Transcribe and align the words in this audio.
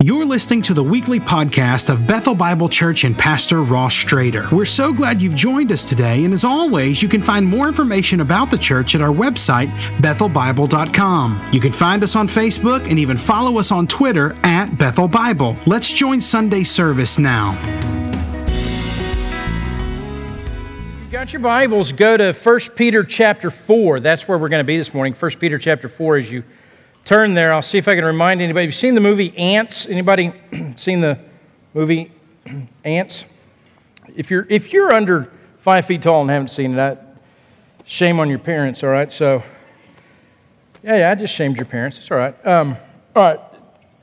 You're 0.00 0.26
listening 0.26 0.62
to 0.62 0.74
the 0.74 0.84
weekly 0.84 1.18
podcast 1.18 1.92
of 1.92 2.06
Bethel 2.06 2.36
Bible 2.36 2.68
Church 2.68 3.02
and 3.02 3.18
Pastor 3.18 3.64
Ross 3.64 3.92
Strader. 3.92 4.48
We're 4.52 4.64
so 4.64 4.92
glad 4.92 5.20
you've 5.20 5.34
joined 5.34 5.72
us 5.72 5.84
today, 5.84 6.24
and 6.24 6.32
as 6.32 6.44
always, 6.44 7.02
you 7.02 7.08
can 7.08 7.20
find 7.20 7.44
more 7.44 7.66
information 7.66 8.20
about 8.20 8.48
the 8.48 8.58
church 8.58 8.94
at 8.94 9.02
our 9.02 9.12
website, 9.12 9.66
bethelbible.com. 9.96 11.48
You 11.52 11.58
can 11.58 11.72
find 11.72 12.04
us 12.04 12.14
on 12.14 12.28
Facebook 12.28 12.88
and 12.88 12.96
even 13.00 13.16
follow 13.16 13.58
us 13.58 13.72
on 13.72 13.88
Twitter 13.88 14.36
at 14.44 14.78
Bethel 14.78 15.08
Bible. 15.08 15.56
Let's 15.66 15.92
join 15.92 16.20
Sunday 16.20 16.62
service 16.62 17.18
now. 17.18 17.58
You 21.06 21.10
got 21.10 21.32
your 21.32 21.40
Bibles, 21.40 21.90
go 21.90 22.16
to 22.16 22.32
1 22.34 22.60
Peter 22.76 23.02
chapter 23.02 23.50
4. 23.50 23.98
That's 23.98 24.28
where 24.28 24.38
we're 24.38 24.48
going 24.48 24.62
to 24.62 24.64
be 24.64 24.78
this 24.78 24.94
morning. 24.94 25.14
1 25.14 25.30
Peter 25.40 25.58
chapter 25.58 25.88
4 25.88 26.18
as 26.18 26.30
you 26.30 26.44
turn 27.08 27.32
there, 27.32 27.54
I'll 27.54 27.62
see 27.62 27.78
if 27.78 27.88
I 27.88 27.94
can 27.94 28.04
remind 28.04 28.42
anybody. 28.42 28.66
Have 28.66 28.74
you 28.74 28.78
seen 28.78 28.94
the 28.94 29.00
movie 29.00 29.34
Antz? 29.38 29.86
Anybody 29.86 30.30
seen 30.76 31.00
the 31.00 31.18
movie 31.72 32.12
Antz? 32.84 33.24
If 34.14 34.30
you're, 34.30 34.46
if 34.50 34.74
you're 34.74 34.92
under 34.92 35.32
five 35.60 35.86
feet 35.86 36.02
tall 36.02 36.20
and 36.20 36.28
haven't 36.28 36.48
seen 36.50 36.76
that, 36.76 37.16
shame 37.86 38.20
on 38.20 38.28
your 38.28 38.38
parents, 38.38 38.84
all 38.84 38.90
right? 38.90 39.10
So, 39.10 39.42
yeah, 40.82 40.98
yeah, 40.98 41.10
I 41.10 41.14
just 41.14 41.32
shamed 41.32 41.56
your 41.56 41.64
parents. 41.64 41.96
It's 41.96 42.10
all 42.10 42.18
right. 42.18 42.46
Um, 42.46 42.76
all 43.16 43.22
right, 43.22 43.40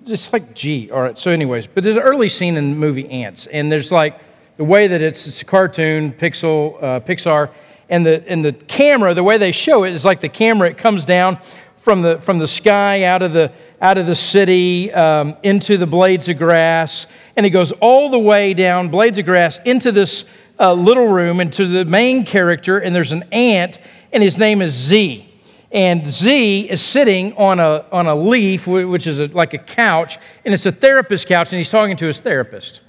just 0.04 0.34
like 0.34 0.56
G, 0.56 0.90
all 0.90 1.04
right. 1.04 1.20
So, 1.20 1.30
anyways, 1.30 1.68
but 1.68 1.84
there's 1.84 1.98
an 1.98 2.02
early 2.02 2.28
scene 2.28 2.58
in 2.58 2.72
the 2.72 2.76
movie 2.76 3.08
Antz, 3.08 3.46
and 3.46 3.72
there's 3.72 3.92
like 3.92 4.20
the 4.58 4.64
way 4.64 4.88
that 4.88 5.04
it's, 5.04 5.28
it's 5.28 5.44
a 5.44 5.46
cartoon, 5.46 6.12
Pixel, 6.12 6.82
uh, 6.82 7.00
Pixar, 7.02 7.52
and 7.88 8.04
the, 8.04 8.28
and 8.28 8.44
the 8.44 8.54
camera, 8.54 9.14
the 9.14 9.24
way 9.24 9.38
they 9.38 9.52
show 9.52 9.84
it 9.84 9.94
is 9.94 10.04
like 10.04 10.22
the 10.22 10.30
camera, 10.30 10.68
it 10.70 10.80
comes 10.80 11.06
down 11.06 11.38
from 11.86 12.02
the, 12.02 12.20
from 12.20 12.40
the 12.40 12.48
sky 12.48 13.04
out 13.04 13.22
of 13.22 13.32
the, 13.32 13.52
out 13.80 14.00
of 14.00 14.08
the 14.08 14.16
city 14.16 14.92
um, 14.92 15.38
into 15.44 15.78
the 15.78 15.86
blades 15.86 16.28
of 16.28 16.36
grass. 16.40 17.06
And 17.36 17.46
he 17.46 17.52
goes 17.52 17.72
all 17.74 18.10
the 18.10 18.18
way 18.18 18.56
down, 18.56 18.90
blades 18.90 19.20
of 19.20 19.26
grass, 19.26 19.60
into 19.66 19.92
this 19.92 20.26
uh, 20.60 20.74
little 20.74 21.08
room, 21.08 21.40
into 21.40 21.68
the 21.68 21.86
main 21.86 22.26
character. 22.26 22.80
And 22.80 22.96
there's 22.96 23.12
an 23.12 23.24
ant, 23.32 23.78
and 24.12 24.24
his 24.24 24.36
name 24.36 24.64
is 24.64 24.74
Z. 24.74 25.32
And 25.72 26.12
Z 26.12 26.72
is 26.72 26.82
sitting 26.82 27.34
on 27.34 27.60
a, 27.60 27.86
on 27.92 28.08
a 28.08 28.16
leaf, 28.16 28.66
which 28.66 29.06
is 29.06 29.20
a, 29.20 29.28
like 29.28 29.54
a 29.54 29.60
couch, 29.60 30.18
and 30.44 30.56
it's 30.56 30.66
a 30.66 30.72
therapist 30.72 31.28
couch, 31.28 31.52
and 31.52 31.60
he's 31.60 31.70
talking 31.70 31.98
to 31.98 32.08
his 32.08 32.20
therapist. 32.20 32.80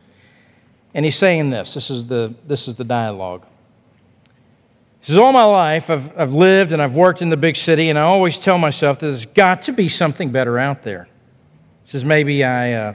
And 0.95 1.05
he's 1.05 1.17
saying 1.17 1.51
this 1.51 1.75
this 1.75 1.91
is 1.91 2.07
the, 2.07 2.35
this 2.47 2.67
is 2.67 2.77
the 2.77 2.85
dialogue. 2.85 3.45
Says, 5.07 5.19
All 5.19 5.33
my 5.33 5.45
life, 5.45 5.89
I've, 5.89 6.19
I've 6.19 6.33
lived 6.33 6.73
and 6.73 6.83
I've 6.83 6.97
worked 6.97 7.23
in 7.23 7.29
the 7.29 7.37
big 7.37 7.55
city, 7.55 7.91
and 7.91 7.99
I 7.99 8.03
always 8.03 8.39
tell 8.39 8.59
myself 8.59 8.99
that 8.99 9.07
there's 9.07 9.27
got 9.27 9.63
to 9.63 9.73
be 9.73 9.89
something 9.89 10.33
better 10.33 10.59
out 10.59 10.83
there. 10.83 11.07
He 11.85 11.93
says, 11.93 12.05
Maybe 12.05 12.43
I, 12.43 12.73
uh, 12.73 12.93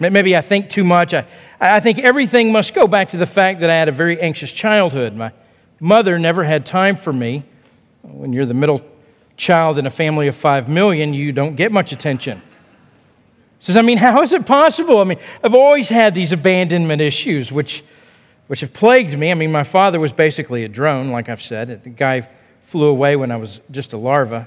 maybe 0.00 0.34
I 0.34 0.40
think 0.40 0.70
too 0.70 0.82
much. 0.82 1.12
I, 1.12 1.26
I 1.60 1.78
think 1.80 1.98
everything 1.98 2.52
must 2.52 2.72
go 2.72 2.88
back 2.88 3.10
to 3.10 3.18
the 3.18 3.26
fact 3.26 3.60
that 3.60 3.68
I 3.68 3.74
had 3.74 3.90
a 3.90 3.92
very 3.92 4.18
anxious 4.18 4.50
childhood. 4.50 5.14
My 5.14 5.30
mother 5.78 6.18
never 6.18 6.42
had 6.42 6.64
time 6.64 6.96
for 6.96 7.12
me. 7.12 7.44
When 8.00 8.32
you're 8.32 8.46
the 8.46 8.54
middle 8.54 8.80
child 9.36 9.76
in 9.76 9.84
a 9.84 9.90
family 9.90 10.28
of 10.28 10.34
five 10.34 10.70
million, 10.70 11.12
you 11.12 11.32
don't 11.32 11.54
get 11.54 11.70
much 11.70 11.92
attention. 11.92 12.40
Says, 13.58 13.76
I 13.76 13.82
mean, 13.82 13.98
how 13.98 14.22
is 14.22 14.32
it 14.32 14.46
possible? 14.46 15.00
I 15.00 15.04
mean, 15.04 15.18
I've 15.44 15.54
always 15.54 15.90
had 15.90 16.14
these 16.14 16.32
abandonment 16.32 17.02
issues, 17.02 17.52
which 17.52 17.84
which 18.52 18.60
have 18.60 18.74
plagued 18.74 19.16
me. 19.16 19.30
I 19.30 19.34
mean, 19.34 19.50
my 19.50 19.62
father 19.62 19.98
was 19.98 20.12
basically 20.12 20.62
a 20.62 20.68
drone, 20.68 21.08
like 21.08 21.30
I've 21.30 21.40
said. 21.40 21.82
The 21.84 21.88
guy 21.88 22.28
flew 22.66 22.88
away 22.88 23.16
when 23.16 23.30
I 23.30 23.36
was 23.36 23.62
just 23.70 23.94
a 23.94 23.96
larva. 23.96 24.46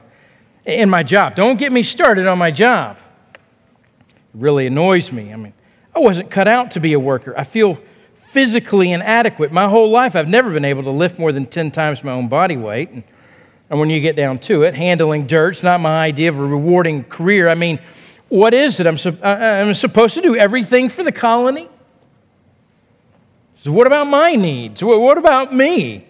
In 0.63 0.91
my 0.91 1.01
job, 1.01 1.33
don't 1.33 1.57
get 1.57 1.71
me 1.71 1.81
started 1.81 2.27
on 2.27 2.37
my 2.37 2.51
job. 2.51 2.99
It 3.33 3.39
really 4.35 4.67
annoys 4.67 5.11
me. 5.11 5.33
I 5.33 5.37
mean, 5.37 5.53
I 5.95 5.97
wasn't 5.97 6.29
cut 6.29 6.47
out 6.47 6.69
to 6.69 6.79
be 6.79 6.93
a 6.93 6.99
worker. 6.99 7.33
I 7.35 7.45
feel 7.45 7.79
physically 8.29 8.91
inadequate. 8.91 9.51
My 9.51 9.67
whole 9.67 9.89
life, 9.89 10.15
I've 10.15 10.27
never 10.27 10.51
been 10.51 10.65
able 10.65 10.83
to 10.83 10.91
lift 10.91 11.17
more 11.17 11.31
than 11.31 11.47
10 11.47 11.71
times 11.71 12.03
my 12.03 12.11
own 12.11 12.27
body 12.27 12.57
weight. 12.57 12.91
And, 12.91 13.03
and 13.71 13.79
when 13.79 13.89
you 13.89 13.99
get 14.01 14.15
down 14.15 14.37
to 14.41 14.61
it, 14.61 14.75
handling 14.75 15.25
dirt's 15.25 15.63
not 15.63 15.79
my 15.79 16.05
idea 16.05 16.29
of 16.29 16.37
a 16.37 16.45
rewarding 16.45 17.05
career. 17.05 17.49
I 17.49 17.55
mean, 17.55 17.79
what 18.29 18.53
is 18.53 18.79
it? 18.79 18.85
I'm, 18.85 18.99
I'm 19.23 19.73
supposed 19.73 20.13
to 20.13 20.21
do 20.21 20.35
everything 20.35 20.89
for 20.89 21.01
the 21.01 21.11
colony? 21.11 21.69
So, 23.65 23.71
what 23.71 23.87
about 23.87 24.05
my 24.05 24.35
needs? 24.35 24.83
What 24.83 25.17
about 25.17 25.51
me? 25.51 26.05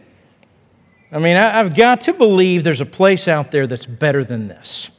I 1.10 1.20
mean, 1.20 1.38
I've 1.38 1.74
got 1.74 2.02
to 2.02 2.14
believe 2.14 2.66
there's 2.66 2.82
a 2.82 2.86
place 2.86 3.30
out 3.30 3.52
there 3.52 3.66
that's 3.66 3.86
better 3.86 4.26
than 4.26 4.50
this. 4.50 4.90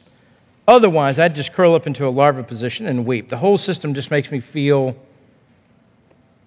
Otherwise, 0.67 1.19
I'd 1.19 1.35
just 1.35 1.53
curl 1.53 1.75
up 1.75 1.85
into 1.85 2.07
a 2.07 2.09
larva 2.09 2.41
position 2.41 2.87
and 2.87 3.05
weep. 3.05 3.29
The 3.29 3.37
whole 3.37 3.59
system 3.59 3.93
just 3.93 4.09
makes 4.09 4.31
me 4.31 4.39
feel 4.39 4.95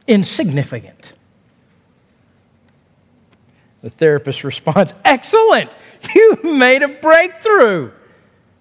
insignificant. 0.09 1.13
The 3.81 3.91
therapist 3.91 4.43
responds, 4.53 4.95
Excellent! 5.05 5.71
You 6.13 6.41
made 6.43 6.83
a 6.83 6.89
breakthrough. 6.89 7.93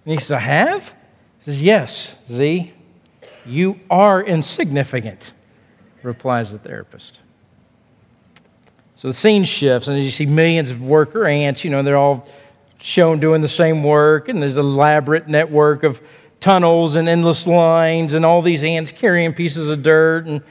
And 0.04 0.14
he 0.14 0.18
says, 0.18 0.30
I 0.30 0.38
have? 0.38 0.94
He 1.40 1.46
says, 1.46 1.60
Yes, 1.60 2.14
Z, 2.30 2.72
you 3.44 3.80
are 3.90 4.22
insignificant, 4.22 5.32
replies 6.04 6.52
the 6.52 6.58
therapist. 6.58 7.18
So 9.00 9.08
the 9.08 9.14
scene 9.14 9.44
shifts, 9.44 9.88
and 9.88 9.98
you 10.04 10.10
see 10.10 10.26
millions 10.26 10.68
of 10.68 10.82
worker 10.82 11.24
ants. 11.24 11.64
You 11.64 11.70
know, 11.70 11.82
they're 11.82 11.96
all 11.96 12.28
shown 12.82 13.18
doing 13.18 13.40
the 13.40 13.48
same 13.48 13.82
work, 13.82 14.28
and 14.28 14.42
there's 14.42 14.58
an 14.58 14.60
elaborate 14.66 15.26
network 15.26 15.84
of 15.84 16.02
tunnels 16.38 16.96
and 16.96 17.08
endless 17.08 17.46
lines, 17.46 18.12
and 18.12 18.26
all 18.26 18.42
these 18.42 18.62
ants 18.62 18.92
carrying 18.92 19.32
pieces 19.32 19.70
of 19.70 19.82
dirt, 19.82 20.26
and 20.26 20.42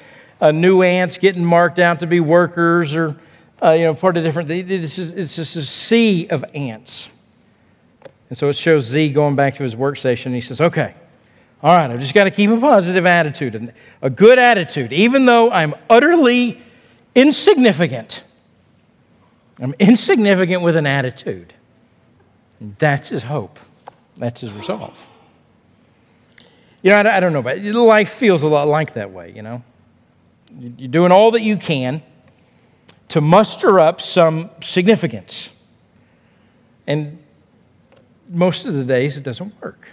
uh, 0.42 0.50
new 0.50 0.82
ants 0.82 1.20
getting 1.20 1.46
marked 1.46 1.78
out 1.78 2.00
to 2.00 2.08
be 2.08 2.20
workers, 2.20 2.96
or 2.96 3.16
uh, 3.62 3.74
you 3.74 3.84
know, 3.84 3.94
part 3.94 4.18
of 4.18 4.24
different. 4.24 4.50
This 4.50 4.98
is 4.98 5.12
it's 5.12 5.36
just 5.36 5.56
a 5.56 5.64
sea 5.64 6.28
of 6.30 6.44
ants. 6.56 7.10
And 8.30 8.38
so 8.38 8.50
it 8.50 8.56
shows 8.56 8.86
Z 8.86 9.10
going 9.10 9.36
back 9.36 9.58
to 9.58 9.64
his 9.64 9.76
workstation. 9.76 10.34
He 10.34 10.42
says, 10.42 10.60
"Okay, 10.60 10.96
all 11.62 11.78
right, 11.78 11.92
I've 11.92 12.00
just 12.00 12.16
got 12.16 12.24
to 12.24 12.32
keep 12.32 12.50
a 12.50 12.60
positive 12.60 13.06
attitude, 13.06 13.54
and 13.54 13.72
a 14.02 14.10
good 14.10 14.40
attitude, 14.40 14.92
even 14.92 15.28
though 15.28 15.52
I'm 15.52 15.76
utterly 15.88 16.60
insignificant." 17.14 18.24
I'm 19.62 19.76
insignificant 19.80 20.62
with 20.62 20.76
an 20.76 20.86
attitude. 20.86 21.54
That's 22.60 23.10
his 23.10 23.24
hope. 23.24 23.60
That's 24.18 24.42
his 24.42 24.52
resolve. 24.52 25.06
You 26.82 26.92
know, 26.92 27.10
I, 27.10 27.20
don't 27.20 27.34
know, 27.34 27.42
but 27.42 27.62
life 27.62 28.14
feels 28.14 28.42
a 28.42 28.48
lot 28.48 28.68
like 28.68 28.94
that 28.94 29.12
way, 29.12 29.34
you 29.36 29.42
know? 29.42 29.64
You're 30.58 30.90
doing 30.90 31.12
all 31.12 31.32
that 31.32 31.42
you 31.42 31.58
can 31.58 32.02
to 33.10 33.22
muster 33.22 33.80
up 33.80 34.02
some 34.02 34.50
significance. 34.62 35.52
And 36.88 37.22
most 38.30 38.66
of 38.66 38.74
the 38.74 38.84
days 38.84 39.18
it 39.18 39.24
doesn't 39.24 39.62
work. 39.62 39.90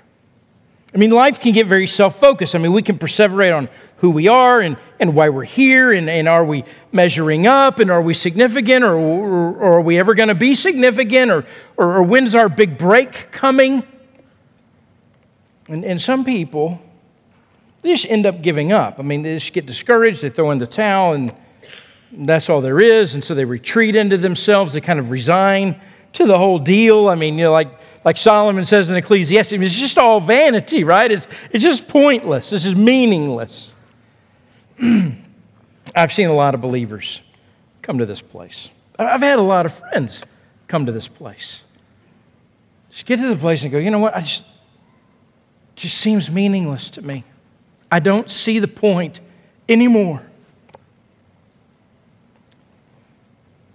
I 0.94 0.98
mean, 0.98 1.10
life 1.10 1.41
can 1.41 1.53
get 1.53 1.66
very 1.66 1.87
self 1.87 2.19
focused. 2.19 2.54
I 2.54 2.59
mean, 2.59 2.72
we 2.72 2.83
can 2.83 2.98
perseverate 2.98 3.56
on 3.56 3.69
who 3.99 4.11
we 4.11 4.29
are 4.29 4.61
and, 4.61 4.77
and 5.01 5.15
why 5.15 5.29
we're 5.29 5.45
here, 5.45 5.93
and, 5.93 6.09
and 6.11 6.29
are 6.29 6.45
we 6.45 6.65
measuring 6.93 7.47
up, 7.47 7.79
and 7.79 7.91
are 7.91 8.03
we 8.03 8.15
significant, 8.15 8.84
or, 8.84 8.95
or, 8.95 9.55
or 9.55 9.73
are 9.79 9.81
we 9.81 9.99
ever 9.99 10.15
going 10.15 10.29
to 10.29 10.34
be 10.34 10.55
significant, 10.55 11.31
or, 11.31 11.47
or, 11.77 11.97
or 11.97 12.03
when's 12.03 12.34
our 12.34 12.49
big 12.49 12.77
break 12.77 13.31
coming? 13.33 13.83
And, 15.69 15.84
and 15.84 16.01
some 16.01 16.25
people, 16.25 16.81
they 17.83 17.93
just 17.93 18.07
end 18.07 18.27
up 18.27 18.43
giving 18.43 18.73
up. 18.73 18.99
I 18.99 19.03
mean, 19.03 19.23
they 19.23 19.34
just 19.39 19.53
get 19.53 19.67
discouraged, 19.67 20.23
they 20.23 20.31
throw 20.31 20.51
in 20.51 20.59
the 20.59 20.67
towel, 20.67 21.15
and 21.15 21.34
that's 22.13 22.49
all 22.49 22.61
there 22.61 22.81
is, 22.81 23.15
and 23.15 23.25
so 23.25 23.34
they 23.34 23.45
retreat 23.45 23.97
into 23.97 24.17
themselves, 24.17 24.73
they 24.73 24.81
kind 24.81 24.99
of 24.99 25.11
resign 25.11 25.81
to 26.13 26.27
the 26.27 26.39
whole 26.39 26.59
deal. 26.59 27.09
I 27.09 27.15
mean, 27.15 27.39
you 27.39 27.45
know, 27.45 27.53
like 27.53 27.69
like 28.07 28.17
Solomon 28.17 28.65
says 28.65 28.89
in 28.89 28.95
Ecclesiastes, 28.95 29.53
it's 29.53 29.75
just 29.75 29.99
all 29.99 30.21
vanity, 30.21 30.84
right? 30.84 31.11
It's, 31.11 31.27
it's 31.51 31.65
just 31.65 31.89
pointless. 31.89 32.51
This 32.51 32.65
is 32.65 32.77
meaningless. 32.77 33.73
I've 35.95 36.13
seen 36.13 36.28
a 36.28 36.34
lot 36.34 36.55
of 36.55 36.61
believers 36.61 37.23
come 37.83 37.99
to 37.99 38.07
this 38.07 38.21
place. 38.21 38.69
I've 38.99 39.21
had 39.21 39.39
a 39.39 39.43
lot 39.43 39.67
of 39.67 39.75
friends 39.75 40.21
come 40.69 40.87
to 40.87 40.93
this 40.93 41.09
place. 41.09 41.63
Just 42.91 43.07
get 43.07 43.21
to 43.21 43.28
the 43.28 43.37
place 43.37 43.63
and 43.63 43.71
go, 43.71 43.78
you 43.78 43.91
know 43.91 43.99
what? 43.99 44.17
I 44.17 44.21
just 44.21 44.43
just 45.75 45.99
seems 45.99 46.31
meaningless 46.31 46.89
to 46.91 47.03
me. 47.03 47.25
I 47.93 48.01
don't 48.01 48.31
see 48.31 48.59
the 48.59 48.69
point 48.69 49.21
anymore. 49.69 50.23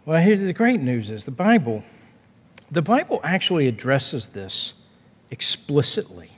Well, 0.06 0.20
here's 0.20 0.40
the 0.40 0.54
great 0.54 0.82
news 0.82 1.12
is 1.12 1.26
the 1.26 1.32
Bible 1.32 1.84
the 2.72 2.82
Bible 2.82 3.20
actually 3.24 3.68
addresses 3.68 4.30
this 4.30 4.74
explicitly. 5.30 6.32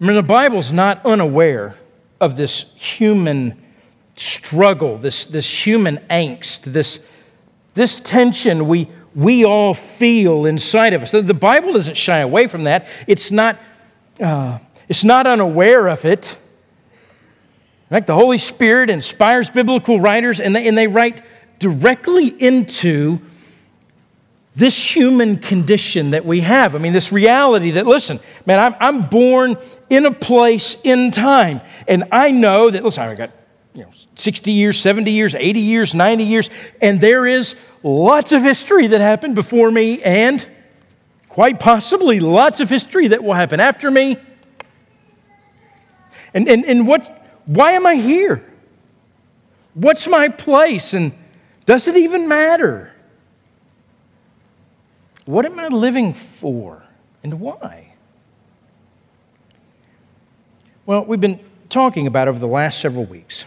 I 0.00 0.04
mean, 0.04 0.14
the 0.14 0.22
Bible's 0.22 0.70
not 0.70 1.04
unaware 1.04 1.76
of 2.20 2.36
this 2.36 2.66
human 2.74 3.62
struggle, 4.16 4.98
this, 4.98 5.24
this 5.26 5.66
human 5.66 5.98
angst, 6.10 6.72
this, 6.72 6.98
this 7.74 8.00
tension 8.00 8.68
we, 8.68 8.90
we 9.14 9.44
all 9.44 9.74
feel 9.74 10.46
inside 10.46 10.92
of 10.92 11.02
us. 11.02 11.10
The 11.10 11.22
Bible 11.34 11.72
doesn't 11.72 11.96
shy 11.96 12.20
away 12.20 12.46
from 12.46 12.64
that. 12.64 12.86
It's 13.06 13.30
not, 13.30 13.58
uh, 14.20 14.58
it's 14.88 15.04
not 15.04 15.26
unaware 15.26 15.88
of 15.88 16.04
it. 16.04 16.38
In 17.90 17.96
fact, 17.96 18.06
The 18.08 18.14
Holy 18.14 18.38
Spirit 18.38 18.90
inspires 18.90 19.48
biblical 19.48 20.00
writers, 20.00 20.40
and 20.40 20.56
they, 20.56 20.66
and 20.66 20.76
they 20.76 20.86
write 20.86 21.22
directly 21.58 22.28
into 22.28 23.20
this 24.56 24.96
human 24.96 25.36
condition 25.36 26.10
that 26.10 26.24
we 26.24 26.40
have. 26.40 26.74
I 26.74 26.78
mean, 26.78 26.94
this 26.94 27.12
reality 27.12 27.72
that, 27.72 27.86
listen, 27.86 28.18
man, 28.46 28.58
I'm, 28.58 28.74
I'm 28.80 29.08
born 29.10 29.58
in 29.90 30.06
a 30.06 30.10
place 30.10 30.78
in 30.82 31.10
time. 31.10 31.60
And 31.86 32.04
I 32.10 32.30
know 32.30 32.70
that, 32.70 32.82
listen, 32.82 33.02
I've 33.02 33.18
got 33.18 33.32
you 33.74 33.82
know, 33.82 33.90
60 34.14 34.50
years, 34.50 34.80
70 34.80 35.10
years, 35.10 35.34
80 35.34 35.60
years, 35.60 35.94
90 35.94 36.24
years, 36.24 36.50
and 36.80 36.98
there 37.02 37.26
is 37.26 37.54
lots 37.82 38.32
of 38.32 38.42
history 38.42 38.86
that 38.86 39.02
happened 39.02 39.34
before 39.34 39.70
me, 39.70 40.02
and 40.02 40.46
quite 41.28 41.60
possibly 41.60 42.18
lots 42.18 42.58
of 42.58 42.70
history 42.70 43.08
that 43.08 43.22
will 43.22 43.34
happen 43.34 43.60
after 43.60 43.90
me. 43.90 44.16
And, 46.32 46.48
and, 46.48 46.64
and 46.64 46.88
what, 46.88 47.42
why 47.44 47.72
am 47.72 47.86
I 47.86 47.96
here? 47.96 48.42
What's 49.74 50.06
my 50.06 50.30
place? 50.30 50.94
And 50.94 51.12
does 51.66 51.86
it 51.86 51.96
even 51.98 52.26
matter? 52.26 52.95
What 55.26 55.44
am 55.44 55.58
I 55.58 55.66
living 55.66 56.14
for 56.14 56.84
and 57.24 57.40
why? 57.40 57.94
Well, 60.86 61.04
we've 61.04 61.20
been 61.20 61.40
talking 61.68 62.06
about 62.06 62.28
over 62.28 62.38
the 62.38 62.46
last 62.46 62.80
several 62.80 63.04
weeks 63.04 63.44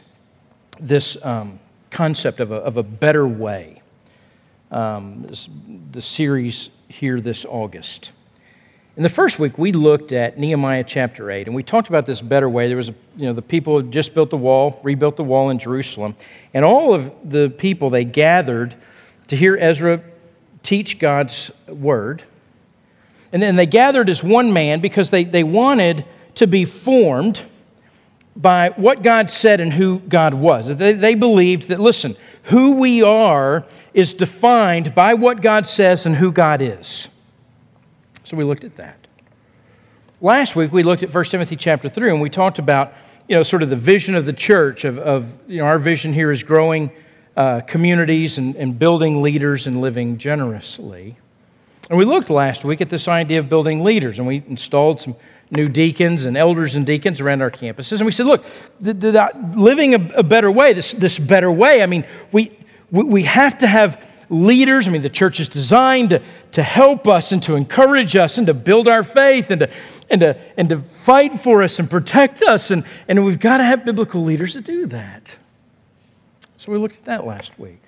this 0.77 1.15
um, 1.23 1.59
concept 1.89 2.41
of 2.41 2.51
a, 2.51 2.55
of 2.55 2.75
a 2.75 2.83
better 2.83 3.25
way. 3.25 3.81
Um, 4.71 5.25
this, 5.27 5.47
the 5.91 6.01
series 6.01 6.69
here 6.89 7.21
this 7.21 7.45
August. 7.45 8.11
In 8.97 9.03
the 9.03 9.09
first 9.09 9.39
week, 9.39 9.57
we 9.57 9.71
looked 9.71 10.11
at 10.11 10.37
Nehemiah 10.37 10.83
chapter 10.83 11.31
8, 11.31 11.47
and 11.47 11.55
we 11.55 11.63
talked 11.63 11.87
about 11.87 12.05
this 12.05 12.19
better 12.19 12.49
way. 12.49 12.67
There 12.67 12.75
was, 12.75 12.89
a, 12.89 12.95
you 13.15 13.25
know, 13.25 13.33
the 13.33 13.41
people 13.41 13.77
had 13.77 13.91
just 13.91 14.13
built 14.13 14.29
the 14.29 14.37
wall, 14.37 14.81
rebuilt 14.83 15.15
the 15.15 15.23
wall 15.23 15.49
in 15.49 15.57
Jerusalem, 15.59 16.17
and 16.53 16.65
all 16.65 16.93
of 16.93 17.09
the 17.23 17.49
people, 17.49 17.89
they 17.89 18.03
gathered 18.03 18.75
to 19.27 19.37
hear 19.37 19.55
Ezra 19.55 20.03
teach 20.63 20.99
God's 20.99 21.51
word. 21.67 22.23
And 23.31 23.41
then 23.41 23.55
they 23.55 23.65
gathered 23.65 24.09
as 24.09 24.23
one 24.23 24.51
man 24.53 24.79
because 24.81 25.09
they, 25.09 25.23
they 25.23 25.43
wanted 25.43 26.05
to 26.35 26.47
be 26.47 26.65
formed 26.65 27.41
by 28.35 28.69
what 28.69 29.03
God 29.03 29.29
said 29.29 29.59
and 29.59 29.73
who 29.73 29.99
God 29.99 30.33
was. 30.33 30.75
They, 30.77 30.93
they 30.93 31.13
believed 31.13 31.67
that, 31.67 31.79
listen, 31.79 32.15
who 32.43 32.75
we 32.75 33.03
are 33.03 33.65
is 33.93 34.13
defined 34.13 34.95
by 34.95 35.13
what 35.13 35.41
God 35.41 35.67
says 35.67 36.05
and 36.05 36.15
who 36.15 36.31
God 36.31 36.61
is. 36.61 37.09
So 38.23 38.37
we 38.37 38.43
looked 38.43 38.63
at 38.63 38.77
that. 38.77 39.07
Last 40.21 40.55
week 40.55 40.71
we 40.71 40.83
looked 40.83 41.03
at 41.03 41.13
1 41.13 41.25
Timothy 41.25 41.55
chapter 41.55 41.89
3 41.89 42.11
and 42.11 42.21
we 42.21 42.29
talked 42.29 42.59
about, 42.59 42.93
you 43.27 43.35
know, 43.35 43.43
sort 43.43 43.63
of 43.63 43.69
the 43.69 43.75
vision 43.75 44.15
of 44.15 44.25
the 44.25 44.33
church, 44.33 44.85
of, 44.85 44.97
of 44.97 45.27
you 45.47 45.59
know, 45.59 45.65
our 45.65 45.79
vision 45.79 46.13
here 46.13 46.31
is 46.31 46.43
growing 46.43 46.91
uh, 47.39 47.61
communities 47.61 48.37
and, 48.37 48.53
and 48.57 48.77
building 48.77 49.21
leaders 49.21 49.65
and 49.65 49.79
living 49.79 50.17
generously. 50.17 51.15
And 51.89 51.97
we 51.97 52.03
looked 52.03 52.29
last 52.29 52.65
week 52.65 52.81
at 52.81 52.89
this 52.89 53.07
idea 53.07 53.39
of 53.39 53.47
building 53.47 53.81
leaders, 53.81 54.19
and 54.19 54.27
we 54.27 54.43
installed 54.49 54.99
some 54.99 55.15
new 55.49 55.69
deacons 55.69 56.25
and 56.25 56.35
elders 56.35 56.75
and 56.75 56.85
deacons 56.85 57.21
around 57.21 57.41
our 57.41 57.49
campuses. 57.49 57.93
And 57.93 58.05
we 58.05 58.11
said, 58.11 58.25
look, 58.25 58.43
the, 58.81 58.93
the, 58.93 59.53
living 59.55 59.95
a, 59.95 60.15
a, 60.15 60.21
better 60.21 60.51
way, 60.51 60.73
this, 60.73 60.91
this 60.91 61.17
better 61.17 61.49
way, 61.49 61.81
I 61.81 61.85
mean, 61.85 62.05
we, 62.33 62.51
we, 62.91 63.03
we 63.05 63.23
have 63.23 63.57
to 63.59 63.67
have 63.67 64.05
leaders. 64.29 64.85
I 64.85 64.91
mean, 64.91 65.01
the 65.01 65.07
church 65.09 65.39
is 65.39 65.47
designed 65.47 66.09
to, 66.09 66.21
to 66.51 66.61
help 66.61 67.07
us 67.07 67.31
and 67.31 67.41
to 67.43 67.55
encourage 67.55 68.17
us 68.17 68.37
and 68.37 68.47
to 68.47 68.53
build 68.53 68.89
our 68.89 69.01
faith 69.01 69.49
and 69.49 69.61
to, 69.61 69.69
and 70.09 70.19
to, 70.19 70.37
and 70.57 70.67
to 70.67 70.81
fight 70.81 71.39
for 71.39 71.63
us 71.63 71.79
and 71.79 71.89
protect 71.89 72.41
us. 72.41 72.69
And, 72.69 72.83
and 73.07 73.23
we've 73.23 73.39
got 73.39 73.59
to 73.59 73.63
have 73.63 73.85
biblical 73.85 74.21
leaders 74.21 74.53
to 74.53 74.61
do 74.61 74.87
that. 74.87 75.37
We 76.69 76.77
looked 76.77 76.97
at 76.97 77.05
that 77.05 77.25
last 77.25 77.57
week. 77.57 77.81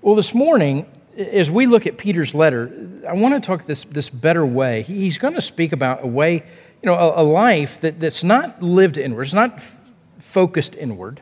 Well, 0.00 0.14
this 0.14 0.32
morning, 0.32 0.86
as 1.18 1.50
we 1.50 1.66
look 1.66 1.88
at 1.88 1.98
Peter's 1.98 2.36
letter, 2.36 2.72
I 3.06 3.14
want 3.14 3.34
to 3.34 3.44
talk 3.44 3.66
this, 3.66 3.84
this 3.90 4.08
better 4.08 4.46
way. 4.46 4.82
He's 4.82 5.18
going 5.18 5.34
to 5.34 5.40
speak 5.40 5.72
about 5.72 6.04
a 6.04 6.06
way, 6.06 6.34
you 6.34 6.86
know, 6.86 6.94
a, 6.94 7.22
a 7.22 7.24
life 7.24 7.80
that, 7.80 7.98
that's 7.98 8.22
not 8.22 8.62
lived 8.62 8.96
inward, 8.96 9.24
it's 9.24 9.34
not 9.34 9.54
f- 9.56 9.76
focused 10.20 10.76
inward. 10.76 11.20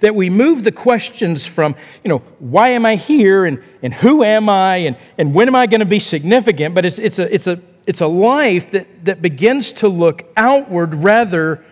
That 0.00 0.14
we 0.14 0.30
move 0.30 0.64
the 0.64 0.72
questions 0.72 1.44
from, 1.44 1.76
you 2.02 2.08
know, 2.08 2.18
why 2.38 2.70
am 2.70 2.86
I 2.86 2.96
here 2.96 3.44
and, 3.44 3.62
and 3.82 3.92
who 3.92 4.24
am 4.24 4.48
I 4.48 4.76
and, 4.76 4.96
and 5.18 5.34
when 5.34 5.46
am 5.46 5.54
I 5.54 5.66
going 5.66 5.80
to 5.80 5.86
be 5.86 6.00
significant? 6.00 6.74
But 6.74 6.86
it's, 6.86 6.98
it's, 6.98 7.18
a, 7.18 7.34
it's, 7.34 7.46
a, 7.46 7.60
it's 7.86 8.00
a 8.00 8.06
life 8.06 8.70
that, 8.70 9.04
that 9.04 9.20
begins 9.20 9.72
to 9.72 9.88
look 9.88 10.24
outward 10.38 10.94
rather 10.94 11.62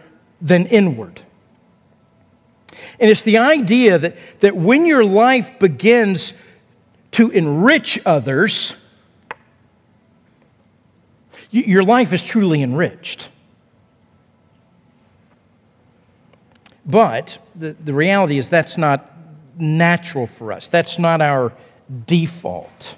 than 0.43 0.67
inward. 0.67 1.23
And 3.01 3.11
it's 3.11 3.23
the 3.23 3.39
idea 3.39 3.99
that, 3.99 4.17
that 4.41 4.57
when 4.57 4.87
your 4.87 5.05
life 5.05 5.59
begins 5.59 6.33
to 7.13 7.31
enrich 7.31 8.01
others, 8.05 8.75
your 11.51 11.83
life 11.83 12.13
is 12.13 12.23
truly 12.23 12.63
enriched. 12.63 13.29
But 16.85 17.39
the, 17.55 17.73
the 17.73 17.93
reality 17.93 18.39
is 18.39 18.49
that's 18.49 18.79
not 18.79 19.11
natural 19.59 20.27
for 20.27 20.53
us. 20.53 20.69
That's 20.69 20.99
not 20.99 21.21
our 21.21 21.53
default. 22.07 22.97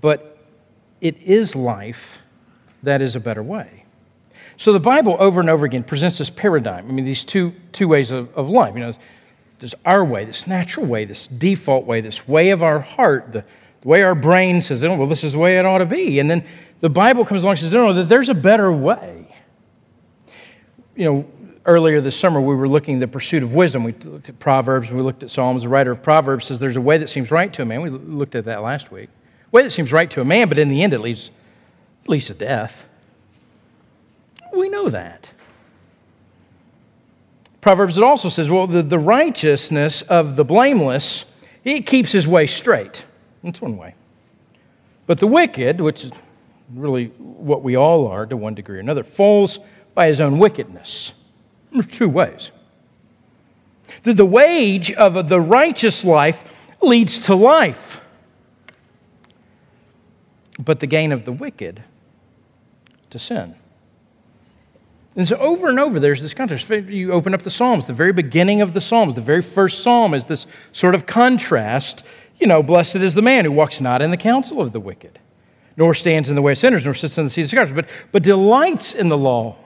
But 0.00 0.38
it 1.00 1.16
is 1.22 1.54
life 1.54 2.18
that 2.82 3.00
is 3.00 3.16
a 3.16 3.20
better 3.20 3.42
way. 3.42 3.83
So 4.56 4.72
the 4.72 4.80
Bible 4.80 5.16
over 5.18 5.40
and 5.40 5.50
over 5.50 5.66
again 5.66 5.82
presents 5.82 6.18
this 6.18 6.30
paradigm. 6.30 6.88
I 6.88 6.92
mean, 6.92 7.04
these 7.04 7.24
two, 7.24 7.54
two 7.72 7.88
ways 7.88 8.10
of, 8.10 8.32
of 8.34 8.48
life. 8.48 8.74
You 8.74 8.80
know, 8.80 8.94
there's 9.58 9.74
our 9.84 10.04
way, 10.04 10.24
this 10.24 10.46
natural 10.46 10.86
way, 10.86 11.04
this 11.04 11.26
default 11.26 11.86
way, 11.86 12.00
this 12.00 12.28
way 12.28 12.50
of 12.50 12.62
our 12.62 12.80
heart, 12.80 13.32
the, 13.32 13.44
the 13.80 13.88
way 13.88 14.02
our 14.02 14.14
brain 14.14 14.60
says, 14.60 14.84
oh, 14.84 14.94
well, 14.94 15.08
this 15.08 15.24
is 15.24 15.32
the 15.32 15.38
way 15.38 15.58
it 15.58 15.64
ought 15.64 15.78
to 15.78 15.86
be. 15.86 16.18
And 16.18 16.30
then 16.30 16.44
the 16.80 16.90
Bible 16.90 17.24
comes 17.24 17.42
along 17.42 17.52
and 17.52 17.60
says, 17.60 17.72
no, 17.72 17.92
no, 17.92 18.04
there's 18.04 18.28
a 18.28 18.34
better 18.34 18.70
way. 18.70 19.34
You 20.94 21.04
know, 21.04 21.26
earlier 21.66 22.00
this 22.00 22.16
summer 22.16 22.40
we 22.40 22.54
were 22.54 22.68
looking 22.68 22.96
at 22.96 23.00
the 23.00 23.08
pursuit 23.08 23.42
of 23.42 23.54
wisdom. 23.54 23.84
We 23.84 23.92
looked 23.92 24.28
at 24.28 24.38
Proverbs, 24.38 24.90
we 24.90 25.02
looked 25.02 25.22
at 25.22 25.30
Psalms. 25.30 25.62
The 25.62 25.68
writer 25.68 25.92
of 25.92 26.02
Proverbs 26.02 26.46
says 26.46 26.60
there's 26.60 26.76
a 26.76 26.80
way 26.80 26.98
that 26.98 27.08
seems 27.08 27.30
right 27.30 27.52
to 27.54 27.62
a 27.62 27.64
man. 27.64 27.82
We 27.82 27.90
looked 27.90 28.34
at 28.34 28.44
that 28.44 28.62
last 28.62 28.92
week. 28.92 29.08
Way 29.50 29.62
that 29.62 29.70
seems 29.70 29.92
right 29.92 30.10
to 30.10 30.20
a 30.20 30.24
man, 30.24 30.48
but 30.48 30.58
in 30.58 30.68
the 30.68 30.82
end 30.82 30.92
it 30.92 30.98
leads, 30.98 31.30
it 32.02 32.08
leads 32.08 32.26
to 32.26 32.34
death. 32.34 32.84
We 34.56 34.68
know 34.68 34.88
that. 34.88 35.30
Proverbs, 37.60 37.96
it 37.96 38.04
also 38.04 38.28
says, 38.28 38.50
well, 38.50 38.66
the, 38.66 38.82
the 38.82 38.98
righteousness 38.98 40.02
of 40.02 40.36
the 40.36 40.44
blameless, 40.44 41.24
it 41.64 41.86
keeps 41.86 42.12
his 42.12 42.28
way 42.28 42.46
straight. 42.46 43.04
That's 43.42 43.60
one 43.60 43.76
way. 43.76 43.94
But 45.06 45.18
the 45.18 45.26
wicked, 45.26 45.80
which 45.80 46.04
is 46.04 46.12
really 46.74 47.06
what 47.18 47.62
we 47.62 47.76
all 47.76 48.06
are 48.06 48.26
to 48.26 48.36
one 48.36 48.54
degree 48.54 48.76
or 48.76 48.80
another, 48.80 49.02
falls 49.02 49.58
by 49.94 50.08
his 50.08 50.20
own 50.20 50.38
wickedness. 50.38 51.12
There's 51.72 51.86
two 51.86 52.08
ways. 52.08 52.50
The, 54.02 54.14
the 54.14 54.26
wage 54.26 54.92
of 54.92 55.28
the 55.28 55.40
righteous 55.40 56.04
life 56.04 56.44
leads 56.80 57.18
to 57.20 57.34
life, 57.34 58.00
but 60.58 60.80
the 60.80 60.86
gain 60.86 61.12
of 61.12 61.24
the 61.24 61.32
wicked 61.32 61.82
to 63.10 63.18
sin. 63.18 63.54
And 65.16 65.28
so 65.28 65.36
over 65.36 65.68
and 65.68 65.78
over, 65.78 66.00
there's 66.00 66.20
this 66.22 66.34
contrast. 66.34 66.68
You 66.68 67.12
open 67.12 67.34
up 67.34 67.42
the 67.42 67.50
Psalms, 67.50 67.86
the 67.86 67.92
very 67.92 68.12
beginning 68.12 68.60
of 68.62 68.74
the 68.74 68.80
Psalms, 68.80 69.14
the 69.14 69.20
very 69.20 69.42
first 69.42 69.82
psalm 69.82 70.12
is 70.12 70.26
this 70.26 70.46
sort 70.72 70.94
of 70.94 71.06
contrast. 71.06 72.02
You 72.40 72.48
know, 72.48 72.62
blessed 72.62 72.96
is 72.96 73.14
the 73.14 73.22
man 73.22 73.44
who 73.44 73.52
walks 73.52 73.80
not 73.80 74.02
in 74.02 74.10
the 74.10 74.16
counsel 74.16 74.60
of 74.60 74.72
the 74.72 74.80
wicked, 74.80 75.20
nor 75.76 75.94
stands 75.94 76.28
in 76.28 76.34
the 76.34 76.42
way 76.42 76.52
of 76.52 76.58
sinners, 76.58 76.84
nor 76.84 76.94
sits 76.94 77.16
in 77.16 77.24
the 77.24 77.30
seat 77.30 77.42
of 77.42 77.50
scoffers, 77.50 77.74
but, 77.74 77.86
but 78.10 78.24
delights 78.24 78.92
in 78.92 79.08
the 79.08 79.18
law 79.18 79.56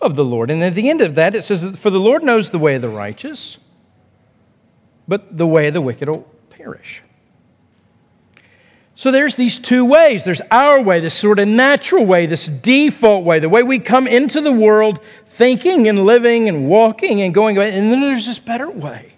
of 0.00 0.14
the 0.14 0.24
Lord. 0.24 0.50
And 0.50 0.62
at 0.62 0.74
the 0.74 0.90
end 0.90 1.00
of 1.00 1.14
that, 1.14 1.34
it 1.34 1.44
says, 1.44 1.64
For 1.78 1.88
the 1.88 2.00
Lord 2.00 2.22
knows 2.22 2.50
the 2.50 2.58
way 2.58 2.74
of 2.74 2.82
the 2.82 2.88
righteous, 2.90 3.56
but 5.08 5.38
the 5.38 5.46
way 5.46 5.68
of 5.68 5.74
the 5.74 5.80
wicked 5.80 6.08
will 6.08 6.28
perish. 6.50 7.02
So 8.94 9.10
there's 9.10 9.36
these 9.36 9.58
two 9.58 9.84
ways. 9.84 10.24
There's 10.24 10.42
our 10.50 10.80
way, 10.80 11.00
this 11.00 11.14
sort 11.14 11.38
of 11.38 11.48
natural 11.48 12.04
way, 12.04 12.26
this 12.26 12.46
default 12.46 13.24
way, 13.24 13.38
the 13.38 13.48
way 13.48 13.62
we 13.62 13.78
come 13.78 14.06
into 14.06 14.40
the 14.40 14.52
world 14.52 15.00
thinking 15.28 15.88
and 15.88 16.04
living 16.04 16.48
and 16.48 16.68
walking 16.68 17.22
and 17.22 17.32
going, 17.32 17.56
and 17.58 17.90
then 17.90 18.00
there's 18.00 18.26
this 18.26 18.38
better 18.38 18.70
way. 18.70 19.14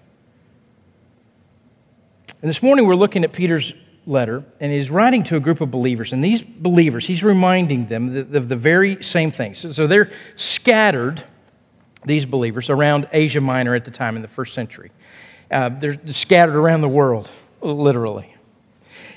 And 2.40 2.48
this 2.48 2.62
morning 2.62 2.86
we're 2.86 2.94
looking 2.94 3.24
at 3.24 3.32
Peter's 3.32 3.74
letter, 4.06 4.44
and 4.60 4.70
he's 4.70 4.90
writing 4.90 5.24
to 5.24 5.36
a 5.36 5.40
group 5.40 5.60
of 5.60 5.70
believers. 5.70 6.12
And 6.12 6.22
these 6.22 6.42
believers, 6.42 7.06
he's 7.06 7.24
reminding 7.24 7.86
them 7.86 8.16
of 8.16 8.48
the 8.48 8.56
very 8.56 9.02
same 9.02 9.30
things. 9.30 9.74
So 9.74 9.86
they're 9.86 10.12
scattered, 10.36 11.24
these 12.04 12.26
believers, 12.26 12.70
around 12.70 13.08
Asia 13.12 13.40
Minor 13.40 13.74
at 13.74 13.84
the 13.84 13.90
time 13.90 14.14
in 14.16 14.22
the 14.22 14.28
first 14.28 14.54
century. 14.54 14.92
Uh, 15.50 15.70
they're 15.70 15.98
scattered 16.08 16.54
around 16.54 16.82
the 16.82 16.88
world, 16.88 17.30
literally. 17.60 18.33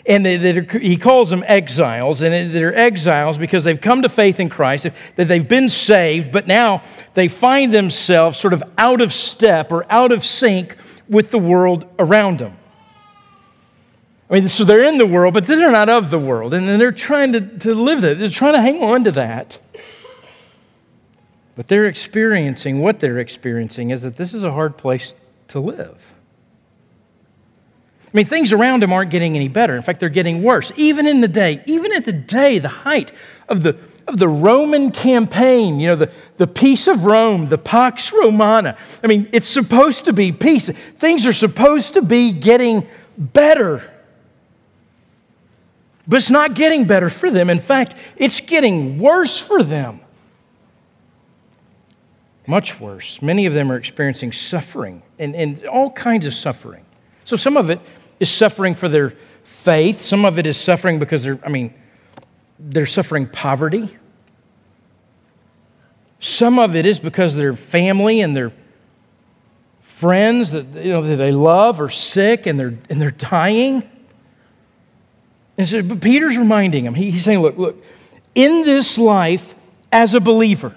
And 0.08 0.26
he 0.26 0.96
calls 0.96 1.30
them 1.30 1.44
exiles, 1.46 2.22
and 2.22 2.54
they're 2.54 2.76
exiles 2.76 3.38
because 3.38 3.66
they've 3.66 3.80
come 3.80 4.02
to 4.04 4.10
faith 4.10 4.40
in 4.40 4.48
Christ, 4.48 4.88
that 5.18 5.28
they've 5.28 5.48
been 5.48 5.70
saved, 5.70 6.32
but 6.32 6.48
now 6.48 6.82
they 7.14 7.28
find 7.28 7.74
themselves 7.74 8.40
sort 8.40 8.54
of 8.54 8.64
out 8.78 9.02
of 9.02 9.14
step 9.14 9.72
or 9.72 9.86
out 9.92 10.14
of 10.14 10.26
sync 10.26 10.78
with 11.10 11.32
the 11.32 11.38
world 11.38 11.86
around 12.00 12.40
them. 12.40 12.58
I 14.30 14.36
mean, 14.36 14.48
so 14.48 14.64
they're 14.64 14.84
in 14.84 14.98
the 14.98 15.06
world, 15.06 15.34
but 15.34 15.46
they're 15.46 15.72
not 15.72 15.90
of 15.90 16.10
the 16.10 16.20
world, 16.20 16.54
and 16.54 16.68
they're 16.68 16.92
trying 16.92 17.34
to, 17.34 17.42
to 17.42 17.74
live 17.74 18.02
that. 18.02 18.18
They're 18.18 18.30
trying 18.30 18.54
to 18.54 18.62
hang 18.62 18.82
on 18.82 19.04
to 19.04 19.12
that. 19.12 19.60
But 21.56 21.70
they're 21.70 21.88
experiencing 21.88 22.80
what 22.80 23.00
they're 23.00 23.20
experiencing 23.20 23.90
is 23.90 24.04
that 24.04 24.16
this 24.16 24.34
is 24.34 24.44
a 24.44 24.52
hard 24.52 24.78
place 24.78 25.14
to 25.50 25.60
live. 25.60 26.14
I 28.08 28.10
mean, 28.14 28.26
things 28.26 28.54
around 28.54 28.84
them 28.84 28.94
aren't 28.94 29.12
getting 29.12 29.36
any 29.36 29.50
better. 29.50 29.76
In 29.76 29.82
fact, 29.82 30.00
they're 30.00 30.08
getting 30.08 30.42
worse. 30.42 30.72
Even 30.78 31.08
in 31.08 31.20
the 31.20 31.28
day, 31.28 31.62
even 31.66 31.92
at 31.92 32.06
the 32.06 32.14
day, 32.14 32.58
the 32.58 32.70
height 32.70 33.12
of 33.50 33.64
the, 33.64 33.78
of 34.08 34.18
the 34.18 34.30
Roman 34.30 34.92
campaign, 34.92 35.80
you 35.82 35.90
know, 35.90 35.96
the, 35.98 36.12
the 36.38 36.48
peace 36.48 36.88
of 36.88 37.04
Rome, 37.04 37.50
the 37.50 37.58
Pax 37.58 38.14
Romana. 38.14 38.78
I 39.04 39.08
mean, 39.08 39.28
it's 39.34 39.50
supposed 39.50 40.06
to 40.06 40.14
be 40.14 40.32
peace. 40.32 40.70
Things 40.98 41.26
are 41.26 41.34
supposed 41.34 41.96
to 41.96 42.02
be 42.02 42.32
getting 42.32 42.88
better. 43.18 43.92
But 46.08 46.18
it's 46.18 46.30
not 46.30 46.54
getting 46.56 46.86
better 46.86 47.10
for 47.10 47.30
them. 47.30 47.50
In 47.50 47.60
fact, 47.60 47.96
it's 48.16 48.40
getting 48.40 49.00
worse 49.00 49.38
for 49.38 49.64
them. 49.64 50.00
Much 52.48 52.80
worse. 52.80 53.22
Many 53.22 53.46
of 53.46 53.54
them 53.54 53.70
are 53.70 53.76
experiencing 53.76 54.32
suffering 54.32 55.02
and, 55.20 55.36
and 55.36 55.66
all 55.66 55.92
kinds 55.92 56.26
of 56.26 56.34
suffering. 56.34 56.86
So 57.26 57.36
some 57.36 57.58
of 57.58 57.70
it 57.70 57.82
is 58.20 58.30
suffering 58.30 58.76
for 58.76 58.90
their 58.90 59.14
faith, 59.44 60.02
some 60.02 60.26
of 60.26 60.40
it 60.40 60.46
is 60.46 60.58
suffering 60.58 61.00
because 61.00 61.24
they're, 61.24 61.40
I 61.44 61.50
mean, 61.50 61.74
they're 62.60 62.86
suffering 62.86 63.28
poverty. 63.28 63.96
Some 66.20 66.58
of 66.58 66.76
it 66.76 66.86
is 66.86 67.00
because 67.00 67.36
their 67.36 67.56
family 67.56 68.22
and 68.22 68.36
their 68.36 68.52
friends 69.82 70.52
that, 70.52 70.66
you 70.76 70.92
know, 70.92 71.02
that 71.02 71.16
they 71.16 71.32
love 71.32 71.80
are 71.82 71.90
sick 71.90 72.46
and 72.46 72.60
they're, 72.60 72.78
and 72.90 73.02
they're 73.02 73.12
dying. 73.12 73.88
And 75.58 75.68
so, 75.68 75.82
but 75.82 76.02
Peter's 76.02 76.38
reminding 76.38 76.86
him, 76.86 76.96
he, 76.96 77.12
he's 77.12 77.24
saying, 77.24 77.40
look, 77.40 77.58
look, 77.58 77.84
in 78.36 78.64
this 78.64 78.98
life 78.98 79.56
as 79.92 80.14
a 80.14 80.20
believer, 80.20 80.76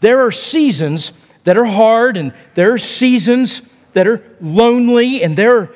there 0.00 0.24
are 0.24 0.30
seasons 0.30 1.12
that 1.44 1.56
are 1.56 1.64
hard 1.64 2.16
and 2.16 2.34
there 2.54 2.72
are 2.72 2.78
seasons 2.78 3.62
that 3.94 4.06
are 4.06 4.22
lonely 4.40 5.22
and 5.22 5.36
there 5.36 5.56
are 5.56 5.74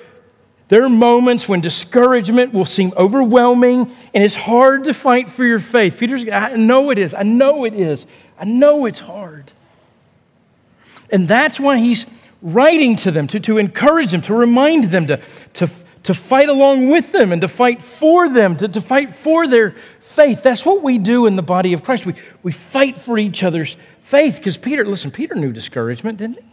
there 0.72 0.84
are 0.84 0.88
moments 0.88 1.46
when 1.46 1.60
discouragement 1.60 2.54
will 2.54 2.64
seem 2.64 2.94
overwhelming 2.96 3.94
and 4.14 4.24
it's 4.24 4.34
hard 4.34 4.84
to 4.84 4.94
fight 4.94 5.28
for 5.28 5.44
your 5.44 5.58
faith. 5.58 5.98
Peter's, 5.98 6.26
I 6.26 6.56
know 6.56 6.88
it 6.88 6.96
is. 6.96 7.12
I 7.12 7.24
know 7.24 7.66
it 7.66 7.74
is. 7.74 8.06
I 8.38 8.46
know 8.46 8.86
it's 8.86 9.00
hard. 9.00 9.52
And 11.10 11.28
that's 11.28 11.60
why 11.60 11.76
he's 11.76 12.06
writing 12.40 12.96
to 12.96 13.10
them, 13.10 13.26
to, 13.26 13.40
to 13.40 13.58
encourage 13.58 14.12
them, 14.12 14.22
to 14.22 14.32
remind 14.32 14.84
them, 14.84 15.08
to, 15.08 15.20
to, 15.52 15.68
to 16.04 16.14
fight 16.14 16.48
along 16.48 16.88
with 16.88 17.12
them 17.12 17.32
and 17.32 17.42
to 17.42 17.48
fight 17.48 17.82
for 17.82 18.30
them, 18.30 18.56
to, 18.56 18.66
to 18.66 18.80
fight 18.80 19.14
for 19.14 19.46
their 19.46 19.76
faith. 20.00 20.42
That's 20.42 20.64
what 20.64 20.82
we 20.82 20.96
do 20.96 21.26
in 21.26 21.36
the 21.36 21.42
body 21.42 21.74
of 21.74 21.84
Christ. 21.84 22.06
We, 22.06 22.14
we 22.42 22.50
fight 22.52 22.96
for 22.96 23.18
each 23.18 23.42
other's 23.42 23.76
faith 24.04 24.36
because 24.36 24.56
Peter, 24.56 24.86
listen, 24.86 25.10
Peter 25.10 25.34
knew 25.34 25.52
discouragement, 25.52 26.16
didn't 26.16 26.36
he? 26.36 26.44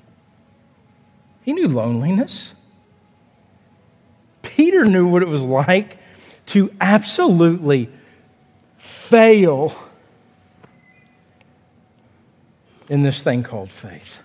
He 1.44 1.54
knew 1.54 1.70
loneliness. 1.70 2.52
Peter 4.60 4.84
knew 4.84 5.08
what 5.08 5.22
it 5.22 5.28
was 5.30 5.42
like 5.42 5.98
to 6.46 6.70
absolutely 6.82 7.90
fail 8.78 9.74
in 12.90 13.02
this 13.02 13.24
thing 13.24 13.42
called 13.42 13.72
faith. 13.72 14.20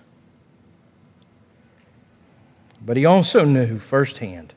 But 2.85 2.97
he 2.97 3.05
also 3.05 3.45
knew 3.45 3.79
firsthand 3.79 4.53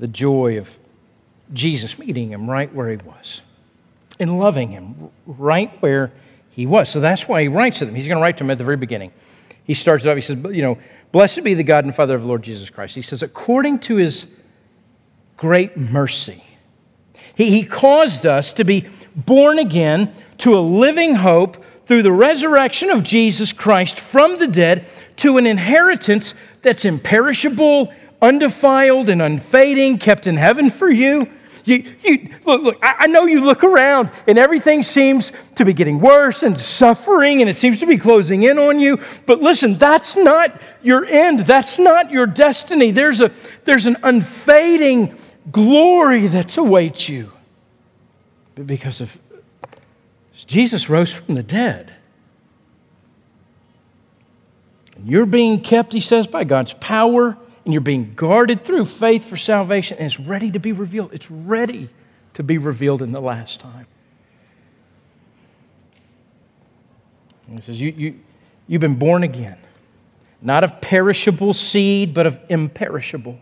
the 0.00 0.08
joy 0.08 0.58
of 0.58 0.70
Jesus 1.52 1.96
meeting 1.96 2.32
him 2.32 2.50
right 2.50 2.74
where 2.74 2.90
he 2.90 2.96
was 2.96 3.42
and 4.18 4.40
loving 4.40 4.70
him 4.70 5.10
right 5.24 5.70
where 5.80 6.10
he 6.50 6.66
was. 6.66 6.88
So 6.88 6.98
that's 6.98 7.28
why 7.28 7.42
he 7.42 7.46
writes 7.46 7.78
to 7.78 7.86
them. 7.86 7.94
He's 7.94 8.08
going 8.08 8.18
to 8.18 8.22
write 8.22 8.38
to 8.38 8.42
them 8.42 8.50
at 8.50 8.58
the 8.58 8.64
very 8.64 8.76
beginning. 8.76 9.12
He 9.62 9.74
starts 9.74 10.04
it 10.04 10.08
off, 10.08 10.16
he 10.16 10.20
says, 10.20 10.36
You 10.50 10.62
know, 10.62 10.78
blessed 11.12 11.44
be 11.44 11.54
the 11.54 11.62
God 11.62 11.84
and 11.84 11.94
Father 11.94 12.16
of 12.16 12.22
the 12.22 12.26
Lord 12.26 12.42
Jesus 12.42 12.70
Christ. 12.70 12.96
He 12.96 13.02
says, 13.02 13.22
according 13.22 13.78
to 13.82 13.94
his 13.94 14.26
great 15.40 15.74
mercy. 15.74 16.44
He, 17.34 17.48
he 17.50 17.62
caused 17.62 18.26
us 18.26 18.52
to 18.52 18.64
be 18.64 18.86
born 19.16 19.58
again 19.58 20.14
to 20.36 20.52
a 20.52 20.60
living 20.60 21.14
hope 21.14 21.64
through 21.86 22.02
the 22.02 22.12
resurrection 22.12 22.90
of 22.90 23.02
Jesus 23.02 23.50
Christ 23.50 23.98
from 23.98 24.38
the 24.38 24.46
dead 24.46 24.84
to 25.16 25.38
an 25.38 25.46
inheritance 25.46 26.34
that's 26.60 26.84
imperishable, 26.84 27.90
undefiled, 28.20 29.08
and 29.08 29.22
unfading, 29.22 29.96
kept 29.96 30.26
in 30.26 30.36
heaven 30.36 30.68
for 30.68 30.90
you. 30.90 31.26
You, 31.64 31.94
you, 32.02 32.34
look, 32.44 32.62
look 32.62 32.78
I, 32.82 32.94
I 33.00 33.06
know 33.06 33.26
you 33.26 33.40
look 33.40 33.64
around 33.64 34.10
and 34.26 34.38
everything 34.38 34.82
seems 34.82 35.32
to 35.56 35.64
be 35.64 35.72
getting 35.72 36.00
worse 36.00 36.42
and 36.42 36.58
suffering 36.58 37.40
and 37.40 37.50
it 37.50 37.56
seems 37.56 37.80
to 37.80 37.86
be 37.86 37.98
closing 37.98 38.42
in 38.42 38.58
on 38.58 38.80
you. 38.80 38.98
But 39.26 39.40
listen, 39.40 39.78
that's 39.78 40.16
not 40.16 40.60
your 40.82 41.04
end. 41.04 41.40
That's 41.40 41.78
not 41.78 42.10
your 42.10 42.26
destiny. 42.26 42.90
There's, 42.90 43.20
a, 43.20 43.30
there's 43.64 43.86
an 43.86 43.96
unfading 44.02 45.18
glory 45.50 46.26
that 46.26 46.56
awaits 46.56 47.08
you. 47.08 47.32
But 48.54 48.66
because 48.66 49.00
of 49.00 49.16
Jesus 50.46 50.88
rose 50.88 51.12
from 51.12 51.34
the 51.34 51.42
dead. 51.42 51.94
And 54.96 55.08
you're 55.08 55.26
being 55.26 55.60
kept, 55.60 55.92
he 55.92 56.00
says, 56.00 56.26
by 56.26 56.44
God's 56.44 56.72
power, 56.74 57.36
and 57.64 57.74
you're 57.74 57.80
being 57.80 58.14
guarded 58.14 58.64
through 58.64 58.86
faith 58.86 59.24
for 59.26 59.36
salvation, 59.36 59.98
and 59.98 60.06
it's 60.06 60.18
ready 60.18 60.50
to 60.50 60.58
be 60.58 60.72
revealed. 60.72 61.12
It's 61.12 61.30
ready 61.30 61.90
to 62.34 62.42
be 62.42 62.58
revealed 62.58 63.02
in 63.02 63.12
the 63.12 63.20
last 63.20 63.60
time. 63.60 63.86
And 67.46 67.58
he 67.58 67.64
says, 67.64 67.80
you, 67.80 67.90
you, 67.96 68.20
You've 68.70 68.80
been 68.80 68.94
born 68.94 69.24
again, 69.24 69.58
not 70.40 70.62
of 70.62 70.80
perishable 70.80 71.54
seed, 71.54 72.14
but 72.14 72.24
of 72.24 72.38
imperishable 72.48 73.36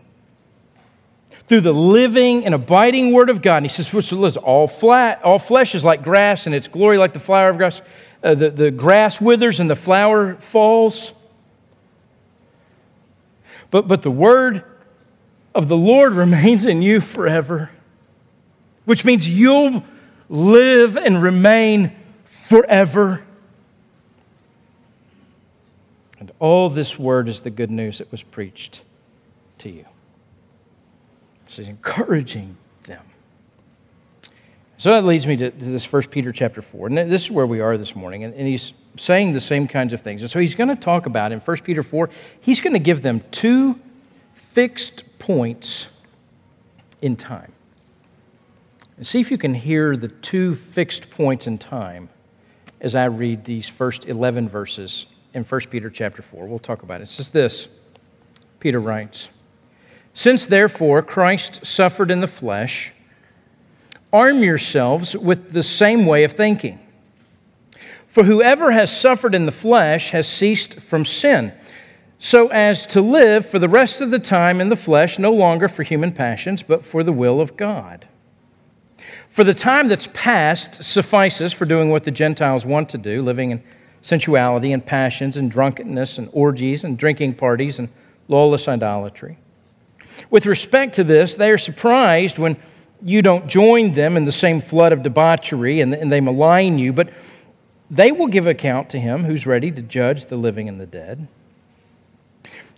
through 1.49 1.61
the 1.61 1.73
living 1.73 2.45
and 2.45 2.53
abiding 2.53 3.11
word 3.11 3.27
of 3.27 3.41
God. 3.41 3.57
And 3.57 3.65
he 3.65 3.69
says, 3.69 3.91
listen, 3.91 4.43
all, 4.43 4.67
flat, 4.67 5.23
all 5.23 5.39
flesh 5.39 5.73
is 5.73 5.83
like 5.83 6.03
grass, 6.03 6.45
and 6.45 6.53
its 6.53 6.67
glory 6.67 6.99
like 6.99 7.13
the 7.13 7.19
flower 7.19 7.49
of 7.49 7.57
grass. 7.57 7.81
Uh, 8.23 8.35
the, 8.35 8.51
the 8.51 8.71
grass 8.71 9.19
withers 9.19 9.59
and 9.59 9.67
the 9.67 9.75
flower 9.75 10.35
falls. 10.35 11.13
But, 13.71 13.87
but 13.87 14.03
the 14.03 14.11
word 14.11 14.63
of 15.55 15.67
the 15.67 15.77
Lord 15.77 16.13
remains 16.13 16.65
in 16.65 16.83
you 16.83 17.01
forever, 17.01 17.71
which 18.85 19.03
means 19.03 19.27
you'll 19.27 19.83
live 20.29 20.97
and 20.97 21.19
remain 21.19 21.95
forever. 22.25 23.25
And 26.19 26.31
all 26.37 26.69
this 26.69 26.99
word 26.99 27.27
is 27.27 27.41
the 27.41 27.49
good 27.49 27.71
news 27.71 27.97
that 27.97 28.11
was 28.11 28.21
preached 28.21 28.81
to 29.59 29.69
you. 29.71 29.85
So 31.49 31.63
he's 31.63 31.69
encouraging 31.69 32.55
them. 32.83 33.03
So 34.77 34.91
that 34.91 35.03
leads 35.03 35.27
me 35.27 35.35
to, 35.37 35.49
to 35.49 35.65
this 35.65 35.83
First 35.83 36.11
Peter 36.11 36.31
chapter 36.31 36.61
4. 36.61 36.87
And 36.87 37.11
this 37.11 37.23
is 37.23 37.31
where 37.31 37.47
we 37.47 37.59
are 37.59 37.77
this 37.77 37.95
morning. 37.95 38.23
And, 38.23 38.33
and 38.35 38.47
he's 38.47 38.71
saying 38.97 39.33
the 39.33 39.41
same 39.41 39.67
kinds 39.67 39.91
of 39.91 40.01
things. 40.01 40.21
And 40.21 40.31
so 40.31 40.39
he's 40.39 40.55
going 40.55 40.69
to 40.69 40.75
talk 40.75 41.05
about 41.05 41.31
in 41.31 41.41
First 41.41 41.63
Peter 41.63 41.83
4, 41.83 42.09
he's 42.39 42.61
going 42.61 42.73
to 42.73 42.79
give 42.79 43.01
them 43.01 43.21
two 43.31 43.79
fixed 44.53 45.03
points 45.17 45.87
in 47.01 47.15
time. 47.15 47.51
And 48.97 49.07
see 49.07 49.19
if 49.19 49.31
you 49.31 49.37
can 49.37 49.55
hear 49.55 49.97
the 49.97 50.07
two 50.07 50.55
fixed 50.55 51.09
points 51.09 51.47
in 51.47 51.57
time 51.57 52.09
as 52.79 52.95
I 52.95 53.05
read 53.05 53.45
these 53.45 53.67
first 53.67 54.05
11 54.05 54.49
verses 54.49 55.07
in 55.33 55.43
1 55.43 55.61
Peter 55.69 55.89
chapter 55.89 56.21
4. 56.21 56.47
We'll 56.47 56.59
talk 56.59 56.83
about 56.83 57.01
it. 57.01 57.05
It 57.05 57.09
says 57.09 57.31
this 57.31 57.67
Peter 58.59 58.79
writes, 58.79 59.29
since 60.13 60.45
therefore 60.45 61.01
Christ 61.01 61.65
suffered 61.65 62.11
in 62.11 62.21
the 62.21 62.27
flesh, 62.27 62.91
arm 64.11 64.39
yourselves 64.39 65.15
with 65.15 65.53
the 65.53 65.63
same 65.63 66.05
way 66.05 66.23
of 66.23 66.33
thinking. 66.33 66.79
For 68.07 68.23
whoever 68.23 68.71
has 68.71 68.95
suffered 68.95 69.35
in 69.35 69.45
the 69.45 69.51
flesh 69.51 70.11
has 70.11 70.27
ceased 70.27 70.79
from 70.81 71.05
sin, 71.05 71.53
so 72.17 72.47
as 72.47 72.85
to 72.87 73.01
live 73.01 73.47
for 73.47 73.59
the 73.59 73.69
rest 73.69 74.01
of 74.01 74.11
the 74.11 74.19
time 74.19 74.59
in 74.59 74.69
the 74.69 74.75
flesh, 74.75 75.19
no 75.19 75.31
longer 75.31 75.67
for 75.67 75.83
human 75.83 76.11
passions, 76.11 76.63
but 76.63 76.83
for 76.83 77.03
the 77.03 77.13
will 77.13 77.39
of 77.39 77.55
God. 77.55 78.07
For 79.29 79.43
the 79.43 79.53
time 79.53 79.87
that's 79.87 80.09
past 80.11 80.83
suffices 80.83 81.53
for 81.53 81.65
doing 81.65 81.91
what 81.91 82.03
the 82.03 82.11
Gentiles 82.11 82.65
want 82.65 82.89
to 82.89 82.97
do, 82.97 83.21
living 83.21 83.51
in 83.51 83.63
sensuality 84.01 84.73
and 84.73 84.85
passions 84.85 85.37
and 85.37 85.51
drunkenness 85.51 86.17
and 86.17 86.29
orgies 86.31 86.83
and 86.83 86.97
drinking 86.97 87.35
parties 87.35 87.79
and 87.79 87.89
lawless 88.27 88.67
idolatry. 88.67 89.37
With 90.29 90.45
respect 90.45 90.95
to 90.95 91.03
this, 91.03 91.35
they 91.35 91.51
are 91.51 91.57
surprised 91.57 92.37
when 92.37 92.57
you 93.01 93.21
don't 93.21 93.47
join 93.47 93.93
them 93.93 94.17
in 94.17 94.25
the 94.25 94.31
same 94.31 94.61
flood 94.61 94.91
of 94.91 95.03
debauchery 95.03 95.81
and, 95.81 95.93
and 95.93 96.11
they 96.11 96.19
malign 96.19 96.77
you, 96.77 96.93
but 96.93 97.09
they 97.89 98.11
will 98.11 98.27
give 98.27 98.45
account 98.45 98.89
to 98.91 98.99
him 98.99 99.23
who's 99.23 99.45
ready 99.45 99.71
to 99.71 99.81
judge 99.81 100.25
the 100.25 100.35
living 100.35 100.67
and 100.67 100.79
the 100.79 100.85
dead. 100.85 101.27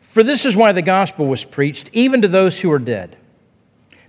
For 0.09 0.23
this 0.23 0.45
is 0.45 0.55
why 0.55 0.71
the 0.73 0.81
gospel 0.81 1.27
was 1.27 1.43
preached, 1.43 1.89
even 1.93 2.21
to 2.21 2.27
those 2.27 2.59
who 2.59 2.71
are 2.71 2.79
dead, 2.79 3.17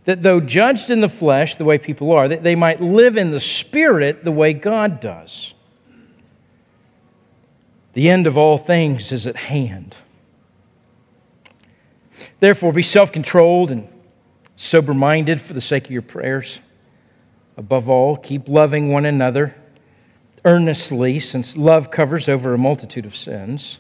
that 0.05 0.23
though 0.23 0.41
judged 0.41 0.91
in 0.91 1.01
the 1.01 1.09
flesh 1.09 1.57
the 1.57 1.65
way 1.65 1.79
people 1.79 2.11
are, 2.11 2.29
that 2.29 2.43
they 2.43 2.57
might 2.57 2.81
live 2.81 3.17
in 3.17 3.31
the 3.31 3.41
spirit 3.41 4.25
the 4.25 4.33
way 4.33 4.53
God 4.53 5.01
does. 5.01 5.55
The 7.93 8.09
end 8.09 8.27
of 8.27 8.37
all 8.37 8.59
things 8.59 9.13
is 9.13 9.27
at 9.27 9.37
hand. 9.37 9.95
Therefore, 12.43 12.73
be 12.73 12.83
self 12.83 13.13
controlled 13.13 13.71
and 13.71 13.87
sober 14.57 14.93
minded 14.93 15.41
for 15.41 15.53
the 15.53 15.61
sake 15.61 15.85
of 15.85 15.93
your 15.93 16.03
prayers. 16.03 16.59
Above 17.57 17.89
all, 17.89 18.17
keep 18.17 18.49
loving 18.49 18.91
one 18.91 19.05
another 19.05 19.55
earnestly, 20.45 21.21
since 21.21 21.57
love 21.57 21.93
covers 21.93 22.29
over 22.29 22.53
a 22.53 22.59
multitude 22.59 23.07
of 23.07 23.15
sins. 23.15 23.79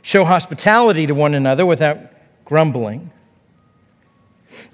Show 0.00 0.24
hospitality 0.24 1.08
to 1.08 1.12
one 1.12 1.34
another 1.34 1.66
without 1.66 1.98
grumbling. 2.44 3.10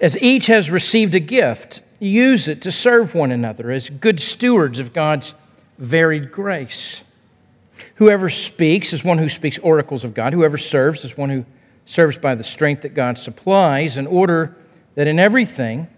As 0.03 0.19
each 0.19 0.49
has 0.49 0.71
received 0.71 1.15
a 1.15 1.21
gift, 1.21 1.81
use 1.99 2.47
it 2.47 2.61
to 2.61 2.71
serve 2.71 3.15
one 3.15 3.33
another 3.33 3.71
as 3.71 3.89
good 3.89 4.21
stewards 4.21 4.79
of 4.79 4.93
God's 4.93 5.33
varied 5.79 6.31
grace. 6.31 7.05
Whoever 7.95 8.29
speaks 8.29 8.93
is 8.93 9.03
one 9.03 9.17
who 9.17 9.31
speaks 9.31 9.57
oracles 9.61 10.05
of 10.05 10.13
God. 10.13 10.35
Whoever 10.35 10.59
serves 10.59 11.07
is 11.07 11.17
one 11.17 11.31
who 11.31 11.47
serves 11.91 12.17
by 12.17 12.37
the 12.37 12.45
strength 12.45 12.83
that 12.83 12.95
God 12.95 13.19
supplies, 13.19 13.97
in 13.97 14.07
order 14.07 14.57
that 14.95 15.09
in 15.09 15.19
everything 15.19 15.89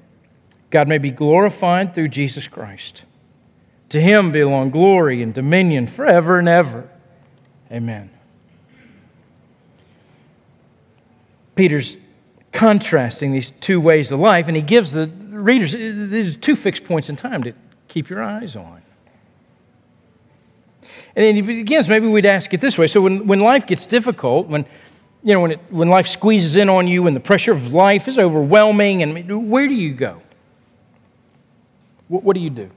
God 0.70 0.88
may 0.88 0.96
be 0.96 1.10
glorified 1.10 1.94
through 1.94 2.08
Jesus 2.08 2.48
Christ. 2.48 3.04
To 3.90 4.00
him 4.00 4.32
belong 4.32 4.70
glory 4.70 5.22
and 5.22 5.34
dominion 5.34 5.86
forever 5.86 6.38
and 6.38 6.48
ever. 6.48 6.88
Amen. 7.70 8.08
Peter's 11.56 11.98
contrasting 12.52 13.32
these 13.32 13.52
two 13.60 13.78
ways 13.78 14.10
of 14.10 14.18
life, 14.18 14.46
and 14.48 14.56
he 14.56 14.62
gives 14.62 14.92
the 14.92 15.08
readers 15.08 15.72
these 15.72 16.36
two 16.36 16.56
fixed 16.56 16.84
points 16.84 17.10
in 17.10 17.16
time 17.16 17.42
to 17.42 17.52
keep 17.88 18.08
your 18.08 18.22
eyes 18.22 18.56
on. 18.56 18.80
And 21.14 21.26
then 21.26 21.34
he 21.34 21.42
begins, 21.42 21.86
maybe 21.86 22.06
we'd 22.06 22.24
ask 22.24 22.54
it 22.54 22.62
this 22.62 22.78
way. 22.78 22.86
So 22.86 23.02
when, 23.02 23.26
when 23.26 23.40
life 23.40 23.66
gets 23.66 23.86
difficult, 23.86 24.46
when 24.46 24.64
you 25.22 25.34
know, 25.34 25.40
when, 25.40 25.52
it, 25.52 25.60
when 25.70 25.88
life 25.88 26.08
squeezes 26.08 26.56
in 26.56 26.68
on 26.68 26.88
you 26.88 27.06
and 27.06 27.14
the 27.14 27.20
pressure 27.20 27.52
of 27.52 27.72
life 27.72 28.08
is 28.08 28.18
overwhelming, 28.18 29.02
and 29.02 29.50
where 29.50 29.68
do 29.68 29.74
you 29.74 29.94
go? 29.94 30.20
What, 32.08 32.24
what 32.24 32.34
do 32.34 32.40
you 32.40 32.50
do? 32.50 32.70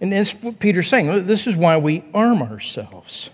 And 0.00 0.12
that's 0.12 0.32
what 0.32 0.58
Peter's 0.58 0.88
saying. 0.88 1.26
This 1.26 1.46
is 1.46 1.56
why 1.56 1.76
we 1.76 2.04
arm 2.14 2.42
ourselves. 2.42 3.30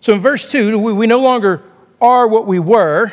So 0.00 0.14
in 0.14 0.20
verse 0.20 0.50
2, 0.50 0.78
we, 0.78 0.92
we 0.92 1.06
no 1.06 1.18
longer 1.18 1.62
are 2.00 2.26
what 2.26 2.46
we 2.46 2.58
were. 2.58 3.12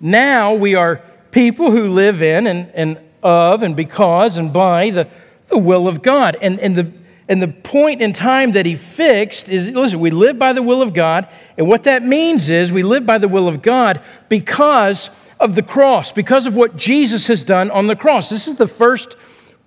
Now 0.00 0.54
we 0.54 0.74
are 0.74 1.02
people 1.30 1.70
who 1.70 1.88
live 1.88 2.22
in 2.22 2.46
and, 2.46 2.70
and 2.70 2.98
of 3.22 3.62
and 3.62 3.76
because 3.76 4.36
and 4.36 4.52
by 4.52 4.90
the, 4.90 5.08
the 5.48 5.58
will 5.58 5.86
of 5.86 6.02
God. 6.02 6.36
And, 6.40 6.58
and, 6.58 6.74
the, 6.74 6.92
and 7.28 7.40
the 7.40 7.48
point 7.48 8.02
in 8.02 8.12
time 8.12 8.52
that 8.52 8.66
he 8.66 8.74
fixed 8.74 9.48
is 9.48 9.70
listen, 9.70 9.98
we 9.98 10.10
live 10.10 10.38
by 10.38 10.52
the 10.52 10.62
will 10.62 10.82
of 10.82 10.92
God. 10.92 11.26
And 11.56 11.66
what 11.66 11.84
that 11.84 12.02
means 12.02 12.50
is 12.50 12.70
we 12.70 12.82
live 12.82 13.06
by 13.06 13.18
the 13.18 13.28
will 13.28 13.48
of 13.48 13.62
God 13.62 14.02
because 14.28 15.08
of 15.40 15.54
the 15.54 15.62
cross, 15.62 16.12
because 16.12 16.46
of 16.46 16.54
what 16.54 16.76
Jesus 16.76 17.26
has 17.28 17.42
done 17.42 17.70
on 17.70 17.86
the 17.86 17.96
cross. 17.96 18.28
This 18.28 18.46
is 18.46 18.56
the 18.56 18.68
first 18.68 19.16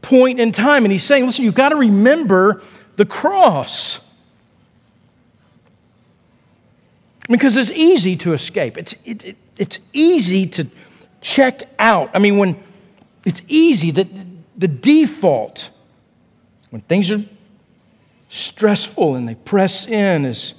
point 0.02 0.40
in 0.40 0.52
time. 0.52 0.86
And 0.86 0.92
he's 0.92 1.04
saying, 1.04 1.26
listen, 1.26 1.44
you've 1.46 1.56
got 1.56 1.70
to 1.70 1.76
remember 1.76 2.62
the 2.96 3.06
cross. 3.06 4.00
Because 7.28 7.58
it's 7.58 7.72
easy 7.72 8.16
to 8.18 8.34
escape. 8.34 8.77
It's, 8.77 8.96
it, 9.03 9.25
it, 9.25 9.38
it's 9.58 9.79
easy 9.94 10.46
to 10.48 10.68
check 11.22 11.64
out. 11.79 12.12
I 12.14 12.20
mean, 12.20 12.38
when 12.38 12.64
it's 13.25 13.42
easy 13.48 13.90
that 13.92 14.08
the 14.55 14.68
default, 14.68 15.70
when 16.70 16.81
things 16.84 17.10
are 17.12 17.25
stressful 18.29 19.16
and 19.16 19.27
they 19.27 19.35
press 19.35 19.87
in, 19.87 20.25
is 20.25 20.53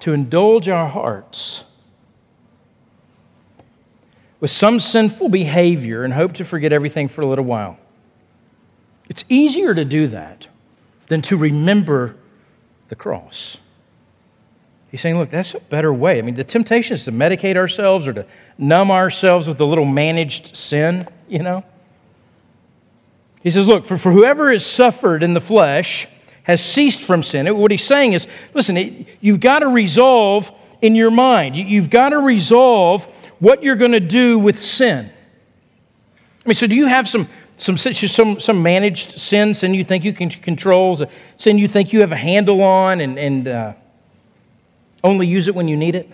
to 0.00 0.12
indulge 0.12 0.68
our 0.68 0.88
hearts 0.88 1.64
with 4.40 4.50
some 4.50 4.80
sinful 4.80 5.28
behavior 5.28 6.02
and 6.02 6.12
hope 6.14 6.32
to 6.32 6.44
forget 6.44 6.72
everything 6.72 7.08
for 7.08 7.20
a 7.20 7.26
little 7.26 7.44
while. 7.44 7.78
It's 9.08 9.24
easier 9.28 9.72
to 9.72 9.84
do 9.84 10.08
that 10.08 10.48
than 11.06 11.22
to 11.22 11.36
remember 11.36 12.16
the 12.88 12.96
cross. 12.96 13.58
He's 14.90 15.00
saying, 15.00 15.16
look, 15.16 15.30
that's 15.30 15.54
a 15.54 15.60
better 15.60 15.92
way. 15.92 16.18
I 16.18 16.22
mean, 16.22 16.34
the 16.34 16.44
temptation 16.44 16.94
is 16.94 17.04
to 17.04 17.12
medicate 17.12 17.56
ourselves 17.56 18.06
or 18.06 18.12
to 18.12 18.26
numb 18.58 18.90
ourselves 18.90 19.46
with 19.46 19.60
a 19.60 19.64
little 19.64 19.84
managed 19.84 20.56
sin, 20.56 21.08
you 21.28 21.38
know? 21.38 21.64
He 23.42 23.50
says, 23.50 23.68
look, 23.68 23.86
for, 23.86 23.96
for 23.96 24.12
whoever 24.12 24.52
has 24.52 24.66
suffered 24.66 25.22
in 25.22 25.34
the 25.34 25.40
flesh 25.40 26.08
has 26.44 26.64
ceased 26.64 27.02
from 27.02 27.22
sin. 27.22 27.46
What 27.56 27.70
he's 27.70 27.84
saying 27.84 28.14
is, 28.14 28.26
listen, 28.54 29.06
you've 29.20 29.40
got 29.40 29.60
to 29.60 29.68
resolve 29.68 30.50
in 30.80 30.94
your 30.96 31.10
mind, 31.10 31.56
you, 31.56 31.64
you've 31.64 31.90
got 31.90 32.08
to 32.08 32.18
resolve 32.18 33.04
what 33.38 33.62
you're 33.62 33.76
going 33.76 33.92
to 33.92 34.00
do 34.00 34.38
with 34.38 34.58
sin. 34.58 35.10
I 36.44 36.48
mean, 36.48 36.56
so 36.56 36.66
do 36.66 36.74
you 36.74 36.86
have 36.86 37.08
some 37.08 37.28
some, 37.62 37.76
some, 37.76 38.40
some 38.40 38.62
managed 38.62 39.20
sin, 39.20 39.54
sin 39.54 39.72
you 39.72 39.84
think 39.84 40.02
you 40.02 40.12
can 40.12 40.30
control, 40.30 41.00
sin 41.36 41.58
you 41.58 41.68
think 41.68 41.92
you 41.92 42.00
have 42.00 42.10
a 42.10 42.16
handle 42.16 42.60
on 42.60 43.00
and, 43.00 43.16
and 43.16 43.46
uh, 43.46 43.74
only 45.04 45.28
use 45.28 45.46
it 45.46 45.54
when 45.54 45.68
you 45.68 45.76
need 45.76 45.94
it? 45.94 46.10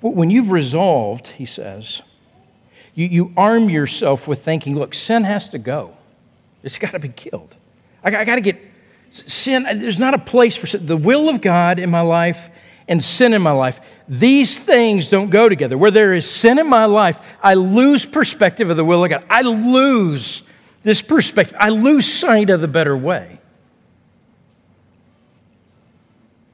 When 0.00 0.30
you've 0.30 0.50
resolved, 0.50 1.28
he 1.28 1.46
says, 1.46 2.02
you, 2.94 3.06
you 3.06 3.32
arm 3.36 3.70
yourself 3.70 4.26
with 4.26 4.44
thinking, 4.44 4.76
look, 4.76 4.94
sin 4.94 5.22
has 5.22 5.48
to 5.50 5.58
go. 5.58 5.96
It's 6.62 6.78
got 6.78 6.92
to 6.92 6.98
be 6.98 7.08
killed. 7.08 7.54
I, 8.02 8.16
I 8.16 8.24
got 8.24 8.36
to 8.36 8.40
get 8.40 8.60
sin. 9.10 9.66
Uh, 9.66 9.74
there's 9.74 9.98
not 9.98 10.14
a 10.14 10.18
place 10.18 10.56
for 10.56 10.66
sin. 10.66 10.86
The 10.86 10.96
will 10.96 11.28
of 11.28 11.40
God 11.40 11.78
in 11.78 11.90
my 11.90 12.00
life 12.00 12.50
and 12.88 13.04
sin 13.04 13.34
in 13.34 13.42
my 13.42 13.52
life. 13.52 13.80
These 14.08 14.58
things 14.58 15.10
don't 15.10 15.30
go 15.30 15.48
together. 15.48 15.76
Where 15.76 15.90
there 15.90 16.14
is 16.14 16.28
sin 16.28 16.58
in 16.58 16.66
my 16.66 16.86
life, 16.86 17.18
I 17.42 17.54
lose 17.54 18.06
perspective 18.06 18.70
of 18.70 18.76
the 18.76 18.84
will 18.84 19.04
of 19.04 19.10
God. 19.10 19.24
I 19.28 19.42
lose 19.42 20.42
this 20.82 21.02
perspective. 21.02 21.56
I 21.60 21.68
lose 21.68 22.10
sight 22.12 22.50
of 22.50 22.60
the 22.60 22.68
better 22.68 22.96
way. 22.96 23.40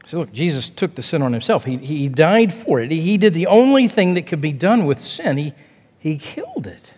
So, 0.07 0.19
look, 0.19 0.33
Jesus 0.33 0.69
took 0.69 0.97
the 0.97 1.03
sin 1.03 1.23
on 1.23 1.33
himself. 1.33 1.65
He, 1.65 1.79
he 1.79 2.09
died 2.09 2.53
for 2.53 2.81
it. 2.81 2.91
He, 2.91 3.01
he 3.01 3.17
did 3.17 3.33
the 3.33 3.47
only 3.47 3.89
thing 3.89 4.15
that 4.15 4.27
could 4.27 4.41
be 4.41 4.53
done 4.53 4.85
with 4.87 5.01
sin. 5.01 5.37
He, 5.39 5.55
he 5.99 6.19
killed 6.19 6.67
it. 6.67 6.94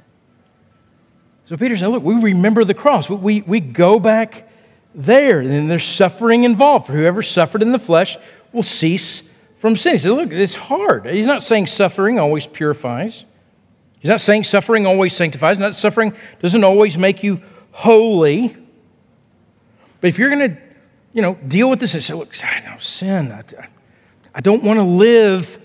So 1.49 1.57
Peter 1.57 1.77
said, 1.77 1.89
Look, 1.89 2.03
we 2.03 2.15
remember 2.15 2.65
the 2.65 2.75
cross. 2.75 3.09
We, 3.09 3.43
we 3.43 3.61
go 3.61 4.01
back 4.01 4.49
there, 4.95 5.41
and 5.41 5.71
there's 5.71 5.85
suffering 5.85 6.45
involved. 6.45 6.87
For 6.87 6.93
whoever 6.93 7.23
suffered 7.23 7.63
in 7.63 7.73
the 7.73 7.79
flesh 7.79 8.17
will 8.53 8.63
cease 8.63 9.23
from 9.59 9.77
sin. 9.77 9.93
He 9.93 9.99
said, 9.99 10.11
Look, 10.11 10.33
it's 10.33 10.57
hard. 10.57 11.07
He's 11.07 11.27
not 11.27 11.43
saying 11.43 11.69
suffering 11.69 12.19
always 12.19 12.47
purifies. 12.47 13.25
He's 14.01 14.11
not 14.11 14.21
saying 14.21 14.45
suffering 14.45 14.87
always 14.87 15.15
sanctifies. 15.15 15.59
Not 15.59 15.75
suffering 15.75 16.15
doesn't 16.41 16.65
always 16.65 16.99
make 16.99 17.23
you 17.23 17.41
holy. 17.73 18.57
But 20.01 20.09
if 20.09 20.19
you're 20.19 20.31
going 20.31 20.51
to, 20.51 20.63
you 21.13 21.23
know, 21.23 21.35
deal 21.47 21.71
with 21.71 21.81
this 21.81 21.95
and 21.95 22.03
say, 22.03 22.15
look, 22.15 22.35
I 22.45 22.61
know 22.61 22.79
sin. 22.79 23.33
I, 23.33 23.43
I 24.35 24.41
don't 24.41 24.63
want 24.63 24.79
to 24.79 24.85
live 24.85 25.59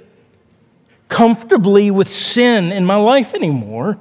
comfortably 1.08 1.92
with 1.92 2.12
sin 2.12 2.72
in 2.72 2.86
my 2.86 2.96
life 2.96 3.34
anymore. 3.34 4.00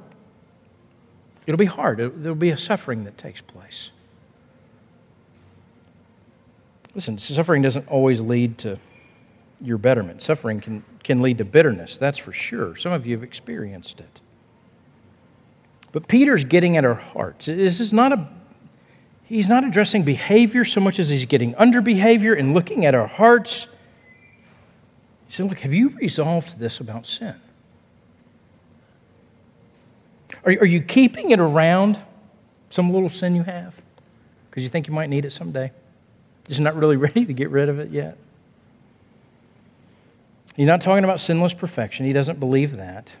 It'll 1.47 1.57
be 1.57 1.65
hard. 1.65 1.97
There'll 1.97 2.35
be 2.35 2.51
a 2.51 2.57
suffering 2.57 3.03
that 3.05 3.17
takes 3.17 3.41
place. 3.41 3.91
Listen, 6.93 7.17
suffering 7.17 7.61
doesn't 7.61 7.87
always 7.87 8.19
lead 8.19 8.57
to 8.59 8.77
your 9.61 9.77
betterment. 9.77 10.21
Suffering 10.21 10.59
can, 10.59 10.83
can 11.03 11.21
lead 11.21 11.37
to 11.37 11.45
bitterness, 11.45 11.97
that's 11.97 12.17
for 12.17 12.33
sure. 12.33 12.75
Some 12.75 12.91
of 12.91 13.05
you 13.05 13.15
have 13.15 13.23
experienced 13.23 13.99
it. 13.99 14.19
But 15.91 16.07
Peter's 16.07 16.43
getting 16.43 16.77
at 16.77 16.85
our 16.85 16.95
hearts. 16.95 17.45
This 17.45 17.79
is 17.79 17.91
not 17.91 18.13
a 18.13 18.27
he's 19.23 19.47
not 19.47 19.63
addressing 19.63 20.03
behavior 20.03 20.65
so 20.65 20.81
much 20.81 20.99
as 20.99 21.09
he's 21.09 21.25
getting 21.25 21.55
under 21.55 21.81
behavior 21.81 22.33
and 22.33 22.53
looking 22.53 22.85
at 22.85 22.95
our 22.95 23.07
hearts. 23.07 23.67
He 25.27 25.33
said, 25.33 25.47
Look, 25.47 25.59
have 25.59 25.73
you 25.73 25.89
resolved 25.89 26.59
this 26.59 26.79
about 26.79 27.05
sin? 27.05 27.35
Are, 30.45 30.51
are 30.51 30.65
you 30.65 30.81
keeping 30.81 31.31
it 31.31 31.39
around 31.39 31.99
some 32.69 32.91
little 32.91 33.09
sin 33.09 33.35
you 33.35 33.43
have? 33.43 33.75
Because 34.49 34.63
you 34.63 34.69
think 34.69 34.87
you 34.87 34.93
might 34.93 35.09
need 35.09 35.25
it 35.25 35.31
someday? 35.31 35.71
Just 36.47 36.59
not 36.59 36.75
really 36.75 36.97
ready 36.97 37.25
to 37.25 37.33
get 37.33 37.49
rid 37.49 37.69
of 37.69 37.79
it 37.79 37.91
yet? 37.91 38.17
He's 40.55 40.67
not 40.67 40.81
talking 40.81 41.03
about 41.03 41.19
sinless 41.19 41.53
perfection. 41.53 42.05
He 42.05 42.13
doesn't 42.13 42.39
believe 42.39 42.75
that. 42.77 43.13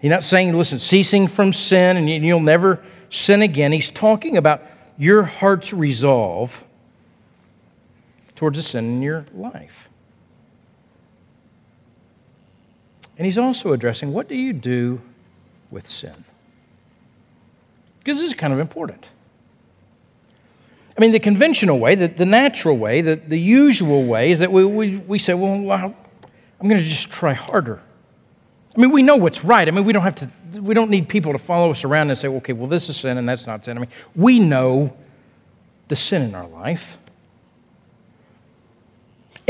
He's 0.00 0.10
not 0.10 0.22
saying, 0.22 0.56
listen, 0.56 0.78
ceasing 0.78 1.28
from 1.28 1.52
sin 1.52 1.96
and 1.96 2.08
you'll 2.08 2.40
never 2.40 2.82
sin 3.10 3.42
again. 3.42 3.72
He's 3.72 3.90
talking 3.90 4.36
about 4.36 4.62
your 4.96 5.22
heart's 5.24 5.72
resolve 5.72 6.64
towards 8.34 8.56
the 8.56 8.62
sin 8.62 8.84
in 8.84 9.02
your 9.02 9.26
life. 9.34 9.88
And 13.18 13.26
he's 13.26 13.36
also 13.36 13.72
addressing 13.72 14.12
what 14.12 14.28
do 14.28 14.34
you 14.34 14.54
do 14.54 15.02
with 15.70 15.88
sin? 15.88 16.24
Because 17.98 18.18
this 18.18 18.28
is 18.28 18.34
kind 18.34 18.52
of 18.52 18.58
important. 18.58 19.04
I 20.96 21.00
mean, 21.00 21.12
the 21.12 21.20
conventional 21.20 21.78
way, 21.78 21.94
the, 21.94 22.08
the 22.08 22.26
natural 22.26 22.76
way, 22.76 23.00
the, 23.00 23.16
the 23.16 23.38
usual 23.38 24.04
way 24.04 24.32
is 24.32 24.40
that 24.40 24.52
we, 24.52 24.64
we, 24.64 24.96
we 24.96 25.18
say, 25.18 25.34
well, 25.34 25.52
I'm 25.52 26.68
going 26.68 26.80
to 26.80 26.84
just 26.84 27.10
try 27.10 27.32
harder. 27.32 27.80
I 28.76 28.80
mean, 28.80 28.92
we 28.92 29.02
know 29.02 29.16
what's 29.16 29.44
right. 29.44 29.66
I 29.66 29.70
mean, 29.70 29.84
we 29.84 29.92
don't 29.92 30.02
have 30.02 30.14
to, 30.16 30.60
we 30.60 30.74
don't 30.74 30.90
need 30.90 31.08
people 31.08 31.32
to 31.32 31.38
follow 31.38 31.70
us 31.70 31.84
around 31.84 32.10
and 32.10 32.18
say, 32.18 32.28
okay, 32.28 32.52
well, 32.52 32.68
this 32.68 32.88
is 32.88 32.96
sin 32.96 33.18
and 33.18 33.28
that's 33.28 33.46
not 33.46 33.64
sin. 33.64 33.76
I 33.76 33.80
mean, 33.80 33.90
we 34.14 34.38
know 34.38 34.96
the 35.88 35.96
sin 35.96 36.22
in 36.22 36.34
our 36.34 36.46
life. 36.46 36.98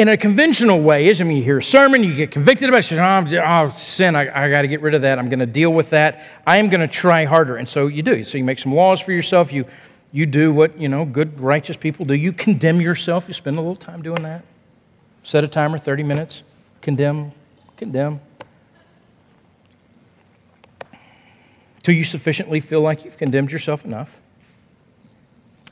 In 0.00 0.08
a 0.08 0.16
conventional 0.16 0.80
way 0.80 1.08
is, 1.08 1.20
I 1.20 1.24
mean, 1.24 1.36
you 1.36 1.42
hear 1.42 1.58
a 1.58 1.62
sermon, 1.62 2.02
you 2.02 2.14
get 2.14 2.30
convicted 2.30 2.70
about 2.70 2.78
it, 2.78 2.90
you 2.90 2.98
oh, 2.98 3.70
oh 3.70 3.76
sin, 3.76 4.16
I, 4.16 4.46
I 4.46 4.48
got 4.48 4.62
to 4.62 4.68
get 4.68 4.80
rid 4.80 4.94
of 4.94 5.02
that. 5.02 5.18
I'm 5.18 5.28
going 5.28 5.40
to 5.40 5.46
deal 5.46 5.74
with 5.74 5.90
that. 5.90 6.24
I 6.46 6.56
am 6.56 6.70
going 6.70 6.80
to 6.80 6.88
try 6.88 7.26
harder. 7.26 7.56
And 7.56 7.68
so 7.68 7.86
you 7.86 8.02
do. 8.02 8.24
So 8.24 8.38
you 8.38 8.44
make 8.44 8.58
some 8.58 8.74
laws 8.74 9.02
for 9.02 9.12
yourself. 9.12 9.52
You, 9.52 9.66
you 10.10 10.24
do 10.24 10.54
what, 10.54 10.80
you 10.80 10.88
know, 10.88 11.04
good, 11.04 11.38
righteous 11.38 11.76
people 11.76 12.06
do. 12.06 12.14
You 12.14 12.32
condemn 12.32 12.80
yourself. 12.80 13.26
You 13.28 13.34
spend 13.34 13.58
a 13.58 13.60
little 13.60 13.76
time 13.76 14.00
doing 14.00 14.22
that. 14.22 14.42
Set 15.22 15.44
a 15.44 15.48
timer, 15.48 15.78
30 15.78 16.02
minutes. 16.04 16.44
Condemn, 16.80 17.32
condemn. 17.76 18.20
till 21.82 21.94
you 21.94 22.04
sufficiently 22.04 22.60
feel 22.60 22.80
like 22.80 23.04
you've 23.04 23.18
condemned 23.18 23.52
yourself 23.52 23.84
enough. 23.84 24.19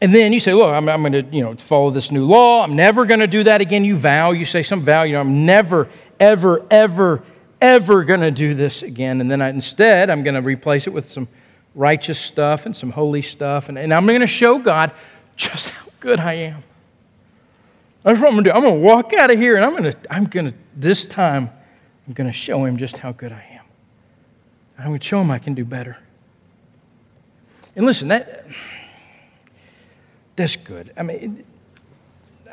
And 0.00 0.14
then 0.14 0.32
you 0.32 0.40
say, 0.40 0.54
Look, 0.54 0.72
I'm, 0.72 0.88
I'm 0.88 1.02
going 1.02 1.12
to 1.12 1.36
you 1.36 1.42
know, 1.42 1.54
follow 1.56 1.90
this 1.90 2.10
new 2.10 2.24
law. 2.24 2.62
I'm 2.62 2.76
never 2.76 3.04
going 3.04 3.20
to 3.20 3.26
do 3.26 3.44
that 3.44 3.60
again. 3.60 3.84
You 3.84 3.96
vow, 3.96 4.32
you 4.32 4.44
say 4.44 4.62
some 4.62 4.82
vow, 4.82 5.02
you 5.02 5.14
know, 5.14 5.20
I'm 5.20 5.44
never, 5.44 5.88
ever, 6.20 6.64
ever, 6.70 7.22
ever 7.60 8.04
going 8.04 8.20
to 8.20 8.30
do 8.30 8.54
this 8.54 8.82
again. 8.82 9.20
And 9.20 9.30
then 9.30 9.42
I, 9.42 9.48
instead, 9.48 10.10
I'm 10.10 10.22
going 10.22 10.34
to 10.34 10.42
replace 10.42 10.86
it 10.86 10.92
with 10.92 11.08
some 11.08 11.28
righteous 11.74 12.18
stuff 12.18 12.66
and 12.66 12.76
some 12.76 12.90
holy 12.90 13.22
stuff. 13.22 13.68
And, 13.68 13.78
and 13.78 13.92
I'm 13.92 14.06
going 14.06 14.20
to 14.20 14.26
show 14.26 14.58
God 14.58 14.92
just 15.36 15.70
how 15.70 15.86
good 16.00 16.20
I 16.20 16.34
am. 16.34 16.62
That's 18.04 18.20
what 18.20 18.28
I'm 18.28 18.34
going 18.34 18.44
to 18.44 18.50
do. 18.50 18.56
I'm 18.56 18.62
going 18.62 18.74
to 18.74 18.80
walk 18.80 19.12
out 19.12 19.30
of 19.30 19.38
here 19.38 19.56
and 19.56 19.64
I'm 19.64 19.72
going 19.72 19.92
to, 19.92 19.96
I'm 20.10 20.24
going 20.24 20.46
to, 20.46 20.54
this 20.76 21.04
time, 21.04 21.50
I'm 22.06 22.14
going 22.14 22.28
to 22.28 22.32
show 22.32 22.64
him 22.64 22.76
just 22.76 22.98
how 22.98 23.12
good 23.12 23.32
I 23.32 23.44
am. 23.52 23.64
I'm 24.78 24.86
going 24.86 25.00
to 25.00 25.06
show 25.06 25.20
him 25.20 25.30
I 25.30 25.38
can 25.38 25.54
do 25.54 25.64
better. 25.64 25.98
And 27.74 27.84
listen, 27.84 28.08
that 28.08 28.46
that's 30.38 30.56
good. 30.56 30.92
I 30.96 31.02
mean, 31.02 31.44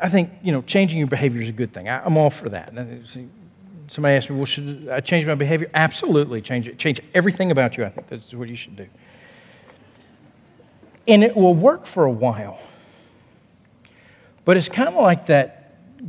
I 0.02 0.10
think 0.10 0.32
you 0.44 0.52
know 0.52 0.62
changing 0.64 0.98
your 0.98 1.08
behavior 1.08 1.42
is 1.42 1.50
a 1.50 1.54
good 1.54 1.74
thing. 1.74 1.88
I, 1.88 2.06
am 2.06 2.18
all 2.18 2.30
for 2.30 2.50
that. 2.50 2.74
Somebody 3.88 4.16
asked 4.16 4.30
me, 4.30 4.36
"Well, 4.36 4.46
should 4.46 4.90
I 4.92 5.00
change 5.00 5.26
my 5.26 5.36
behavior?" 5.36 5.70
Absolutely, 5.74 6.42
change 6.42 6.68
it. 6.68 6.78
Change 6.78 7.00
everything 7.14 7.52
about 7.52 7.78
you. 7.78 7.86
I 7.86 7.90
think 7.90 8.10
that's 8.10 8.34
what 8.34 8.50
you 8.50 8.56
should 8.56 8.76
do, 8.76 8.88
and 11.08 11.24
it 11.24 11.38
will 11.38 11.54
work 11.54 11.86
for 11.86 12.04
a 12.04 12.12
while. 12.12 12.60
But 14.44 14.58
it's 14.58 14.70
kind 14.70 14.90
of 14.90 14.96
like 14.96 15.28
that. 15.28 15.62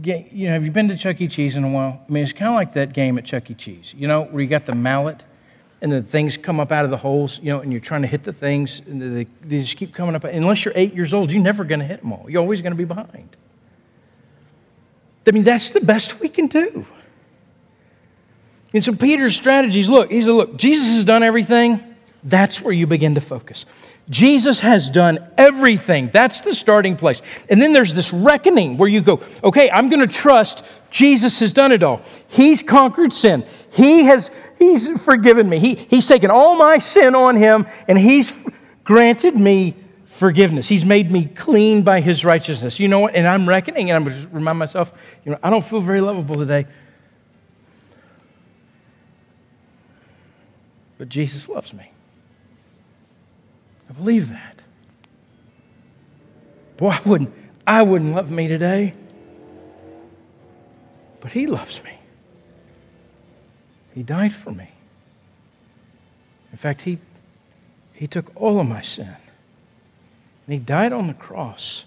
Game, 0.03 0.29
you 0.31 0.49
know, 0.49 0.55
have 0.55 0.65
you 0.65 0.73
been 0.73 0.89
to 0.89 0.97
Chuck 0.97 1.21
E. 1.21 1.29
Cheese 1.29 1.57
in 1.57 1.65
a 1.65 1.71
while? 1.71 2.03
I 2.07 2.12
mean, 2.12 2.23
it's 2.23 2.33
kind 2.33 2.51
of 2.51 2.55
like 2.55 2.75
that 2.75 2.93
game 2.93 3.17
at 3.19 3.25
Chuck 3.25 3.51
E. 3.51 3.55
Cheese. 3.55 3.95
You 3.97 4.09
know, 4.09 4.25
where 4.25 4.43
you 4.43 4.49
got 4.49 4.67
the 4.67 4.75
mallet 4.75 5.25
and 5.81 5.93
the 5.93 6.03
things 6.03 6.37
come 6.37 6.59
up 6.59 6.73
out 6.73 6.85
of 6.85 6.91
the 6.91 6.97
holes, 6.97 7.39
you 7.43 7.53
know, 7.53 7.61
and 7.61 7.71
you're 7.71 7.81
trying 7.81 8.03
to 8.03 8.09
hit 8.09 8.25
the 8.25 8.33
things, 8.33 8.81
and 8.87 9.01
they, 9.01 9.27
they 9.43 9.61
just 9.62 9.77
keep 9.77 9.95
coming 9.95 10.15
up. 10.15 10.25
Unless 10.25 10.65
you're 10.65 10.75
eight 10.77 10.95
years 10.95 11.12
old, 11.12 11.31
you're 11.31 11.43
never 11.43 11.65
going 11.65 11.81
to 11.81 11.87
hit 11.87 12.01
them 12.01 12.12
all. 12.12 12.27
You're 12.29 12.41
always 12.41 12.62
going 12.62 12.73
to 12.73 12.77
be 12.77 12.85
behind. 12.85 13.37
I 15.27 15.33
mean, 15.33 15.43
that's 15.43 15.71
the 15.71 15.81
best 15.81 16.21
we 16.21 16.29
can 16.29 16.47
do. 16.47 16.87
And 18.73 18.85
so 18.85 18.95
Peter's 18.95 19.37
strategies 19.37 19.89
look, 19.89 20.11
he 20.11 20.21
said, 20.23 20.31
look, 20.31 20.57
Jesus 20.57 20.89
has 20.89 21.05
done 21.05 21.23
everything. 21.23 21.83
That's 22.23 22.61
where 22.61 22.73
you 22.73 22.87
begin 22.87 23.15
to 23.15 23.21
focus. 23.21 23.65
Jesus 24.09 24.61
has 24.61 24.89
done 24.89 25.19
everything. 25.37 26.11
That's 26.12 26.41
the 26.41 26.55
starting 26.55 26.97
place. 26.97 27.23
And 27.49 27.61
then 27.61 27.73
there's 27.73 27.95
this 27.95 28.12
reckoning 28.12 28.77
where 28.77 28.89
you 28.89 29.01
go, 29.01 29.21
okay, 29.43 29.69
I'm 29.71 29.89
going 29.89 30.07
to 30.07 30.12
trust 30.12 30.65
Jesus 30.91 31.41
has 31.41 31.53
done 31.53 31.73
it 31.73 31.83
all. 31.83 32.03
He's 32.29 32.62
conquered 32.62 33.12
sin. 33.12 33.45
He 33.71 34.05
has 34.05 34.31
He's 34.59 34.88
forgiven 35.03 35.49
me. 35.49 35.59
He, 35.59 35.75
he's 35.75 36.07
taken 36.07 36.31
all 36.31 36.57
my 36.57 36.79
sin 36.79 37.14
on 37.14 37.37
him 37.37 37.66
and 37.88 37.99
he's 37.99 38.33
granted 38.85 39.37
me 39.37 39.75
forgiveness. 40.07 40.69
He's 40.69 40.85
made 40.85 41.11
me 41.11 41.27
clean 41.27 41.83
by 41.83 42.01
his 42.01 42.25
righteousness. 42.25 42.81
You 42.81 42.88
know 42.88 43.01
what? 43.01 43.14
And 43.14 43.27
I'm 43.27 43.49
reckoning 43.49 43.90
and 43.90 43.97
I'm 43.97 44.12
just 44.12 44.33
remind 44.33 44.59
myself, 44.59 44.92
you 45.25 45.33
know, 45.33 45.38
I 45.42 45.51
don't 45.51 45.64
feel 45.64 45.81
very 45.81 46.01
lovable 46.01 46.37
today. 46.37 46.66
But 50.99 51.09
Jesus 51.09 51.49
loves 51.49 51.75
me. 51.75 51.90
I 53.90 53.92
believe 53.92 54.31
that. 54.31 54.62
Boy, 56.79 56.90
I 56.90 57.01
wouldn't, 57.05 57.35
I 57.66 57.83
wouldn't 57.83 58.14
love 58.14 58.31
me 58.31 58.49
today. 58.49 58.95
But 61.21 61.33
he 61.33 61.47
loves 61.47 61.83
me. 61.83 61.96
He 63.97 64.03
died 64.03 64.35
for 64.35 64.53
me. 64.53 64.69
In 66.53 66.59
fact, 66.59 66.83
he, 66.83 66.99
he 67.95 68.07
took 68.07 68.31
all 68.37 68.61
of 68.61 68.67
my 68.67 68.83
sin. 68.83 69.17
And 70.47 70.53
he 70.53 70.59
died 70.59 70.93
on 70.93 71.07
the 71.07 71.15
cross 71.15 71.87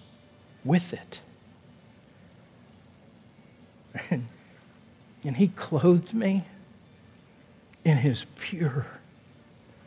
with 0.64 0.92
it. 0.92 1.20
And, 4.10 4.26
and 5.22 5.36
he 5.36 5.48
clothed 5.48 6.12
me 6.12 6.46
in 7.84 7.98
his 7.98 8.26
pure, 8.40 8.86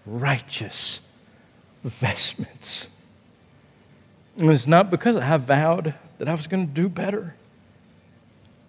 righteous 0.05 1.01
vestments. 1.83 2.87
And 4.37 4.49
it's 4.49 4.65
not 4.65 4.89
because 4.89 5.17
I 5.17 5.35
vowed 5.35 5.93
that 6.19 6.29
I 6.29 6.33
was 6.33 6.47
going 6.47 6.67
to 6.67 6.73
do 6.73 6.87
better, 6.87 7.35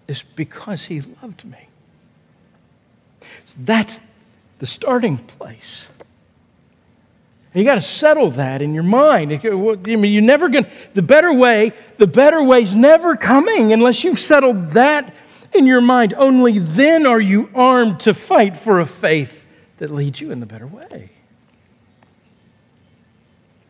it's 0.09 0.23
because 0.23 0.87
he 0.87 1.01
loved 1.23 1.45
me. 1.45 1.69
So 3.47 3.57
that's 3.61 4.01
the 4.59 4.67
starting 4.67 5.19
place. 5.19 5.89
And 7.53 7.61
you 7.61 7.65
got 7.65 7.77
to 7.77 7.83
settle 7.83 8.31
that 8.33 8.63
in 8.63 8.75
your 8.75 8.83
mind. 8.83 9.33
I 9.33 9.77
mean, 9.77 10.13
you're 10.13 10.23
never 10.23 10.49
going. 10.49 10.67
The 10.95 11.03
better 11.03 11.33
way, 11.33 11.73
the 11.99 12.07
better 12.07 12.43
way's 12.43 12.75
never 12.75 13.17
coming 13.17 13.73
unless 13.73 14.03
you've 14.03 14.19
settled 14.19 14.71
that 14.71 15.15
in 15.53 15.67
your 15.67 15.81
mind. 15.81 16.15
Only 16.15 16.59
then 16.59 17.07
are 17.07 17.21
you 17.21 17.51
armed 17.55 18.01
to 18.01 18.13
fight 18.13 18.57
for 18.57 18.81
a 18.81 18.87
faith 18.87 19.45
that 19.79 19.91
leads 19.91 20.21
you 20.21 20.31
in 20.31 20.41
the 20.41 20.47
better 20.47 20.67
way. 20.67 21.11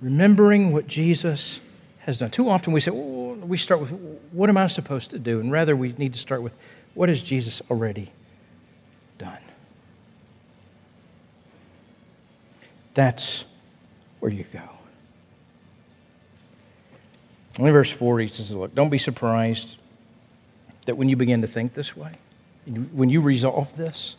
Remembering 0.01 0.73
what 0.73 0.87
Jesus 0.87 1.61
has 2.01 2.19
done. 2.19 2.31
Too 2.31 2.49
often 2.49 2.73
we 2.73 2.81
say, 2.81 2.91
well, 2.91 3.35
we 3.37 3.57
start 3.57 3.81
with, 3.81 3.91
what 4.33 4.49
am 4.51 4.57
I 4.57 4.67
supposed 4.67 5.11
to 5.11 5.19
do? 5.19 5.41
And 5.41 5.51
rather, 5.51 5.75
we 5.75 5.93
need 5.99 6.13
to 6.13 6.19
start 6.19 6.43
with, 6.43 6.57
what 6.95 7.09
has 7.09 7.23
Jesus 7.23 7.63
already 7.71 8.13
done? 9.19 9.39
That's 12.95 13.45
where 14.21 14.33
you 14.33 14.45
go. 14.53 14.63
In 17.59 17.73
verse 17.73 17.91
4, 17.91 18.21
he 18.21 18.29
says, 18.29 18.51
Look, 18.51 18.75
don't 18.75 18.91
be 18.91 18.99
surprised 18.99 19.77
that 20.87 20.97
when 20.97 21.09
you 21.09 21.17
begin 21.17 21.43
to 21.43 21.47
think 21.47 21.75
this 21.75 21.97
way, 21.97 22.13
when 22.67 23.11
you 23.11 23.21
resolve 23.21 23.77
this, 23.77 24.17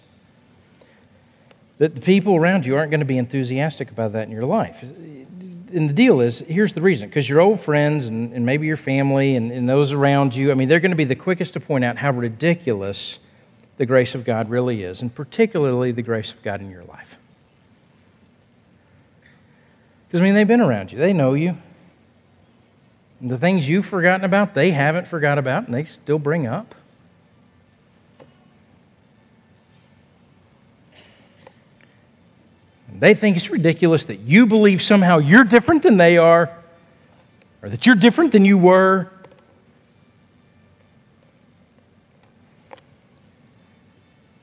that 1.78 1.96
the 1.96 2.02
people 2.02 2.36
around 2.36 2.66
you 2.66 2.76
aren't 2.76 2.92
going 2.92 3.00
to 3.00 3.06
be 3.06 3.18
enthusiastic 3.18 3.92
about 3.92 4.14
that 4.14 4.28
in 4.28 4.32
your 4.32 4.46
life. 4.46 4.82
And 4.82 5.90
the 5.90 5.94
deal 5.94 6.22
is 6.22 6.40
here's 6.40 6.74
the 6.74 6.82
reason 6.82 7.10
because 7.10 7.28
your 7.28 7.42
old 7.42 7.60
friends 7.60 8.06
and, 8.06 8.32
and 8.32 8.46
maybe 8.46 8.66
your 8.66 8.78
family 8.78 9.36
and, 9.36 9.52
and 9.52 9.68
those 9.68 9.92
around 9.92 10.34
you, 10.36 10.52
I 10.52 10.54
mean, 10.54 10.70
they're 10.70 10.80
going 10.80 10.92
to 10.92 10.98
be 10.98 11.04
the 11.04 11.16
quickest 11.16 11.54
to 11.54 11.60
point 11.60 11.84
out 11.84 11.98
how 11.98 12.12
ridiculous 12.12 13.20
the 13.78 13.86
grace 13.86 14.16
of 14.16 14.24
God 14.24 14.50
really 14.50 14.84
is, 14.84 15.02
and 15.02 15.14
particularly 15.14 15.92
the 15.92 16.02
grace 16.02 16.32
of 16.32 16.42
God 16.44 16.62
in 16.62 16.70
your 16.70 16.86
life. 16.86 17.18
Because, 20.16 20.24
I 20.24 20.28
mean, 20.28 20.36
they've 20.36 20.48
been 20.48 20.62
around 20.62 20.94
you, 20.94 20.98
they 20.98 21.12
know 21.12 21.34
you. 21.34 21.58
And 23.20 23.30
the 23.30 23.38
things 23.38 23.68
you've 23.68 23.86
forgotten 23.86 24.24
about, 24.24 24.56
they 24.56 24.72
haven't 24.72 25.10
forgot 25.10 25.38
about, 25.38 25.66
and 25.66 25.74
they 25.74 25.84
still 25.84 26.20
bring 26.20 26.48
up. 26.48 26.74
They 32.98 33.14
think 33.14 33.36
it's 33.36 33.50
ridiculous 33.50 34.06
that 34.06 34.20
you 34.20 34.46
believe 34.46 34.82
somehow 34.82 35.18
you're 35.18 35.44
different 35.44 35.84
than 35.84 35.98
they 35.98 36.16
are, 36.16 36.50
or 37.62 37.68
that 37.68 37.86
you're 37.86 37.96
different 37.96 38.32
than 38.32 38.46
you 38.46 38.58
were. 38.58 39.12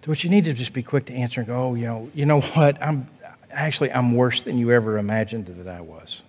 to 0.03 0.11
which 0.11 0.23
you 0.23 0.29
need 0.29 0.45
to 0.45 0.53
just 0.53 0.75
be 0.75 0.83
quick 0.83 1.07
to 1.07 1.15
answer 1.15 1.41
and 1.41 1.47
go, 1.47 1.55
oh, 1.55 1.75
you 1.75 1.87
know, 1.87 2.11
you 2.13 2.27
know 2.27 2.41
what? 2.41 2.83
I'm 2.83 3.09
actually 3.53 3.93
I'm 3.93 4.15
worse 4.15 4.43
than 4.43 4.59
you 4.59 4.73
ever 4.73 4.99
imagined 4.99 5.47
that 5.47 5.69
I 5.69 5.81
was. 5.81 6.23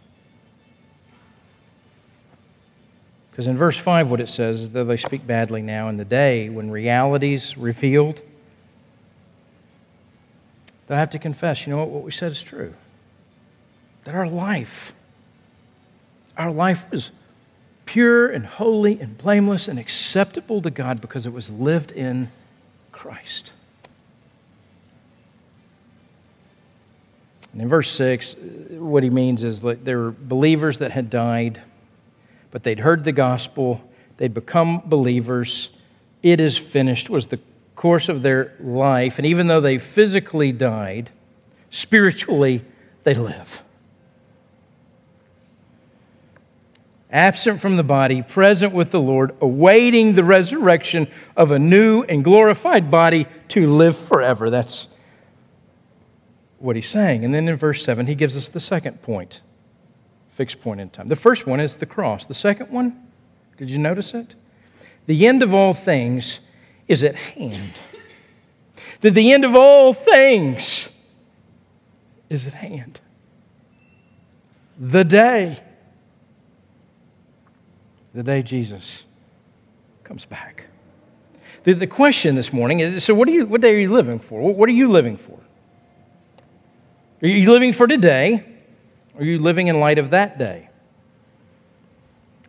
Because 3.31 3.47
in 3.47 3.57
verse 3.57 3.79
5, 3.79 4.11
what 4.11 4.21
it 4.21 4.29
says 4.29 4.61
is 4.61 4.69
that 4.71 4.83
they 4.83 4.97
speak 4.97 5.25
badly 5.25 5.63
now 5.63 5.89
in 5.89 5.97
the 5.97 6.05
day 6.05 6.49
when 6.49 6.69
reality's 6.69 7.57
revealed. 7.57 8.21
They'll 10.85 10.99
have 10.99 11.09
to 11.11 11.19
confess, 11.19 11.65
you 11.65 11.73
know 11.73 11.79
what, 11.79 11.89
what 11.89 12.03
we 12.03 12.11
said 12.11 12.31
is 12.31 12.43
true. 12.43 12.75
That 14.03 14.13
our 14.13 14.27
life, 14.27 14.93
our 16.37 16.51
life 16.51 16.83
was 16.91 17.09
pure 17.87 18.29
and 18.29 18.45
holy 18.45 18.99
and 18.99 19.17
blameless 19.17 19.67
and 19.67 19.79
acceptable 19.79 20.61
to 20.61 20.69
God 20.69 21.01
because 21.01 21.25
it 21.25 21.33
was 21.33 21.49
lived 21.49 21.91
in 21.91 22.29
Christ. 22.91 23.51
And 27.53 27.61
in 27.61 27.69
verse 27.69 27.91
6, 27.91 28.35
what 28.71 29.03
he 29.03 29.09
means 29.09 29.43
is 29.43 29.61
that 29.61 29.85
there 29.85 29.99
were 29.99 30.11
believers 30.11 30.79
that 30.79 30.91
had 30.91 31.09
died 31.09 31.61
but 32.53 32.61
they'd 32.61 32.81
heard 32.81 33.03
the 33.03 33.11
gospel, 33.11 33.81
they'd 34.17 34.31
become 34.31 34.83
believers. 34.85 35.69
It 36.21 36.39
is 36.39 36.55
finished 36.55 37.09
was 37.09 37.27
the 37.27 37.39
course 37.75 38.09
of 38.09 38.21
their 38.21 38.53
life. 38.59 39.17
And 39.17 39.25
even 39.25 39.47
though 39.47 39.59
they 39.59 39.79
physically 39.79 40.51
died, 40.51 41.09
spiritually 41.71 42.63
they 43.05 43.15
live. 43.15 43.63
Absent 47.09 47.59
from 47.59 47.75
the 47.75 47.83
body, 47.83 48.21
present 48.21 48.71
with 48.71 48.91
the 48.91 48.99
Lord, 48.99 49.35
awaiting 49.41 50.13
the 50.13 50.23
resurrection 50.23 51.07
of 51.35 51.49
a 51.49 51.57
new 51.57 52.03
and 52.03 52.23
glorified 52.23 52.91
body 52.91 53.25
to 53.47 53.65
live 53.65 53.97
forever. 53.97 54.51
That's 54.51 54.87
what 56.63 56.77
he's 56.77 56.89
saying. 56.89 57.25
And 57.25 57.33
then 57.33 57.47
in 57.47 57.57
verse 57.57 57.83
7, 57.83 58.07
he 58.07 58.15
gives 58.15 58.37
us 58.37 58.47
the 58.49 58.59
second 58.59 59.01
point 59.01 59.41
fixed 60.33 60.61
point 60.61 60.81
in 60.81 60.89
time. 60.89 61.07
The 61.07 61.15
first 61.15 61.45
one 61.45 61.59
is 61.59 61.75
the 61.75 61.85
cross. 61.85 62.25
The 62.25 62.33
second 62.33 62.71
one, 62.71 63.07
did 63.57 63.69
you 63.69 63.77
notice 63.77 64.13
it? 64.13 64.35
The 65.05 65.27
end 65.27 65.43
of 65.43 65.53
all 65.53 65.73
things 65.73 66.39
is 66.87 67.03
at 67.03 67.15
hand. 67.15 67.73
That 69.01 69.13
the 69.13 69.31
end 69.31 69.45
of 69.45 69.55
all 69.55 69.93
things 69.93 70.89
is 72.29 72.47
at 72.47 72.53
hand. 72.53 72.99
The 74.79 75.03
day, 75.03 75.61
the 78.13 78.23
day 78.23 78.41
Jesus 78.41 79.03
comes 80.03 80.25
back. 80.25 80.65
The, 81.63 81.73
the 81.73 81.87
question 81.87 82.35
this 82.35 82.51
morning 82.51 82.79
is 82.79 83.03
so, 83.03 83.13
what, 83.13 83.27
are 83.27 83.31
you, 83.31 83.45
what 83.45 83.61
day 83.61 83.75
are 83.75 83.79
you 83.79 83.91
living 83.91 84.19
for? 84.19 84.41
What 84.53 84.67
are 84.67 84.73
you 84.73 84.89
living 84.89 85.17
for? 85.17 85.42
Are 87.23 87.27
you 87.27 87.49
living 87.49 87.71
for 87.71 87.87
today? 87.87 88.43
Are 89.17 89.23
you 89.23 89.39
living 89.39 89.67
in 89.67 89.79
light 89.79 89.97
of 89.97 90.09
that 90.09 90.37
day? 90.37 90.69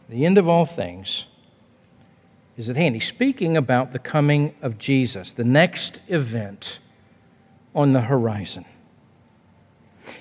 The 0.09 0.27
end 0.27 0.37
of 0.37 0.49
all 0.49 0.67
things 0.67 1.27
is 2.57 2.69
at 2.69 2.77
hand. 2.77 2.97
He's 2.97 3.07
speaking 3.07 3.57
about 3.57 3.93
the 3.93 4.01
coming 4.01 4.53
of 4.63 4.77
Jesus, 4.77 5.33
the 5.33 5.45
next 5.45 6.01
event 6.09 6.81
on 7.73 7.93
the 7.93 8.03
horizon. 8.03 8.65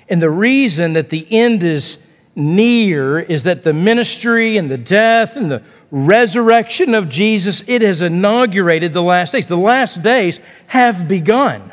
And 0.08 0.22
the 0.22 0.30
reason 0.30 0.94
that 0.94 1.10
the 1.10 1.28
end 1.32 1.63
is 1.63 1.98
near 2.36 3.20
is 3.20 3.44
that 3.44 3.63
the 3.63 3.74
ministry 3.74 4.58
and 4.58 4.70
the 4.70 4.78
death 4.78 5.36
and 5.36 5.52
the 5.52 5.63
resurrection 5.89 6.94
of 6.94 7.10
Jesus, 7.10 7.63
it 7.66 7.82
has 7.82 8.04
inaugurated 8.04 8.94
the 8.94 9.02
last 9.02 9.32
days. 9.32 9.48
The 9.48 9.58
last 9.58 10.04
days 10.04 10.39
have 10.68 11.08
begun. 11.08 11.73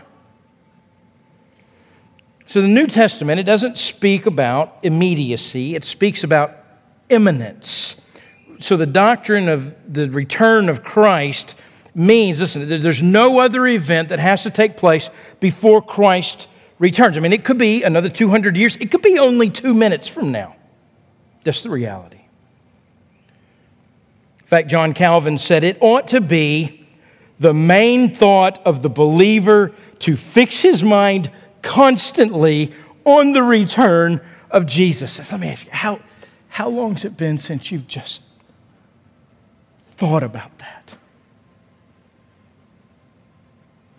So 2.51 2.61
the 2.61 2.67
New 2.67 2.89
Testament, 2.89 3.39
it 3.39 3.45
doesn't 3.45 3.79
speak 3.79 4.27
about 4.27 4.77
immediacy, 4.83 5.77
it 5.77 5.85
speaks 5.85 6.25
about 6.25 6.57
imminence. 7.09 7.95
So 8.59 8.77
the 8.77 8.87
doctrine 8.87 9.49
of 9.49 9.77
the 9.89 10.11
return 10.11 10.69
of 10.69 10.83
Christ 10.83 11.55
means, 11.95 12.41
listen, 12.41 12.69
there's 12.69 13.05
no 13.05 13.39
other 13.39 13.69
event 13.69 14.09
that 14.09 14.19
has 14.19 14.43
to 14.43 14.51
take 14.51 14.77
place 14.77 15.11
before 15.39 15.81
Christ 15.81 16.49
returns. 16.81 17.17
I 17.17 17.21
mean, 17.21 17.33
it 17.33 17.45
could 17.45 17.57
be 17.57 17.85
another 17.85 18.09
200 18.09 18.57
years, 18.57 18.75
it 18.81 18.91
could 18.91 19.03
be 19.03 19.17
only 19.17 19.49
two 19.49 19.73
minutes 19.73 20.09
from 20.09 20.33
now. 20.33 20.57
That's 21.45 21.63
the 21.63 21.71
reality. 21.71 22.23
In 24.41 24.47
fact, 24.49 24.69
John 24.69 24.93
Calvin 24.93 25.39
said 25.39 25.63
it 25.63 25.79
ought 25.81 26.09
to 26.09 26.21
be 26.21 26.85
the 27.39 27.55
main 27.55 28.13
thought 28.13 28.61
of 28.67 28.83
the 28.83 28.91
believer 28.91 29.73
to 30.01 30.17
fix 30.17 30.63
his 30.63 30.83
mind 30.83 31.31
constantly 31.63 32.75
on 33.05 33.33
the 33.33 33.43
return 33.43 34.21
of 34.51 34.67
Jesus. 34.67 35.19
Let 35.31 35.41
me 35.41 35.49
ask 35.49 35.65
you, 35.65 35.71
how, 35.73 36.01
how 36.49 36.69
long 36.69 36.95
has 36.95 37.05
it 37.05 37.17
been 37.17 37.39
since 37.39 37.71
you've 37.71 37.87
just 37.87 38.23
thought 39.97 40.23
about 40.23 40.59
that? 40.59 40.95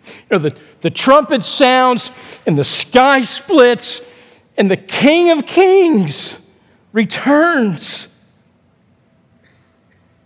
You 0.06 0.12
know, 0.30 0.38
the, 0.38 0.56
the 0.80 0.90
trumpet 0.90 1.44
sounds 1.44 2.10
and 2.46 2.58
the 2.58 2.64
sky 2.64 3.22
splits 3.22 4.00
and 4.56 4.70
the 4.70 4.76
King 4.76 5.30
of 5.30 5.46
Kings 5.46 6.38
returns. 6.92 8.08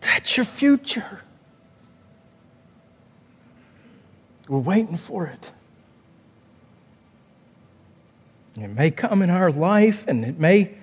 That's 0.00 0.36
your 0.36 0.46
future. 0.46 1.20
We're 4.48 4.58
waiting 4.58 4.96
for 4.96 5.26
it. 5.26 5.52
It 8.56 8.68
may 8.68 8.90
come 8.90 9.22
in 9.22 9.30
our 9.30 9.52
life 9.52 10.04
and 10.08 10.24
it 10.24 10.38
may, 10.38 10.74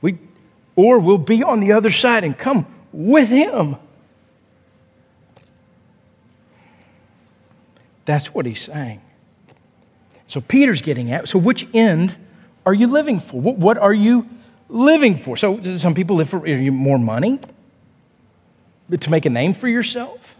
we, 0.00 0.18
or 0.74 0.98
we'll 0.98 1.18
be 1.18 1.42
on 1.42 1.60
the 1.60 1.72
other 1.72 1.92
side 1.92 2.24
and 2.24 2.36
come 2.36 2.66
with 2.92 3.28
Him. 3.28 3.76
That's 8.04 8.34
what 8.34 8.46
he's 8.46 8.60
saying. 8.60 9.00
So 10.28 10.40
Peter's 10.40 10.82
getting 10.82 11.10
at, 11.12 11.28
so 11.28 11.38
which 11.38 11.66
end 11.72 12.16
are 12.66 12.74
you 12.74 12.86
living 12.86 13.20
for? 13.20 13.40
What, 13.40 13.56
what 13.56 13.78
are 13.78 13.94
you 13.94 14.28
living 14.68 15.16
for? 15.16 15.36
So 15.36 15.78
some 15.78 15.94
people 15.94 16.16
live 16.16 16.28
for 16.28 16.40
more 16.40 16.98
money, 16.98 17.38
to 18.98 19.10
make 19.10 19.26
a 19.26 19.30
name 19.30 19.54
for 19.54 19.68
yourself? 19.68 20.36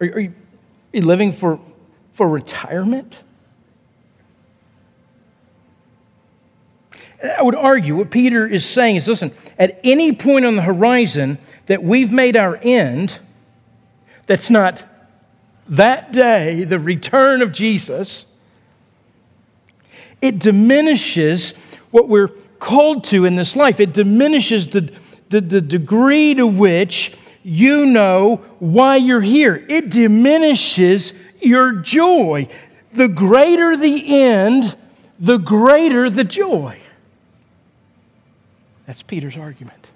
Are, 0.00 0.06
are, 0.06 0.20
you, 0.20 0.28
are 0.28 0.96
you 0.96 1.02
living 1.02 1.32
for, 1.32 1.58
for 2.16 2.26
retirement? 2.26 3.20
I 7.22 7.42
would 7.42 7.54
argue 7.54 7.94
what 7.94 8.10
Peter 8.10 8.46
is 8.46 8.64
saying 8.64 8.96
is 8.96 9.06
listen, 9.06 9.32
at 9.58 9.78
any 9.84 10.12
point 10.12 10.46
on 10.46 10.56
the 10.56 10.62
horizon 10.62 11.38
that 11.66 11.82
we've 11.82 12.10
made 12.10 12.36
our 12.36 12.56
end, 12.56 13.18
that's 14.26 14.48
not 14.48 14.82
that 15.68 16.12
day, 16.12 16.64
the 16.64 16.78
return 16.78 17.42
of 17.42 17.52
Jesus, 17.52 18.24
it 20.22 20.38
diminishes 20.38 21.52
what 21.90 22.08
we're 22.08 22.28
called 22.58 23.04
to 23.04 23.26
in 23.26 23.36
this 23.36 23.56
life. 23.56 23.78
It 23.78 23.92
diminishes 23.92 24.68
the, 24.68 24.90
the, 25.28 25.42
the 25.42 25.60
degree 25.60 26.34
to 26.34 26.46
which 26.46 27.12
you 27.42 27.84
know 27.84 28.36
why 28.58 28.96
you're 28.96 29.20
here. 29.20 29.66
It 29.68 29.90
diminishes 29.90 31.12
your 31.46 31.72
joy. 31.72 32.48
The 32.92 33.08
greater 33.08 33.76
the 33.76 34.22
end, 34.22 34.76
the 35.18 35.38
greater 35.38 36.10
the 36.10 36.24
joy. 36.24 36.80
That's 38.86 39.02
Peter's 39.02 39.36
argument. 39.36 39.90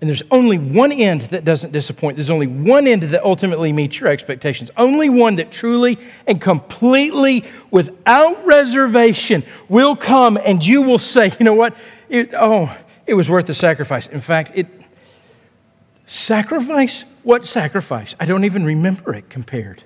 And 0.00 0.08
there's 0.08 0.22
only 0.30 0.56
one 0.56 0.92
end 0.92 1.22
that 1.22 1.44
doesn't 1.44 1.72
disappoint. 1.72 2.16
There's 2.16 2.30
only 2.30 2.46
one 2.46 2.86
end 2.86 3.02
that 3.02 3.22
ultimately 3.22 3.70
meets 3.70 4.00
your 4.00 4.08
expectations. 4.08 4.70
Only 4.76 5.10
one 5.10 5.34
that 5.34 5.50
truly 5.50 5.98
and 6.26 6.40
completely, 6.40 7.44
without 7.70 8.46
reservation, 8.46 9.44
will 9.68 9.94
come 9.94 10.38
and 10.42 10.64
you 10.64 10.80
will 10.80 10.98
say, 10.98 11.32
you 11.38 11.44
know 11.44 11.54
what? 11.54 11.76
It, 12.08 12.32
oh, 12.32 12.74
it 13.06 13.12
was 13.12 13.28
worth 13.28 13.46
the 13.46 13.54
sacrifice. 13.54 14.06
In 14.06 14.22
fact, 14.22 14.52
it 14.54 14.68
sacrifice 16.06 17.04
what 17.22 17.46
sacrifice? 17.46 18.14
I 18.18 18.24
don't 18.24 18.44
even 18.44 18.64
remember 18.64 19.14
it 19.14 19.28
compared 19.28 19.84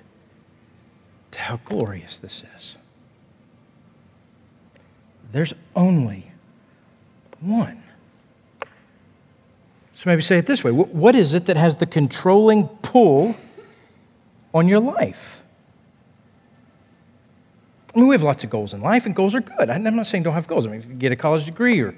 to 1.31 1.39
how 1.39 1.59
glorious 1.65 2.17
this 2.17 2.43
is. 2.57 2.77
There's 5.31 5.53
only 5.75 6.31
one. 7.41 7.83
So 9.95 10.03
maybe 10.05 10.21
say 10.21 10.37
it 10.37 10.45
this 10.45 10.63
way 10.63 10.71
What 10.71 11.15
is 11.15 11.33
it 11.33 11.45
that 11.45 11.57
has 11.57 11.77
the 11.77 11.85
controlling 11.85 12.67
pull 12.67 13.35
on 14.53 14.67
your 14.67 14.79
life? 14.79 15.41
I 17.93 17.99
mean, 17.99 18.07
we 18.07 18.15
have 18.15 18.23
lots 18.23 18.43
of 18.43 18.49
goals 18.49 18.73
in 18.73 18.81
life, 18.81 19.05
and 19.05 19.15
goals 19.15 19.35
are 19.35 19.41
good. 19.41 19.69
I'm 19.69 19.83
not 19.83 20.05
saying 20.05 20.23
don't 20.23 20.33
have 20.33 20.47
goals. 20.47 20.67
I 20.67 20.69
mean, 20.69 20.97
get 20.99 21.13
a 21.13 21.15
college 21.15 21.45
degree 21.45 21.79
or 21.79 21.95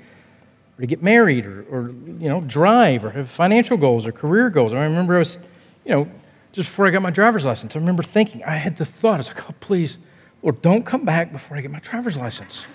or 0.78 0.82
to 0.82 0.88
get 0.88 1.02
married 1.02 1.46
or, 1.46 1.66
or 1.70 1.90
you 1.90 2.30
know, 2.30 2.42
drive 2.42 3.04
or 3.04 3.10
have 3.12 3.30
financial 3.30 3.78
goals 3.78 4.06
or 4.06 4.12
career 4.12 4.50
goals. 4.50 4.74
I 4.74 4.84
remember 4.84 5.16
I 5.16 5.20
was, 5.20 5.38
you 5.86 5.92
know, 5.92 6.10
just 6.52 6.70
before 6.70 6.88
I 6.88 6.92
got 6.92 7.02
my 7.02 7.10
driver's 7.10 7.46
license, 7.46 7.76
I 7.76 7.80
remember 7.80 8.04
thinking, 8.04 8.44
I 8.44 8.56
had 8.56 8.78
the 8.78 8.86
thought, 8.86 9.16
I 9.16 9.18
was 9.18 9.28
like, 9.28 9.50
oh, 9.50 9.56
please, 9.60 9.98
Lord, 10.44 10.62
don't 10.62 10.86
come 10.86 11.04
back 11.04 11.32
before 11.32 11.58
I 11.58 11.62
get 11.62 11.72
my 11.72 11.80
driver's 11.80 12.18
license. 12.18 12.66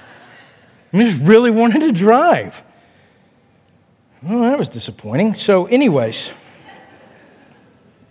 I 0.92 0.98
just 1.04 1.20
really 1.22 1.50
wanted 1.50 1.80
to 1.80 1.92
drive. 1.92 2.62
Well, 4.22 4.40
that 4.40 4.58
was 4.58 4.68
disappointing. 4.68 5.34
So, 5.34 5.66
anyways, 5.66 6.30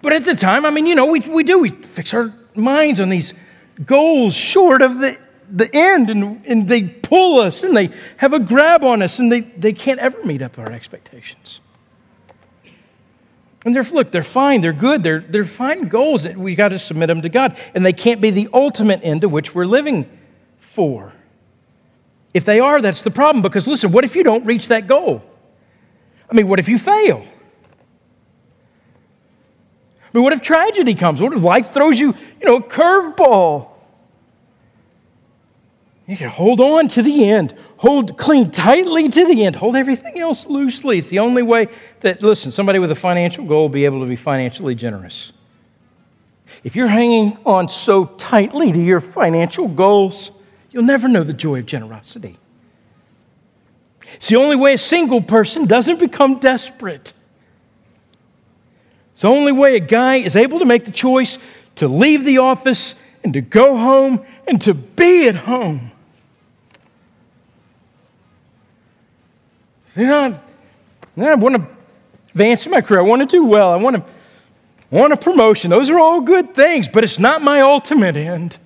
but 0.01 0.13
at 0.13 0.23
the 0.23 0.35
time, 0.35 0.65
I 0.65 0.69
mean, 0.69 0.85
you 0.85 0.95
know, 0.95 1.07
we, 1.07 1.21
we 1.21 1.43
do, 1.43 1.59
we 1.59 1.69
fix 1.69 2.13
our 2.13 2.33
minds 2.53 2.99
on 2.99 3.09
these 3.09 3.33
goals 3.85 4.33
short 4.33 4.81
of 4.81 4.99
the 4.99 5.17
the 5.49 5.73
end 5.75 6.09
and, 6.09 6.45
and 6.45 6.67
they 6.67 6.83
pull 6.83 7.39
us 7.39 7.63
and 7.63 7.75
they 7.75 7.91
have 8.17 8.33
a 8.33 8.39
grab 8.39 8.83
on 8.83 9.01
us 9.01 9.19
and 9.19 9.31
they, 9.31 9.41
they 9.41 9.73
can't 9.73 9.99
ever 9.99 10.23
meet 10.23 10.41
up 10.41 10.57
our 10.57 10.71
expectations. 10.71 11.59
And 13.65 13.75
they're, 13.75 13.83
look, 13.83 14.11
they're 14.11 14.23
fine, 14.23 14.61
they're 14.61 14.73
good, 14.73 15.01
they're, 15.01 15.21
they're 15.21 15.43
fine 15.43 15.87
goals. 15.87 16.27
We 16.27 16.53
got 16.53 16.69
to 16.69 16.77
submit 16.77 17.07
them 17.07 17.23
to 17.23 17.29
God. 17.29 17.57
And 17.73 17.83
they 17.83 17.93
can't 17.93 18.21
be 18.21 18.29
the 18.29 18.47
ultimate 18.53 18.99
end 19.03 19.21
to 19.21 19.29
which 19.29 19.55
we're 19.55 19.65
living 19.65 20.07
for. 20.59 21.13
If 22.33 22.45
they 22.45 22.59
are, 22.59 22.79
that's 22.81 23.01
the 23.01 23.11
problem. 23.11 23.41
Because 23.41 23.67
listen, 23.67 23.91
what 23.91 24.03
if 24.03 24.15
you 24.15 24.23
don't 24.23 24.45
reach 24.45 24.67
that 24.67 24.87
goal? 24.87 25.23
I 26.29 26.35
mean, 26.35 26.47
what 26.47 26.59
if 26.59 26.69
you 26.69 26.77
fail? 26.77 27.25
I 30.03 30.17
mean, 30.17 30.23
what 30.23 30.33
if 30.33 30.41
tragedy 30.41 30.93
comes? 30.93 31.19
What 31.19 31.33
if 31.33 31.41
life 31.41 31.73
throws 31.73 31.99
you, 31.99 32.13
you 32.39 32.45
know, 32.45 32.57
a 32.57 32.63
curveball? 32.63 33.69
You 36.07 36.15
can 36.15 36.29
hold 36.29 36.59
on 36.59 36.87
to 36.89 37.01
the 37.01 37.27
end. 37.27 37.55
Hold, 37.77 38.17
cling 38.17 38.51
tightly 38.51 39.09
to 39.09 39.25
the 39.25 39.45
end. 39.45 39.55
Hold 39.55 39.75
everything 39.75 40.19
else 40.19 40.45
loosely. 40.45 40.99
It's 40.99 41.09
the 41.09 41.19
only 41.19 41.41
way 41.41 41.67
that, 42.01 42.21
listen, 42.21 42.51
somebody 42.51 42.77
with 42.77 42.91
a 42.91 42.95
financial 42.95 43.45
goal 43.45 43.63
will 43.63 43.69
be 43.69 43.85
able 43.85 44.01
to 44.01 44.05
be 44.05 44.15
financially 44.15 44.75
generous. 44.75 45.31
If 46.63 46.75
you're 46.75 46.87
hanging 46.87 47.37
on 47.45 47.69
so 47.69 48.05
tightly 48.05 48.71
to 48.71 48.79
your 48.79 48.99
financial 48.99 49.67
goals, 49.67 50.29
you'll 50.71 50.83
never 50.83 51.07
know 51.07 51.23
the 51.23 51.33
joy 51.33 51.59
of 51.59 51.65
generosity. 51.65 52.37
It's 54.13 54.29
the 54.29 54.35
only 54.35 54.55
way 54.55 54.75
a 54.75 54.77
single 54.77 55.21
person 55.21 55.65
doesn't 55.65 55.99
become 55.99 56.37
desperate. 56.37 57.13
It's 59.13 59.21
the 59.21 59.27
only 59.27 59.51
way 59.51 59.75
a 59.75 59.79
guy 59.79 60.17
is 60.17 60.35
able 60.35 60.59
to 60.59 60.65
make 60.65 60.85
the 60.85 60.91
choice 60.91 61.39
to 61.75 61.87
leave 61.87 62.23
the 62.23 62.37
office 62.37 62.93
and 63.23 63.33
to 63.33 63.41
go 63.41 63.75
home 63.75 64.23
and 64.47 64.61
to 64.61 64.73
be 64.73 65.27
at 65.27 65.35
home. 65.35 65.91
You 69.95 70.05
know, 70.05 70.39
I 71.17 71.35
want 71.35 71.55
to 71.55 71.67
advance 72.29 72.65
in 72.65 72.71
my 72.71 72.81
career. 72.81 72.99
I 72.99 73.03
want 73.03 73.21
to 73.21 73.25
do 73.25 73.45
well. 73.45 73.71
I 73.71 73.77
want 73.77 73.95
to 73.95 74.03
I 74.91 74.95
want 74.95 75.13
a 75.13 75.17
promotion. 75.17 75.71
Those 75.71 75.89
are 75.89 75.99
all 75.99 76.21
good 76.21 76.53
things, 76.53 76.87
but 76.87 77.03
it's 77.03 77.17
not 77.17 77.41
my 77.41 77.61
ultimate 77.61 78.15
end. 78.15 78.57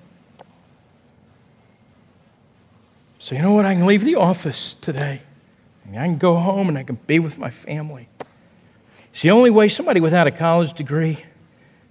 So, 3.20 3.36
you 3.36 3.42
know 3.42 3.54
what? 3.54 3.66
I 3.66 3.74
can 3.74 3.86
leave 3.86 4.04
the 4.04 4.16
office 4.16 4.76
today. 4.82 5.22
I 5.92 6.06
can 6.06 6.18
go 6.18 6.36
home 6.36 6.70
and 6.70 6.78
I 6.78 6.84
can 6.84 7.00
be 7.08 7.20
with 7.20 7.38
my 7.38 7.50
family. 7.50 8.08
It's 9.12 9.24
the 9.24 9.32
only 9.32 9.50
way 9.50 9.70
somebody 9.70 10.00
without 10.00 10.28
a 10.28 10.32
college 10.32 10.74
degree 10.74 11.26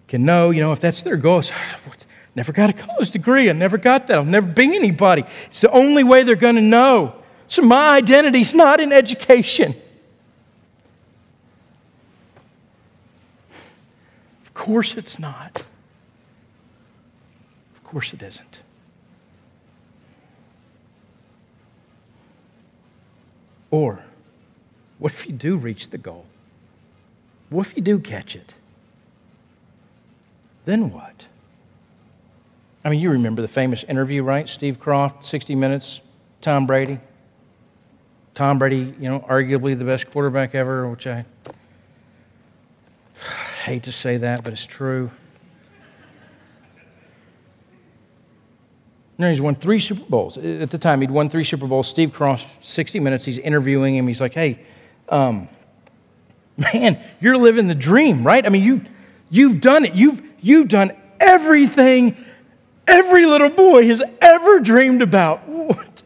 can 0.06 0.24
know, 0.24 0.50
you 0.50 0.60
know, 0.60 0.72
if 0.72 0.80
that's 0.80 1.02
their 1.02 1.16
goal. 1.16 1.42
Never 2.36 2.52
got 2.52 2.70
a 2.70 2.72
college 2.72 3.10
degree. 3.10 3.50
I 3.50 3.52
never 3.52 3.78
got 3.78 4.06
that. 4.06 4.18
I'll 4.18 4.24
never 4.24 4.46
be 4.46 4.76
anybody. 4.76 5.24
It's 5.46 5.60
the 5.60 5.70
only 5.72 6.04
way 6.04 6.22
they're 6.22 6.36
going 6.36 6.54
to 6.54 6.60
know. 6.60 7.17
So 7.48 7.62
my 7.62 7.96
identity's 7.96 8.54
not 8.54 8.78
in 8.78 8.92
education. 8.92 9.74
Of 14.44 14.52
course 14.52 14.94
it's 14.96 15.18
not. 15.18 15.64
Of 17.74 17.82
course 17.82 18.12
it 18.12 18.22
isn't. 18.22 18.60
Or, 23.70 24.04
what 24.98 25.12
if 25.12 25.26
you 25.26 25.32
do 25.32 25.56
reach 25.56 25.88
the 25.90 25.98
goal? 25.98 26.26
What 27.48 27.66
if 27.66 27.76
you 27.76 27.82
do 27.82 27.98
catch 27.98 28.36
it? 28.36 28.54
Then 30.66 30.90
what? 30.90 31.24
I 32.84 32.90
mean, 32.90 33.00
you 33.00 33.10
remember 33.10 33.40
the 33.40 33.48
famous 33.48 33.84
interview, 33.84 34.22
right? 34.22 34.48
Steve 34.48 34.78
Kroft, 34.78 35.24
60 35.24 35.54
Minutes, 35.54 36.00
Tom 36.42 36.66
Brady. 36.66 37.00
Tom 38.38 38.56
Brady, 38.56 38.94
you 39.00 39.08
know, 39.08 39.18
arguably 39.28 39.76
the 39.76 39.84
best 39.84 40.08
quarterback 40.12 40.54
ever, 40.54 40.88
which 40.88 41.08
I 41.08 41.24
hate 43.64 43.82
to 43.82 43.90
say 43.90 44.16
that, 44.18 44.44
but 44.44 44.52
it's 44.52 44.64
true. 44.64 45.10
No, 49.18 49.28
he's 49.28 49.40
won 49.40 49.56
three 49.56 49.80
Super 49.80 50.04
Bowls. 50.08 50.36
At 50.38 50.70
the 50.70 50.78
time, 50.78 51.00
he'd 51.00 51.10
won 51.10 51.28
three 51.28 51.42
Super 51.42 51.66
Bowls. 51.66 51.88
Steve 51.88 52.10
Kroft, 52.10 52.46
60 52.60 53.00
Minutes, 53.00 53.24
he's 53.24 53.38
interviewing 53.38 53.96
him. 53.96 54.06
He's 54.06 54.20
like, 54.20 54.34
hey, 54.34 54.64
um, 55.08 55.48
man, 56.56 57.02
you're 57.18 57.36
living 57.36 57.66
the 57.66 57.74
dream, 57.74 58.24
right? 58.24 58.46
I 58.46 58.50
mean, 58.50 58.62
you, 58.62 58.82
you've 59.30 59.60
done 59.60 59.84
it. 59.84 59.94
You've, 59.94 60.22
you've 60.40 60.68
done 60.68 60.92
everything 61.18 62.16
every 62.86 63.26
little 63.26 63.50
boy 63.50 63.88
has 63.88 64.00
ever 64.20 64.60
dreamed 64.60 65.02
about. 65.02 65.42
What? 65.48 66.02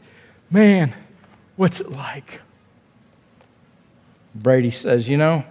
Man, 0.51 0.95
What's 1.63 1.79
it 1.79 1.93
like? 1.93 2.41
Brady 4.35 4.73
says, 4.73 5.09
You 5.09 5.17
know, 5.17 5.45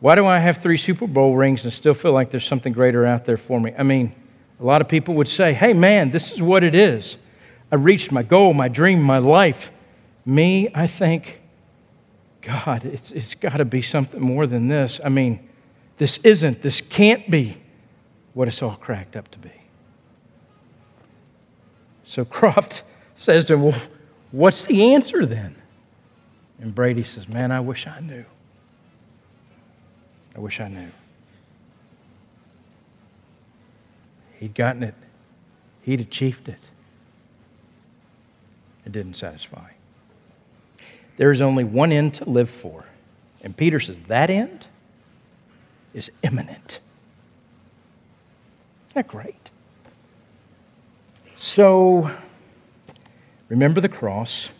why 0.00 0.14
do 0.14 0.26
I 0.26 0.38
have 0.38 0.58
three 0.58 0.76
Super 0.76 1.06
Bowl 1.06 1.34
rings 1.34 1.64
and 1.64 1.72
still 1.72 1.94
feel 1.94 2.12
like 2.12 2.30
there's 2.30 2.44
something 2.44 2.74
greater 2.74 3.06
out 3.06 3.24
there 3.24 3.38
for 3.38 3.58
me? 3.58 3.72
I 3.78 3.84
mean, 3.84 4.14
a 4.60 4.64
lot 4.66 4.82
of 4.82 4.88
people 4.88 5.14
would 5.14 5.26
say, 5.26 5.54
Hey, 5.54 5.72
man, 5.72 6.10
this 6.10 6.30
is 6.30 6.42
what 6.42 6.62
it 6.62 6.74
is. 6.74 7.16
I 7.72 7.76
reached 7.76 8.12
my 8.12 8.22
goal, 8.22 8.52
my 8.52 8.68
dream, 8.68 9.00
my 9.00 9.16
life. 9.16 9.70
Me, 10.26 10.68
I 10.74 10.86
think, 10.86 11.40
God, 12.42 12.84
it's, 12.84 13.10
it's 13.12 13.34
got 13.34 13.56
to 13.56 13.64
be 13.64 13.80
something 13.80 14.20
more 14.20 14.46
than 14.46 14.68
this. 14.68 15.00
I 15.02 15.08
mean, 15.08 15.40
this 15.96 16.18
isn't, 16.22 16.60
this 16.60 16.82
can't 16.82 17.30
be 17.30 17.56
what 18.34 18.46
it's 18.46 18.62
all 18.62 18.76
cracked 18.76 19.16
up 19.16 19.30
to 19.30 19.38
be. 19.38 19.52
So 22.04 22.24
Kroft 22.26 22.82
says 23.16 23.46
to 23.46 23.54
him, 23.54 23.62
Well, 23.62 23.80
What's 24.30 24.66
the 24.66 24.94
answer 24.94 25.24
then? 25.24 25.56
And 26.60 26.74
Brady 26.74 27.02
says, 27.02 27.28
Man, 27.28 27.50
I 27.50 27.60
wish 27.60 27.86
I 27.86 28.00
knew. 28.00 28.24
I 30.36 30.40
wish 30.40 30.60
I 30.60 30.68
knew. 30.68 30.90
He'd 34.38 34.54
gotten 34.54 34.82
it, 34.82 34.94
he'd 35.82 36.00
achieved 36.00 36.48
it. 36.48 36.60
It 38.86 38.92
didn't 38.92 39.14
satisfy. 39.14 39.70
There 41.16 41.30
is 41.30 41.42
only 41.42 41.64
one 41.64 41.92
end 41.92 42.14
to 42.14 42.24
live 42.28 42.48
for. 42.48 42.84
And 43.42 43.56
Peter 43.56 43.80
says 43.80 44.00
that 44.02 44.30
end 44.30 44.66
is 45.92 46.10
imminent. 46.22 46.78
Isn't 48.88 48.94
that 48.94 49.08
great? 49.08 49.50
So, 51.36 52.10
Remember 53.48 53.80
the 53.80 53.88
cross. 53.88 54.50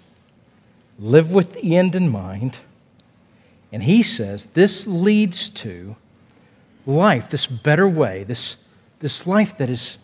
Live 0.99 1.31
with 1.31 1.55
the 1.55 1.77
end 1.77 1.95
in 1.95 2.09
mind. 2.09 2.59
And 3.71 3.83
he 3.83 4.03
says 4.03 4.47
this 4.55 4.87
leads 4.87 5.49
to 5.51 5.97
life, 6.87 7.29
this 7.29 7.47
better 7.47 7.89
way, 7.89 8.25
this, 8.25 8.57
this 9.01 9.27
life 9.27 9.57
that 9.59 9.69
is 9.69 9.99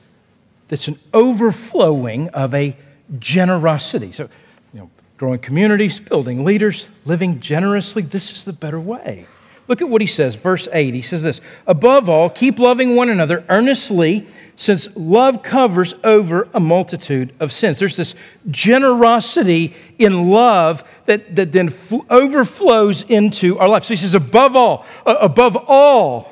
that's 0.68 0.88
an 0.88 0.99
overflowing 1.12 2.29
of 2.31 2.55
a 2.55 2.77
generosity. 3.18 4.12
So, 4.12 4.29
you 4.73 4.81
know, 4.81 4.90
growing 5.18 5.38
communities, 5.38 5.99
building 6.01 6.44
leaders, 6.44 6.88
living 7.05 7.40
generously, 7.40 8.03
this 8.03 8.33
is 8.33 8.44
the 8.44 8.53
better 8.53 8.81
way. 8.81 9.27
Look 9.66 9.81
at 9.81 9.88
what 9.88 10.00
he 10.00 10.06
says, 10.06 10.35
verse 10.35 10.69
8. 10.73 10.94
He 10.94 11.02
says 11.02 11.23
this 11.23 11.40
Above 11.67 12.08
all, 12.08 12.29
keep 12.29 12.58
loving 12.58 12.94
one 12.94 13.08
another 13.08 13.44
earnestly 13.48 14.27
since 14.56 14.88
love 14.94 15.42
covers 15.42 15.94
over 16.04 16.48
a 16.54 16.60
multitude 16.60 17.35
of 17.40 17.52
sins. 17.52 17.79
There's 17.79 17.96
this 17.96 18.15
generosity 18.50 19.75
in 19.98 20.31
love 20.31 20.85
that, 21.06 21.35
that 21.37 21.52
then 21.52 21.75
overflows 22.08 23.02
into 23.02 23.58
our 23.58 23.69
life. 23.69 23.85
So 23.85 23.94
he 23.94 23.96
says, 23.96 24.15
above 24.15 24.54
all, 24.54 24.87
uh, 25.04 25.17
above 25.21 25.56
all, 25.56 26.31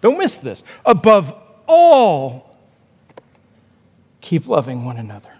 don't 0.00 0.18
miss 0.18 0.38
this, 0.38 0.62
above 0.86 1.34
all, 1.66 2.56
keep 4.20 4.46
loving 4.46 4.84
one 4.84 4.96
another. 4.96 5.30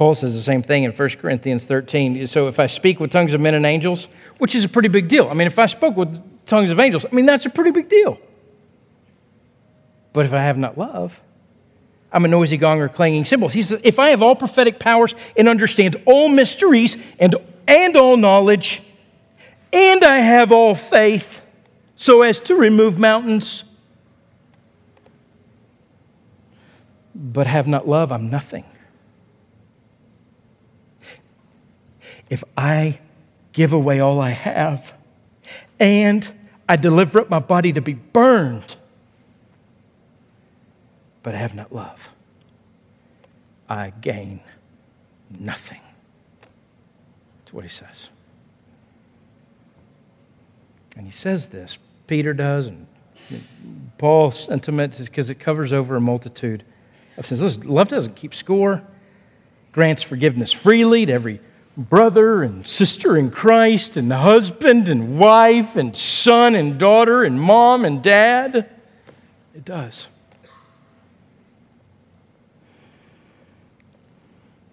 Paul 0.00 0.14
says 0.14 0.32
the 0.32 0.40
same 0.40 0.62
thing 0.62 0.84
in 0.84 0.92
1 0.92 1.08
Corinthians 1.20 1.66
13. 1.66 2.26
So 2.26 2.48
if 2.48 2.58
I 2.58 2.68
speak 2.68 3.00
with 3.00 3.10
tongues 3.10 3.34
of 3.34 3.40
men 3.42 3.52
and 3.52 3.66
angels, 3.66 4.08
which 4.38 4.54
is 4.54 4.64
a 4.64 4.68
pretty 4.70 4.88
big 4.88 5.08
deal. 5.08 5.28
I 5.28 5.34
mean, 5.34 5.46
if 5.46 5.58
I 5.58 5.66
spoke 5.66 5.94
with 5.94 6.46
tongues 6.46 6.70
of 6.70 6.80
angels, 6.80 7.04
I 7.04 7.14
mean, 7.14 7.26
that's 7.26 7.44
a 7.44 7.50
pretty 7.50 7.70
big 7.70 7.90
deal. 7.90 8.18
But 10.14 10.24
if 10.24 10.32
I 10.32 10.42
have 10.42 10.56
not 10.56 10.78
love, 10.78 11.20
I'm 12.10 12.24
a 12.24 12.28
noisy 12.28 12.56
gong 12.56 12.80
or 12.80 12.88
clanging 12.88 13.26
cymbal. 13.26 13.50
He 13.50 13.62
says, 13.62 13.78
if 13.84 13.98
I 13.98 14.08
have 14.08 14.22
all 14.22 14.34
prophetic 14.34 14.78
powers 14.78 15.14
and 15.36 15.50
understand 15.50 16.02
all 16.06 16.30
mysteries 16.30 16.96
and, 17.18 17.34
and 17.68 17.94
all 17.94 18.16
knowledge, 18.16 18.82
and 19.70 20.02
I 20.02 20.20
have 20.20 20.50
all 20.50 20.74
faith 20.74 21.42
so 21.96 22.22
as 22.22 22.40
to 22.40 22.54
remove 22.54 22.98
mountains, 22.98 23.64
but 27.14 27.46
have 27.46 27.68
not 27.68 27.86
love, 27.86 28.10
I'm 28.10 28.30
nothing. 28.30 28.64
If 32.30 32.44
I 32.56 33.00
give 33.52 33.72
away 33.72 34.00
all 34.00 34.20
I 34.20 34.30
have 34.30 34.94
and 35.78 36.26
I 36.68 36.76
deliver 36.76 37.20
up 37.20 37.28
my 37.28 37.40
body 37.40 37.72
to 37.72 37.80
be 37.80 37.94
burned, 37.94 38.76
but 41.24 41.34
I 41.34 41.38
have 41.38 41.54
not 41.54 41.74
love, 41.74 42.10
I 43.68 43.92
gain 44.00 44.40
nothing. 45.38 45.80
That's 47.40 47.52
what 47.52 47.64
he 47.64 47.70
says. 47.70 48.08
And 50.96 51.06
he 51.06 51.12
says 51.12 51.48
this, 51.48 51.78
Peter 52.06 52.32
does, 52.32 52.66
and 52.66 52.86
Paul's 53.98 54.48
is 54.48 55.08
because 55.08 55.30
it 55.30 55.40
covers 55.40 55.72
over 55.72 55.96
a 55.96 56.00
multitude 56.00 56.62
of 57.16 57.26
sins. 57.26 57.40
Listen, 57.40 57.68
love 57.68 57.88
doesn't 57.88 58.16
keep 58.16 58.34
score, 58.34 58.82
grants 59.72 60.02
forgiveness 60.02 60.52
freely 60.52 61.06
to 61.06 61.12
every 61.12 61.40
brother 61.88 62.42
and 62.42 62.66
sister 62.66 63.16
in 63.16 63.30
Christ, 63.30 63.96
and 63.96 64.12
husband 64.12 64.88
and 64.88 65.18
wife, 65.18 65.76
and 65.76 65.96
son 65.96 66.54
and 66.54 66.78
daughter, 66.78 67.24
and 67.24 67.40
mom 67.40 67.84
and 67.84 68.02
dad. 68.02 68.70
It 69.54 69.64
does. 69.64 70.06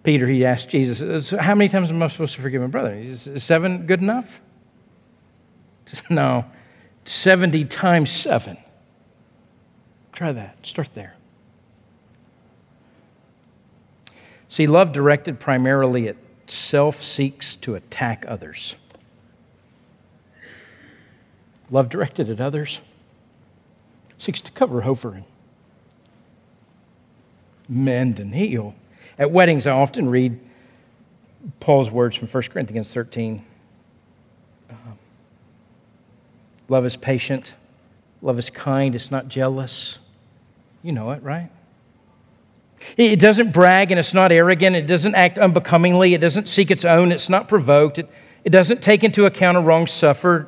Peter, 0.03 0.27
he 0.27 0.45
asked 0.45 0.69
Jesus, 0.69 1.31
How 1.31 1.53
many 1.53 1.67
times 1.67 1.89
am 1.89 2.01
I 2.01 2.07
supposed 2.07 2.35
to 2.35 2.41
forgive 2.41 2.61
my 2.61 2.67
brother? 2.67 2.93
Is 2.93 3.29
seven 3.43 3.85
good 3.85 4.01
enough? 4.01 4.27
No, 6.09 6.45
70 7.05 7.65
times 7.65 8.11
seven. 8.11 8.57
Try 10.11 10.31
that. 10.33 10.57
Start 10.63 10.89
there. 10.93 11.15
See, 14.49 14.67
love 14.67 14.91
directed 14.91 15.39
primarily 15.39 16.07
at 16.07 16.15
self 16.51 17.01
seeks 17.01 17.55
to 17.57 17.75
attack 17.75 18.25
others. 18.27 18.75
Love 21.69 21.89
directed 21.89 22.29
at 22.29 22.39
others 22.39 22.79
seeks 24.17 24.41
to 24.41 24.51
cover 24.51 24.83
over 24.83 25.13
and 25.13 25.25
mend 27.69 28.19
and 28.19 28.33
heal. 28.33 28.75
At 29.17 29.31
weddings, 29.31 29.67
I 29.67 29.71
often 29.71 30.09
read 30.09 30.39
Paul's 31.59 31.89
words 31.89 32.15
from 32.15 32.27
1 32.27 32.43
Corinthians 32.43 32.93
13. 32.93 33.43
Uh, 34.69 34.73
love 36.67 36.85
is 36.85 36.95
patient, 36.95 37.53
love 38.21 38.39
is 38.39 38.49
kind, 38.49 38.95
it's 38.95 39.11
not 39.11 39.27
jealous. 39.27 39.99
You 40.83 40.91
know 40.91 41.11
it, 41.11 41.21
right? 41.23 41.49
It 42.95 43.19
doesn't 43.19 43.51
brag 43.51 43.91
and 43.91 43.99
it's 43.99 44.13
not 44.13 44.31
arrogant. 44.31 44.75
It 44.75 44.87
doesn't 44.87 45.15
act 45.15 45.37
unbecomingly. 45.37 46.13
It 46.13 46.21
doesn't 46.21 46.47
seek 46.47 46.71
its 46.71 46.85
own. 46.85 47.11
It's 47.11 47.29
not 47.29 47.47
provoked. 47.47 47.99
It, 47.99 48.09
it 48.43 48.49
doesn't 48.49 48.81
take 48.81 49.03
into 49.03 49.25
account 49.25 49.57
a 49.57 49.61
wrong 49.61 49.87
suffered. 49.87 50.47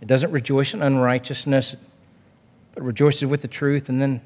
It 0.00 0.08
doesn't 0.08 0.30
rejoice 0.30 0.74
in 0.74 0.82
unrighteousness, 0.82 1.76
but 2.74 2.82
rejoices 2.82 3.26
with 3.26 3.42
the 3.42 3.48
truth. 3.48 3.88
And 3.88 4.00
then, 4.00 4.20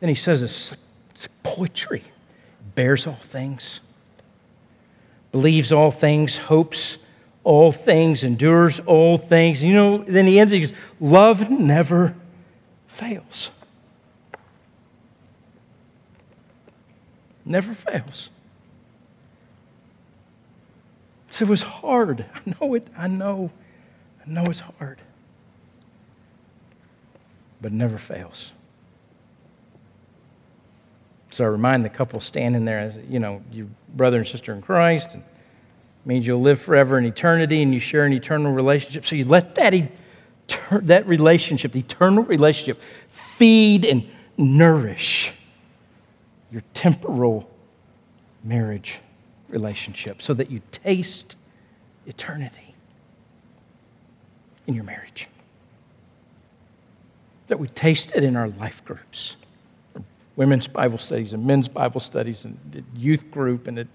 then 0.00 0.08
he 0.08 0.14
says 0.14 0.42
it's 0.42 0.72
it's 1.16 1.28
poetry. 1.42 2.04
Bears 2.74 3.06
all 3.06 3.18
things, 3.30 3.80
believes 5.32 5.72
all 5.72 5.90
things, 5.90 6.36
hopes 6.36 6.98
all 7.42 7.72
things, 7.72 8.22
endures 8.22 8.80
all 8.80 9.16
things. 9.16 9.62
You 9.62 9.72
know, 9.72 10.04
then 10.06 10.26
he 10.26 10.38
ends, 10.38 10.52
he 10.52 10.60
goes, 10.60 10.72
Love 11.00 11.48
never 11.48 12.14
fails. 12.86 13.48
Never 17.46 17.72
fails. 17.72 18.28
So 21.30 21.44
it 21.44 21.48
was 21.48 21.62
hard. 21.62 22.26
I 22.34 22.54
know 22.60 22.74
it, 22.74 22.88
I 22.98 23.06
know, 23.06 23.50
I 24.20 24.28
know 24.28 24.44
it's 24.46 24.60
hard. 24.60 24.98
But 27.62 27.72
never 27.72 27.98
fails. 27.98 28.52
So 31.30 31.44
I 31.44 31.48
remind 31.48 31.84
the 31.84 31.88
couple 31.88 32.20
standing 32.20 32.64
there, 32.64 32.80
as 32.80 32.98
you 33.08 33.20
know, 33.20 33.42
you 33.52 33.70
brother 33.94 34.18
and 34.18 34.26
sister 34.26 34.52
in 34.52 34.60
Christ, 34.60 35.08
and 35.12 35.22
means 36.04 36.26
you'll 36.26 36.40
live 36.40 36.60
forever 36.60 36.98
in 36.98 37.04
eternity, 37.04 37.62
and 37.62 37.72
you 37.72 37.80
share 37.80 38.06
an 38.06 38.12
eternal 38.12 38.52
relationship. 38.52 39.06
So 39.06 39.16
you 39.16 39.24
let 39.24 39.54
that 39.56 39.74
that 40.70 41.06
relationship, 41.06 41.72
the 41.72 41.80
eternal 41.80 42.24
relationship, 42.24 42.80
feed 43.36 43.84
and 43.84 44.08
nourish 44.36 45.32
your 46.50 46.62
temporal 46.74 47.48
marriage 48.44 48.98
relationship, 49.48 50.22
so 50.22 50.34
that 50.34 50.50
you 50.50 50.60
taste 50.70 51.36
eternity 52.06 52.74
in 54.66 54.74
your 54.74 54.84
marriage. 54.84 55.28
That 57.48 57.58
we 57.58 57.68
taste 57.68 58.12
it 58.14 58.24
in 58.24 58.36
our 58.36 58.48
life 58.48 58.84
groups 58.84 59.36
women's 60.36 60.66
Bible 60.66 60.98
studies 60.98 61.32
and 61.32 61.44
men's 61.44 61.66
Bible 61.66 62.00
studies 62.00 62.44
and 62.44 62.58
the 62.70 62.84
youth 62.94 63.30
group 63.30 63.66
and 63.66 63.78
it, 63.80 63.88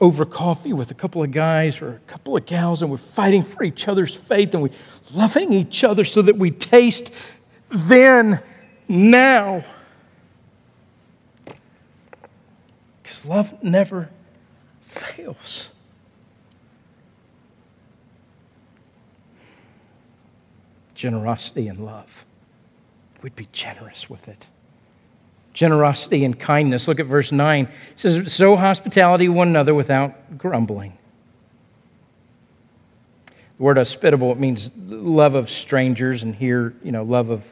over 0.00 0.24
coffee 0.24 0.72
with 0.72 0.90
a 0.90 0.94
couple 0.94 1.22
of 1.22 1.32
guys 1.32 1.80
or 1.80 1.94
a 1.94 2.10
couple 2.10 2.36
of 2.36 2.44
gals 2.44 2.82
and 2.82 2.90
we're 2.90 2.98
fighting 2.98 3.42
for 3.42 3.64
each 3.64 3.88
other's 3.88 4.14
faith 4.14 4.52
and 4.52 4.62
we're 4.62 4.68
loving 5.12 5.52
each 5.52 5.82
other 5.82 6.04
so 6.04 6.20
that 6.22 6.36
we 6.36 6.50
taste 6.50 7.10
then, 7.70 8.40
now. 8.86 9.64
Love 13.26 13.62
never 13.62 14.10
fails. 14.82 15.68
Generosity 20.94 21.68
and 21.68 21.84
love 21.84 22.24
we'd 23.26 23.34
be 23.34 23.48
generous 23.50 24.08
with 24.08 24.28
it. 24.28 24.46
Generosity 25.52 26.24
and 26.24 26.38
kindness. 26.38 26.86
Look 26.86 27.00
at 27.00 27.06
verse 27.06 27.32
9. 27.32 27.64
It 27.64 27.70
says, 27.96 28.32
Sow 28.32 28.54
hospitality 28.54 29.28
one 29.28 29.48
another 29.48 29.74
without 29.74 30.38
grumbling. 30.38 30.96
The 33.26 33.62
word 33.64 33.78
hospitable, 33.78 34.30
it 34.30 34.38
means 34.38 34.70
love 34.76 35.34
of 35.34 35.50
strangers, 35.50 36.22
and 36.22 36.36
here, 36.36 36.74
you 36.84 36.92
know, 36.92 37.02
love 37.02 37.30
of 37.30 37.42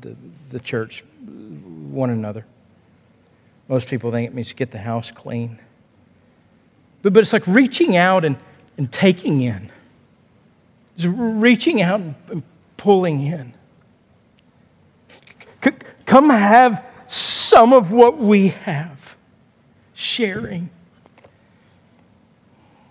the, 0.00 0.16
the 0.50 0.58
church, 0.58 1.04
one 1.24 2.10
another. 2.10 2.44
Most 3.72 3.86
people 3.86 4.10
think 4.10 4.28
it 4.28 4.34
means 4.34 4.48
to 4.48 4.54
get 4.54 4.70
the 4.70 4.76
house 4.76 5.10
clean. 5.10 5.58
But, 7.00 7.14
but 7.14 7.22
it's 7.22 7.32
like 7.32 7.46
reaching 7.46 7.96
out 7.96 8.22
and, 8.22 8.36
and 8.76 8.92
taking 8.92 9.40
in. 9.40 9.72
It's 10.94 11.06
reaching 11.06 11.80
out 11.80 12.02
and 12.02 12.42
pulling 12.76 13.26
in. 13.26 13.54
Come 16.04 16.28
have 16.28 16.84
some 17.08 17.72
of 17.72 17.92
what 17.92 18.18
we 18.18 18.48
have. 18.48 19.16
Sharing. 19.94 20.68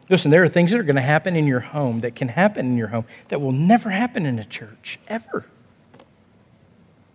Listen, 0.09 0.31
there 0.31 0.43
are 0.43 0.49
things 0.49 0.71
that 0.71 0.79
are 0.79 0.83
going 0.83 0.95
to 0.95 1.03
happen 1.03 1.35
in 1.35 1.45
your 1.45 1.59
home 1.59 1.99
that 1.99 2.15
can 2.15 2.29
happen 2.29 2.65
in 2.65 2.75
your 2.75 2.87
home 2.87 3.05
that 3.27 3.39
will 3.39 3.51
never 3.51 3.91
happen 3.91 4.25
in 4.25 4.39
a 4.39 4.45
church, 4.45 4.97
ever. 5.07 5.45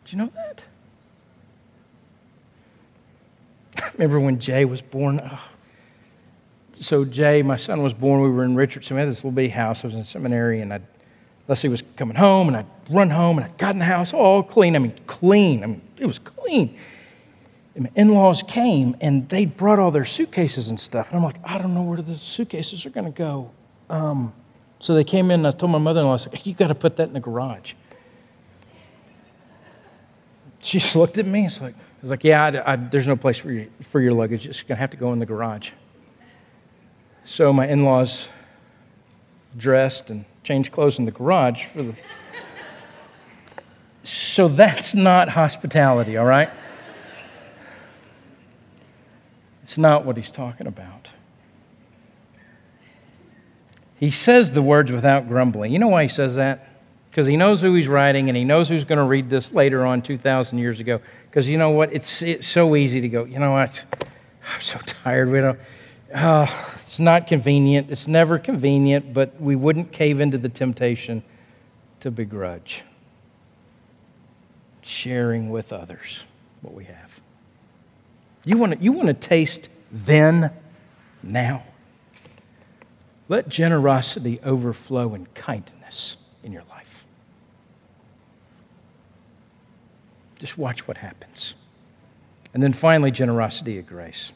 Do 0.04 0.10
you 0.10 0.18
know 0.18 0.30
that? 0.36 0.62
Remember 3.94 4.20
when 4.20 4.38
Jay 4.38 4.64
was 4.64 4.80
born? 4.80 5.20
Oh. 5.24 5.40
So, 6.78 7.04
Jay, 7.04 7.42
my 7.42 7.56
son 7.56 7.82
was 7.82 7.94
born. 7.94 8.20
We 8.20 8.30
were 8.30 8.44
in 8.44 8.54
Richardson. 8.54 8.96
We 8.96 9.00
had 9.00 9.08
this 9.08 9.18
little 9.18 9.30
bitty 9.30 9.48
house. 9.48 9.82
I 9.82 9.86
was 9.86 9.94
in 9.94 10.04
seminary, 10.04 10.60
and 10.60 10.74
I'd 10.74 10.82
Leslie 11.48 11.68
was 11.68 11.82
coming 11.96 12.16
home, 12.16 12.48
and 12.48 12.56
I'd 12.56 12.66
run 12.90 13.10
home, 13.10 13.38
and 13.38 13.46
I 13.46 13.50
got 13.56 13.74
in 13.74 13.78
the 13.78 13.84
house 13.84 14.12
all 14.12 14.42
clean. 14.42 14.74
I 14.74 14.80
mean, 14.80 14.94
clean. 15.06 15.62
I 15.62 15.66
mean, 15.66 15.82
it 15.96 16.06
was 16.06 16.18
clean. 16.18 16.76
And 17.74 17.84
my 17.84 17.90
in 17.94 18.08
laws 18.08 18.42
came, 18.42 18.96
and 19.00 19.28
they 19.28 19.44
brought 19.44 19.78
all 19.78 19.90
their 19.90 20.04
suitcases 20.04 20.68
and 20.68 20.80
stuff. 20.80 21.08
And 21.08 21.18
I'm 21.18 21.24
like, 21.24 21.36
I 21.44 21.58
don't 21.58 21.74
know 21.74 21.82
where 21.82 22.02
the 22.02 22.16
suitcases 22.16 22.84
are 22.84 22.90
going 22.90 23.04
to 23.04 23.16
go. 23.16 23.50
Um, 23.90 24.32
so 24.80 24.94
they 24.94 25.04
came 25.04 25.30
in, 25.30 25.40
and 25.40 25.46
I 25.46 25.52
told 25.52 25.70
my 25.70 25.78
mother 25.78 26.00
in 26.00 26.06
law, 26.06 26.14
I 26.14 26.16
said, 26.16 26.40
You 26.44 26.54
got 26.54 26.68
to 26.68 26.74
put 26.74 26.96
that 26.96 27.08
in 27.08 27.14
the 27.14 27.20
garage. 27.20 27.74
She 30.76 30.80
just 30.80 30.94
looked 30.94 31.16
at 31.16 31.24
me. 31.24 31.46
It's 31.46 31.58
like, 31.58 31.72
I 31.74 32.02
was 32.02 32.10
like, 32.10 32.22
Yeah, 32.22 32.44
I, 32.44 32.72
I, 32.72 32.76
there's 32.76 33.06
no 33.06 33.16
place 33.16 33.38
for 33.38 33.50
your, 33.50 33.64
for 33.88 33.98
your 33.98 34.12
luggage. 34.12 34.44
It's 34.44 34.60
going 34.60 34.76
to 34.76 34.80
have 34.80 34.90
to 34.90 34.98
go 34.98 35.10
in 35.14 35.20
the 35.20 35.24
garage. 35.24 35.70
So 37.24 37.50
my 37.50 37.66
in 37.66 37.86
laws 37.86 38.28
dressed 39.56 40.10
and 40.10 40.26
changed 40.44 40.72
clothes 40.72 40.98
in 40.98 41.06
the 41.06 41.10
garage 41.10 41.64
for 41.72 41.82
the 41.82 41.94
So 44.04 44.48
that's 44.48 44.94
not 44.94 45.30
hospitality, 45.30 46.18
all 46.18 46.26
right? 46.26 46.50
It's 49.62 49.78
not 49.78 50.04
what 50.04 50.18
he's 50.18 50.30
talking 50.30 50.66
about. 50.66 51.08
He 53.98 54.10
says 54.10 54.52
the 54.52 54.60
words 54.60 54.92
without 54.92 55.26
grumbling. 55.26 55.72
You 55.72 55.78
know 55.78 55.88
why 55.88 56.02
he 56.02 56.08
says 56.10 56.34
that? 56.34 56.75
Because 57.16 57.26
he 57.26 57.38
knows 57.38 57.62
who 57.62 57.72
he's 57.72 57.88
writing 57.88 58.28
and 58.28 58.36
he 58.36 58.44
knows 58.44 58.68
who's 58.68 58.84
going 58.84 58.98
to 58.98 59.04
read 59.04 59.30
this 59.30 59.50
later 59.50 59.86
on 59.86 60.02
2,000 60.02 60.58
years 60.58 60.80
ago. 60.80 61.00
Because 61.30 61.48
you 61.48 61.56
know 61.56 61.70
what? 61.70 61.90
It's, 61.90 62.20
it's 62.20 62.46
so 62.46 62.76
easy 62.76 63.00
to 63.00 63.08
go, 63.08 63.24
you 63.24 63.38
know 63.38 63.52
what? 63.52 63.84
I'm 64.54 64.60
so 64.60 64.78
tired. 65.02 65.30
We 65.30 65.40
don't, 65.40 65.58
oh, 66.14 66.74
it's 66.84 66.98
not 66.98 67.26
convenient. 67.26 67.90
It's 67.90 68.06
never 68.06 68.38
convenient, 68.38 69.14
but 69.14 69.40
we 69.40 69.56
wouldn't 69.56 69.92
cave 69.92 70.20
into 70.20 70.36
the 70.36 70.50
temptation 70.50 71.22
to 72.00 72.10
begrudge. 72.10 72.82
Sharing 74.82 75.48
with 75.48 75.72
others 75.72 76.20
what 76.60 76.74
we 76.74 76.84
have. 76.84 77.20
You 78.44 78.58
want 78.58 78.72
to, 78.74 78.78
you 78.78 78.92
want 78.92 79.06
to 79.06 79.14
taste 79.14 79.70
then, 79.90 80.50
now? 81.22 81.62
Let 83.30 83.48
generosity 83.48 84.38
overflow 84.44 85.14
in 85.14 85.24
kindness 85.34 86.18
in 86.42 86.52
your 86.52 86.64
life. 86.68 86.75
Just 90.38 90.58
watch 90.58 90.86
what 90.86 90.98
happens. 90.98 91.54
And 92.52 92.62
then 92.62 92.72
finally, 92.72 93.10
generosity 93.10 93.78
of 93.78 93.86
grace. 93.86 94.32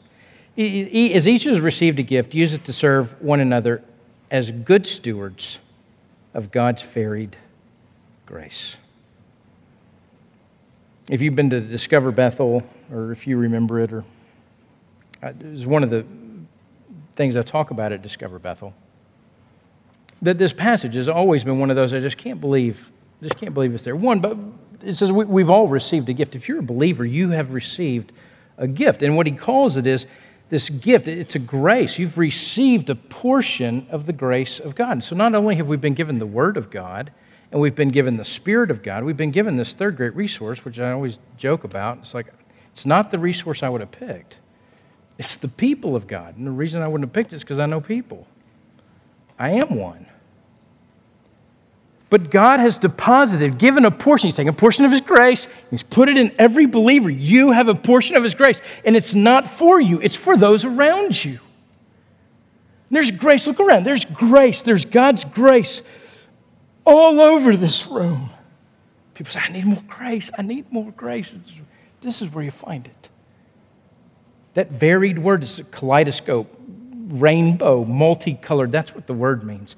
As 0.57 1.27
each 1.27 1.43
has 1.45 1.59
received 1.59 1.99
a 1.99 2.03
gift, 2.03 2.33
use 2.33 2.53
it 2.53 2.65
to 2.65 2.73
serve 2.73 3.19
one 3.21 3.39
another 3.39 3.83
as 4.29 4.51
good 4.51 4.85
stewards 4.85 5.59
of 6.33 6.51
God's 6.51 6.81
varied 6.81 7.37
grace. 8.25 8.77
If 11.09 11.21
you've 11.21 11.35
been 11.35 11.49
to 11.49 11.59
Discover 11.59 12.11
Bethel, 12.11 12.63
or 12.91 13.11
if 13.11 13.27
you 13.27 13.37
remember 13.37 13.79
it, 13.79 13.91
or 13.91 14.05
uh, 15.21 15.29
it 15.29 15.45
was 15.45 15.65
one 15.65 15.83
of 15.83 15.89
the 15.89 16.05
things 17.13 17.35
I 17.35 17.41
talk 17.41 17.71
about 17.71 17.91
at 17.91 18.01
Discover 18.01 18.39
Bethel, 18.39 18.73
that 20.21 20.37
this 20.37 20.53
passage 20.53 20.95
has 20.95 21.07
always 21.07 21.43
been 21.43 21.59
one 21.59 21.69
of 21.69 21.75
those 21.75 21.93
I 21.93 21.99
just 21.99 22.17
can't 22.17 22.39
believe, 22.39 22.91
just 23.21 23.37
can't 23.37 23.53
believe 23.53 23.73
it's 23.73 23.83
there. 23.83 23.95
One, 23.95 24.19
but 24.19 24.37
it 24.83 24.95
says 24.95 25.11
we, 25.11 25.25
we've 25.25 25.49
all 25.49 25.67
received 25.67 26.09
a 26.09 26.13
gift. 26.13 26.35
If 26.35 26.47
you're 26.47 26.59
a 26.59 26.63
believer, 26.63 27.05
you 27.05 27.29
have 27.29 27.53
received 27.53 28.11
a 28.57 28.67
gift. 28.67 29.01
And 29.01 29.15
what 29.15 29.27
he 29.27 29.33
calls 29.33 29.77
it 29.77 29.87
is 29.87 30.05
this 30.49 30.69
gift, 30.69 31.07
it's 31.07 31.35
a 31.35 31.39
grace. 31.39 31.97
You've 31.97 32.17
received 32.17 32.89
a 32.89 32.95
portion 32.95 33.87
of 33.89 34.05
the 34.05 34.13
grace 34.13 34.59
of 34.59 34.75
God. 34.75 35.03
So 35.03 35.15
not 35.15 35.33
only 35.33 35.55
have 35.55 35.67
we 35.67 35.77
been 35.77 35.93
given 35.93 36.19
the 36.19 36.25
Word 36.25 36.57
of 36.57 36.69
God, 36.69 37.11
and 37.51 37.61
we've 37.61 37.75
been 37.75 37.89
given 37.89 38.17
the 38.17 38.25
Spirit 38.25 38.69
of 38.69 38.83
God, 38.83 39.03
we've 39.03 39.17
been 39.17 39.31
given 39.31 39.55
this 39.55 39.73
third 39.73 39.95
great 39.95 40.15
resource, 40.15 40.63
which 40.65 40.77
I 40.77 40.91
always 40.91 41.19
joke 41.37 41.63
about. 41.63 41.99
It's 41.99 42.13
like, 42.13 42.27
it's 42.71 42.85
not 42.85 43.11
the 43.11 43.19
resource 43.19 43.63
I 43.63 43.69
would 43.69 43.81
have 43.81 43.91
picked, 43.91 44.37
it's 45.17 45.35
the 45.35 45.47
people 45.47 45.95
of 45.95 46.07
God. 46.07 46.37
And 46.37 46.45
the 46.45 46.51
reason 46.51 46.81
I 46.81 46.87
wouldn't 46.87 47.07
have 47.07 47.13
picked 47.13 47.31
it 47.31 47.37
is 47.37 47.43
because 47.43 47.59
I 47.59 47.65
know 47.65 47.79
people. 47.79 48.27
I 49.39 49.51
am 49.51 49.75
one. 49.75 50.05
But 52.11 52.29
God 52.29 52.59
has 52.59 52.77
deposited, 52.77 53.57
given 53.57 53.85
a 53.85 53.89
portion. 53.89 54.27
He's 54.27 54.35
taken 54.35 54.53
a 54.53 54.57
portion 54.57 54.85
of 54.85 54.91
His 54.91 55.01
grace, 55.01 55.47
He's 55.71 55.81
put 55.81 56.09
it 56.09 56.17
in 56.17 56.31
every 56.37 56.67
believer. 56.67 57.09
You 57.09 57.51
have 57.51 57.67
a 57.67 57.73
portion 57.73 58.15
of 58.15 58.23
His 58.23 58.35
grace, 58.35 58.61
and 58.85 58.95
it's 58.95 59.15
not 59.15 59.57
for 59.57 59.81
you, 59.81 59.99
it's 60.01 60.15
for 60.15 60.37
those 60.37 60.63
around 60.65 61.25
you. 61.25 61.39
And 62.91 62.97
there's 62.97 63.11
grace. 63.11 63.47
Look 63.47 63.61
around. 63.61 63.85
There's 63.85 64.03
grace. 64.03 64.63
There's 64.63 64.83
God's 64.83 65.23
grace 65.23 65.81
all 66.85 67.21
over 67.21 67.55
this 67.55 67.87
room. 67.87 68.31
People 69.13 69.31
say, 69.31 69.39
I 69.39 69.49
need 69.49 69.65
more 69.65 69.83
grace. 69.87 70.29
I 70.37 70.41
need 70.41 70.69
more 70.73 70.91
grace. 70.91 71.39
This 72.01 72.21
is 72.21 72.33
where 72.33 72.43
you 72.43 72.51
find 72.51 72.87
it. 72.87 73.09
That 74.55 74.71
varied 74.71 75.19
word 75.19 75.43
is 75.43 75.59
a 75.59 75.63
kaleidoscope, 75.63 76.53
rainbow, 77.07 77.85
multicolored. 77.85 78.73
That's 78.73 78.93
what 78.93 79.07
the 79.07 79.13
word 79.13 79.45
means. 79.45 79.77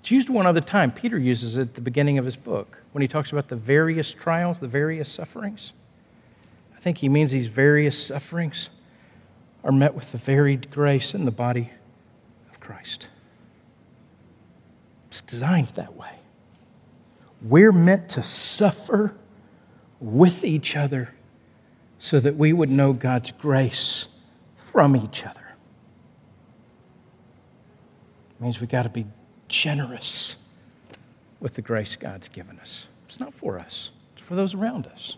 It's 0.00 0.10
used 0.10 0.28
one 0.28 0.46
other 0.46 0.60
time. 0.60 0.92
Peter 0.92 1.18
uses 1.18 1.56
it 1.56 1.60
at 1.62 1.74
the 1.74 1.80
beginning 1.80 2.18
of 2.18 2.24
his 2.24 2.36
book 2.36 2.78
when 2.92 3.02
he 3.02 3.08
talks 3.08 3.32
about 3.32 3.48
the 3.48 3.56
various 3.56 4.12
trials, 4.12 4.58
the 4.58 4.68
various 4.68 5.10
sufferings. 5.12 5.72
I 6.74 6.80
think 6.80 6.98
he 6.98 7.08
means 7.08 7.30
these 7.30 7.48
various 7.48 8.06
sufferings 8.06 8.70
are 9.62 9.72
met 9.72 9.94
with 9.94 10.12
the 10.12 10.18
varied 10.18 10.70
grace 10.70 11.12
in 11.12 11.26
the 11.26 11.30
body 11.30 11.70
of 12.50 12.58
Christ. 12.60 13.08
It's 15.10 15.20
designed 15.20 15.68
that 15.74 15.94
way. 15.96 16.20
We're 17.42 17.72
meant 17.72 18.08
to 18.10 18.22
suffer 18.22 19.14
with 20.00 20.44
each 20.44 20.76
other 20.76 21.10
so 21.98 22.20
that 22.20 22.36
we 22.36 22.54
would 22.54 22.70
know 22.70 22.94
God's 22.94 23.32
grace 23.32 24.06
from 24.72 24.96
each 24.96 25.26
other. 25.26 25.54
It 28.30 28.42
means 28.42 28.60
we 28.60 28.66
got 28.66 28.84
to 28.84 28.88
be 28.88 29.04
generous 29.50 30.36
with 31.40 31.54
the 31.54 31.62
grace 31.62 31.96
God's 31.96 32.28
given 32.28 32.58
us. 32.58 32.86
It's 33.06 33.20
not 33.20 33.34
for 33.34 33.58
us, 33.58 33.90
it's 34.14 34.22
for 34.24 34.34
those 34.34 34.54
around 34.54 34.86
us. 34.86 35.16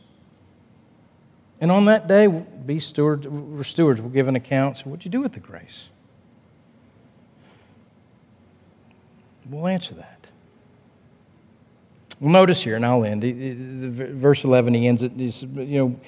And 1.61 1.71
on 1.71 1.85
that 1.85 2.09
day, 2.09 2.27
be 2.27 2.81
stewards, 2.81 3.29
we're 3.29 3.63
stewards. 3.63 4.01
We'll 4.01 4.11
give 4.11 4.27
an 4.27 4.35
account. 4.35 4.79
So, 4.79 4.85
what'd 4.85 5.05
you 5.05 5.11
do 5.13 5.21
with 5.21 5.35
the 5.35 5.41
grace? 5.41 5.91
We'll 9.49 9.69
answer 9.69 9.95
that. 9.95 10.27
Well, 12.19 12.31
notice 12.31 12.63
here, 12.63 12.75
and 12.75 12.85
I'll 12.85 13.05
end. 13.05 13.23
Verse 14.21 14.43
11, 14.43 14.75
he 14.75 14.89
ends 14.89 15.05
it. 15.05 15.13
You 15.13 15.79
know, 15.79 16.01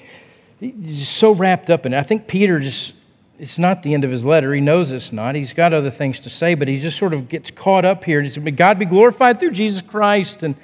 he's 0.59 1.07
so 1.07 1.31
wrapped 1.31 1.69
up 1.69 1.85
in 1.85 1.93
it. 1.93 1.97
I 1.97 2.03
think 2.03 2.27
Peter 2.27 2.59
just 2.59 2.93
it's 3.37 3.57
not 3.57 3.83
the 3.83 3.93
end 3.93 4.03
of 4.03 4.11
his 4.11 4.23
letter. 4.23 4.53
He 4.53 4.61
knows 4.61 4.91
it's 4.91 5.11
not. 5.11 5.35
He's 5.35 5.53
got 5.53 5.73
other 5.73 5.91
things 5.91 6.19
to 6.21 6.29
say, 6.29 6.55
but 6.55 6.67
he 6.67 6.79
just 6.79 6.97
sort 6.97 7.13
of 7.13 7.27
gets 7.27 7.51
caught 7.51 7.83
up 7.83 8.03
here. 8.03 8.19
And 8.19 8.25
he 8.27 8.33
says, 8.33 8.43
May 8.43 8.51
God 8.51 8.79
be 8.79 8.85
glorified 8.85 9.39
through 9.39 9.51
Jesus 9.51 9.81
Christ, 9.81 10.41
and 10.43 10.55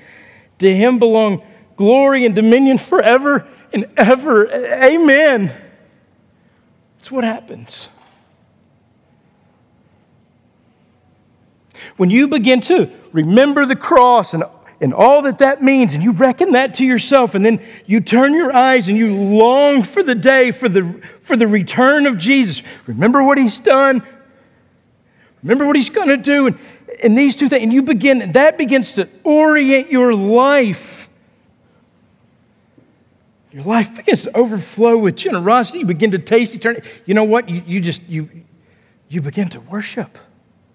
to 0.60 0.74
him 0.74 1.00
belong 1.00 1.44
glory 1.76 2.26
and 2.26 2.34
dominion 2.34 2.78
forever 2.78 3.48
and 3.74 3.88
ever. 3.98 4.50
Amen. 4.50 5.54
That's 6.98 7.12
what 7.12 7.24
happens. 7.24 7.90
When 11.98 12.10
you 12.10 12.28
begin 12.28 12.62
to 12.62 12.90
remember 13.12 13.66
the 13.66 13.76
cross 13.76 14.34
and 14.34 14.44
and 14.82 14.96
all 14.96 15.22
that 15.22 15.38
that 15.38 15.62
means, 15.62 15.94
and 15.94 16.02
you 16.02 16.12
reckon 16.12 16.54
that 16.54 16.74
to 16.76 16.86
yourself, 16.86 17.36
and 17.36 17.46
then 17.46 17.64
you 17.86 18.02
turn 18.02 18.34
your 18.34 18.52
eyes 18.52 18.88
and 18.90 18.98
you 18.98 19.16
long 19.16 19.84
for 19.84 20.02
the 20.02 20.16
day, 20.16 20.52
for 20.52 20.68
the, 20.68 21.00
for 21.22 21.38
the 21.38 21.48
return 21.48 22.08
of 22.08 22.18
Jesus. 22.18 22.64
Remember 22.88 23.22
what 23.22 23.38
he's 23.38 23.60
done. 23.60 24.04
Remember 25.44 25.68
what 25.68 25.76
he's 25.76 25.92
going 25.92 26.08
to 26.08 26.18
do. 26.18 26.48
And, 26.48 26.60
and 27.04 27.16
these 27.16 27.36
two 27.36 27.48
things, 27.48 27.62
and 27.62 27.72
you 27.72 27.84
begin, 27.84 28.24
and 28.24 28.34
that 28.34 28.58
begins 28.58 28.94
to 28.94 29.08
orient 29.24 29.92
your 29.92 30.16
life. 30.16 31.08
Your 33.52 33.64
life 33.64 33.96
begins 33.96 34.24
to 34.24 34.36
overflow 34.36 34.98
with 34.98 35.16
generosity. 35.16 35.80
You 35.80 35.86
begin 35.86 36.12
to 36.12 36.20
taste 36.20 36.56
eternity. 36.56 36.88
You 37.06 37.14
know 37.14 37.24
what? 37.24 37.48
You, 37.48 37.62
you 37.68 37.82
just, 37.82 38.02
you, 38.08 38.30
you 39.10 39.22
begin 39.22 39.50
to 39.50 39.60
worship 39.60 40.18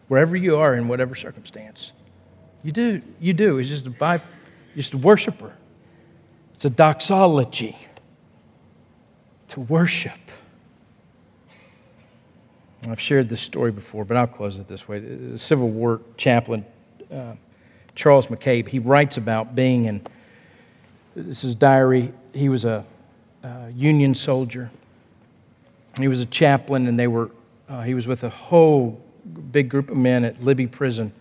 wherever 0.07 0.37
you 0.37 0.57
are 0.59 0.75
in 0.75 0.87
whatever 0.87 1.17
circumstance. 1.17 1.91
You 2.67 2.73
do. 2.73 3.01
You 3.21 3.33
do. 3.33 3.59
It's 3.59 3.69
just 3.69 3.87
a, 3.87 3.91
by, 3.91 4.21
just 4.75 4.93
a 4.93 4.99
worshiper. 4.99 5.53
It's 6.53 6.65
a 6.65 6.71
doxology 6.71 7.77
to 9.51 9.61
worship. 9.61 10.19
I've 12.89 13.01
shared 13.01 13.29
this 13.29 13.41
story 13.41 13.71
before, 13.71 14.05
but 14.05 14.17
I'll 14.17 14.27
close 14.27 14.59
it 14.59 14.67
this 14.67 14.89
way. 14.89 14.99
The 14.99 15.39
Civil 15.39 15.69
War 15.69 16.01
chaplain, 16.17 16.67
uh, 17.09 17.35
Charles 17.95 18.27
McCabe, 18.27 18.67
he 18.67 18.81
writes 18.81 19.17
about 19.17 19.55
being 19.55 19.85
in 19.85 20.05
this 21.15 21.45
is 21.45 21.55
diary. 21.55 22.13
He 22.33 22.49
was 22.49 22.65
a, 22.65 22.85
a 23.45 23.71
Union 23.77 24.13
soldier. 24.13 24.73
He 26.01 26.09
was 26.09 26.21
a 26.21 26.27
chaplain, 26.27 26.89
and 26.89 26.99
they 26.99 27.07
were. 27.07 27.31
Uh, 27.69 27.83
he 27.83 27.95
was 27.95 28.09
with 28.09 28.25
a 28.25 28.29
whole 28.29 29.01
big 29.53 29.69
group 29.69 29.89
of 29.89 29.97
men 29.97 30.25
at 30.25 30.43
Libby 30.43 30.67
Prison 30.67 31.13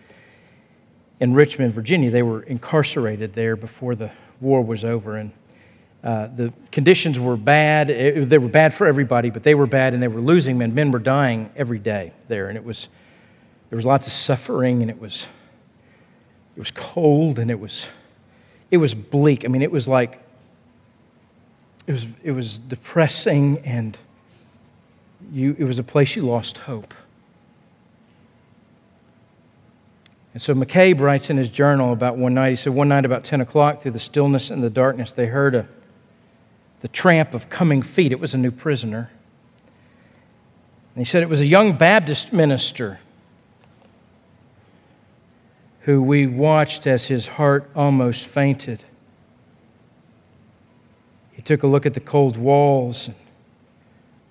in 1.20 1.34
Richmond, 1.34 1.74
Virginia. 1.74 2.12
They 2.12 2.24
were 2.24 2.44
incarcerated 2.44 3.34
there 3.34 3.56
before 3.56 3.96
the 3.96 4.12
war 4.42 4.62
was 4.62 4.84
over. 4.84 5.18
And 5.18 5.32
uh, 6.04 6.28
the 6.36 6.54
conditions 6.72 7.18
were 7.18 7.38
bad. 7.38 7.90
It, 7.90 8.30
they 8.30 8.38
were 8.38 8.48
bad 8.48 8.74
for 8.74 8.86
everybody, 8.86 9.30
but 9.30 9.44
they 9.44 9.56
were 9.56 9.68
bad 9.68 9.94
and 9.94 10.04
they 10.04 10.08
were 10.08 10.22
losing 10.22 10.58
men. 10.58 10.76
Men 10.76 10.92
were 10.92 11.00
dying 11.00 11.50
every 11.56 11.80
day 11.80 12.14
there. 12.28 12.48
And 12.48 12.58
it 12.58 12.64
was, 12.64 12.90
there 13.70 13.78
was 13.78 13.86
lots 13.86 14.08
of 14.08 14.14
suffering 14.14 14.82
and 14.82 14.92
it 14.92 15.00
was, 15.00 15.28
it 16.56 16.60
was 16.60 16.72
cold 16.72 17.40
and 17.40 17.50
it 17.50 17.60
was, 17.60 17.88
it 18.70 18.78
was 18.78 18.94
bleak. 18.94 19.46
I 19.46 19.48
mean, 19.48 19.62
it 19.62 19.72
was 19.72 19.88
like, 19.88 20.22
it 21.88 21.92
was, 21.92 22.06
it 22.24 22.32
was 22.32 22.58
depressing 22.58 23.60
and 23.60 23.98
you, 25.32 25.56
it 25.58 25.64
was 25.64 25.80
a 25.80 25.84
place 25.84 26.16
you 26.16 26.24
lost 26.24 26.60
hope. 26.60 26.94
And 30.36 30.42
so 30.42 30.54
McCabe 30.54 31.00
writes 31.00 31.30
in 31.30 31.38
his 31.38 31.48
journal 31.48 31.94
about 31.94 32.18
one 32.18 32.34
night, 32.34 32.50
he 32.50 32.56
said, 32.58 32.74
One 32.74 32.90
night 32.90 33.06
about 33.06 33.24
10 33.24 33.40
o'clock, 33.40 33.82
through 33.82 33.92
the 33.92 34.02
stillness 34.02 34.50
and 34.50 34.62
the 34.62 34.70
darkness, 34.70 35.14
they 35.14 35.28
heard 35.28 35.56
a, 35.56 35.70
the 36.82 36.90
tramp 36.90 37.34
of 37.34 37.50
coming 37.50 37.82
feet. 37.82 38.12
It 38.12 38.20
was 38.20 38.34
a 38.34 38.38
new 38.38 38.52
prisoner. 38.52 39.10
And 40.94 41.06
he 41.06 41.10
said 41.10 41.24
it 41.24 41.30
was 41.30 41.40
a 41.40 41.46
young 41.46 41.78
Baptist 41.78 42.34
minister 42.34 43.00
who 45.84 46.02
we 46.02 46.28
watched 46.28 46.86
as 46.86 47.06
his 47.06 47.28
heart 47.28 47.72
almost 47.74 48.28
fainted. 48.28 48.84
He 51.32 51.42
took 51.44 51.64
a 51.64 51.68
look 51.68 51.86
at 51.86 51.94
the 51.94 52.02
cold 52.02 52.36
walls. 52.36 53.08
And 53.08 53.16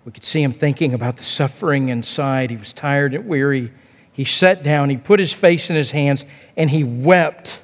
we 0.05 0.13
could 0.13 0.25
see 0.25 0.43
him 0.43 0.53
thinking 0.53 0.93
about 0.93 1.17
the 1.17 1.23
suffering 1.23 1.89
inside. 1.89 2.51
He 2.51 2.59
was 2.59 2.75
tired 2.75 3.15
and 3.15 3.27
weary. 3.27 3.73
He 4.15 4.25
sat 4.25 4.63
down, 4.63 4.91
he 4.91 4.97
put 4.97 5.19
his 5.19 5.33
face 5.33 5.69
in 5.69 5.77
his 5.77 5.91
hands, 5.91 6.25
and 6.57 6.71
he 6.71 6.85
wept. 6.85 7.61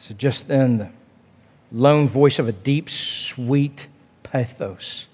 So 0.00 0.14
just 0.14 0.48
then, 0.48 0.78
the 0.78 0.88
lone 1.70 2.08
voice 2.08 2.38
of 2.38 2.48
a 2.48 2.52
deep, 2.52 2.88
sweet 2.88 3.86
pathos 4.22 5.06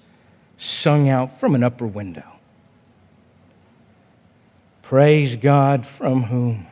sung 0.57 1.09
out 1.09 1.41
from 1.41 1.53
an 1.53 1.63
upper 1.63 1.85
window. 1.85 2.39
Praise 4.81 5.35
God 5.35 5.85
from 5.85 6.23
whom 6.23 6.67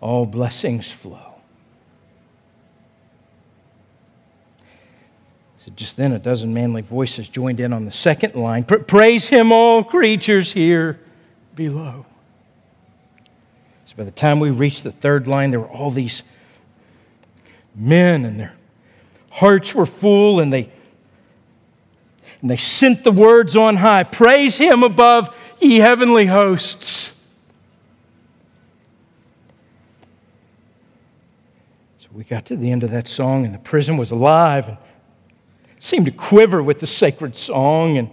all 0.00 0.24
blessings 0.24 0.92
flow. 0.92 1.27
So 5.64 5.72
just 5.74 5.96
then, 5.96 6.12
a 6.12 6.18
dozen 6.18 6.54
manly 6.54 6.82
voices 6.82 7.28
joined 7.28 7.60
in 7.60 7.72
on 7.72 7.84
the 7.84 7.92
second 7.92 8.34
line 8.34 8.64
Praise 8.64 9.28
Him, 9.28 9.52
all 9.52 9.82
creatures 9.82 10.52
here 10.52 11.00
below. 11.54 12.06
So 13.86 13.94
by 13.96 14.04
the 14.04 14.10
time 14.10 14.38
we 14.40 14.50
reached 14.50 14.84
the 14.84 14.92
third 14.92 15.26
line, 15.26 15.50
there 15.50 15.60
were 15.60 15.68
all 15.68 15.90
these 15.90 16.22
men, 17.74 18.24
and 18.24 18.38
their 18.38 18.54
hearts 19.30 19.74
were 19.74 19.86
full, 19.86 20.40
and 20.40 20.52
they 20.52 20.70
and 22.40 22.48
they 22.48 22.56
sent 22.56 23.02
the 23.02 23.10
words 23.10 23.56
on 23.56 23.76
high 23.76 24.04
Praise 24.04 24.58
Him 24.58 24.84
above, 24.84 25.34
ye 25.60 25.78
heavenly 25.78 26.26
hosts. 26.26 27.12
So 31.98 32.06
we 32.12 32.22
got 32.22 32.46
to 32.46 32.56
the 32.56 32.70
end 32.70 32.84
of 32.84 32.90
that 32.90 33.08
song, 33.08 33.44
and 33.44 33.52
the 33.52 33.58
prison 33.58 33.96
was 33.96 34.12
alive 34.12 34.68
and 34.68 34.78
seemed 35.88 36.04
to 36.04 36.12
quiver 36.12 36.62
with 36.62 36.80
the 36.80 36.86
sacred 36.86 37.34
song. 37.34 37.96
And 37.96 38.10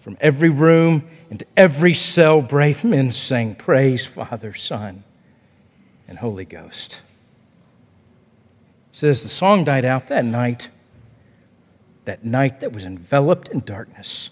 from 0.00 0.16
every 0.20 0.48
room 0.48 1.08
and 1.28 1.42
every 1.56 1.92
cell, 1.92 2.40
brave 2.40 2.84
men 2.84 3.10
sang, 3.10 3.56
Praise 3.56 4.06
Father, 4.06 4.54
Son, 4.54 5.02
and 6.06 6.18
Holy 6.18 6.44
Ghost. 6.44 7.00
So 8.92 9.08
as 9.08 9.24
the 9.24 9.28
song 9.28 9.64
died 9.64 9.84
out 9.84 10.06
that 10.08 10.24
night, 10.24 10.68
that 12.04 12.24
night 12.24 12.60
that 12.60 12.72
was 12.72 12.84
enveloped 12.84 13.48
in 13.48 13.60
darkness, 13.60 14.30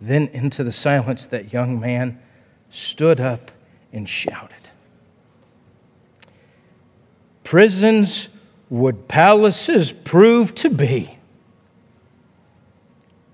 then 0.00 0.28
into 0.28 0.64
the 0.64 0.72
silence, 0.72 1.26
that 1.26 1.52
young 1.52 1.78
man 1.78 2.18
stood 2.70 3.20
up 3.20 3.50
and 3.92 4.08
shouted. 4.08 4.70
Prisons 7.42 8.28
would 8.70 9.08
palaces 9.08 9.92
prove 9.92 10.54
to 10.56 10.70
be 10.70 11.18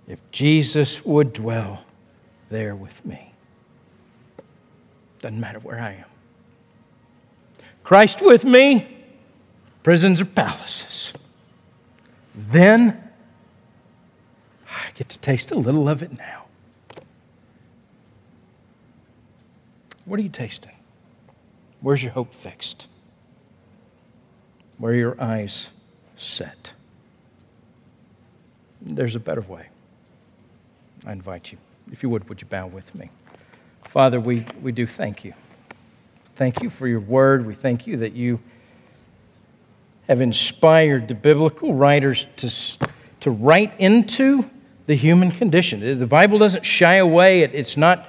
if 0.06 0.18
Jesus 0.32 1.04
would 1.04 1.32
dwell 1.32 1.84
there 2.50 2.74
with 2.74 3.04
me? 3.04 3.32
Doesn't 5.20 5.40
matter 5.40 5.60
where 5.60 5.78
I 5.78 5.92
am. 5.92 6.04
Christ 7.84 8.22
with 8.22 8.44
me, 8.44 9.04
prisons 9.82 10.20
or 10.20 10.24
palaces. 10.24 11.12
Then 12.34 13.10
I 14.68 14.90
get 14.94 15.08
to 15.10 15.18
taste 15.18 15.50
a 15.50 15.56
little 15.56 15.88
of 15.88 16.02
it 16.02 16.16
now. 16.16 16.44
What 20.04 20.18
are 20.18 20.22
you 20.22 20.28
tasting? 20.28 20.72
Where's 21.80 22.02
your 22.02 22.12
hope 22.12 22.34
fixed? 22.34 22.88
Where 24.80 24.94
your 24.94 25.14
eyes 25.20 25.68
set. 26.16 26.72
There's 28.80 29.14
a 29.14 29.20
better 29.20 29.42
way. 29.42 29.66
I 31.06 31.12
invite 31.12 31.52
you. 31.52 31.58
If 31.92 32.02
you 32.02 32.08
would, 32.08 32.28
would 32.28 32.40
you 32.40 32.46
bow 32.48 32.66
with 32.66 32.94
me? 32.94 33.10
Father, 33.84 34.18
we, 34.18 34.46
we 34.62 34.72
do 34.72 34.86
thank 34.86 35.22
you. 35.22 35.34
Thank 36.36 36.62
you 36.62 36.70
for 36.70 36.88
your 36.88 37.00
word. 37.00 37.46
We 37.46 37.54
thank 37.54 37.86
you 37.86 37.98
that 37.98 38.14
you 38.14 38.40
have 40.08 40.22
inspired 40.22 41.08
the 41.08 41.14
biblical 41.14 41.74
writers 41.74 42.26
to, 42.36 42.50
to 43.20 43.30
write 43.30 43.78
into 43.78 44.48
the 44.86 44.94
human 44.96 45.30
condition. 45.30 45.98
The 45.98 46.06
Bible 46.06 46.38
doesn't 46.38 46.64
shy 46.64 46.94
away, 46.94 47.42
it, 47.42 47.54
it's 47.54 47.76
not 47.76 48.08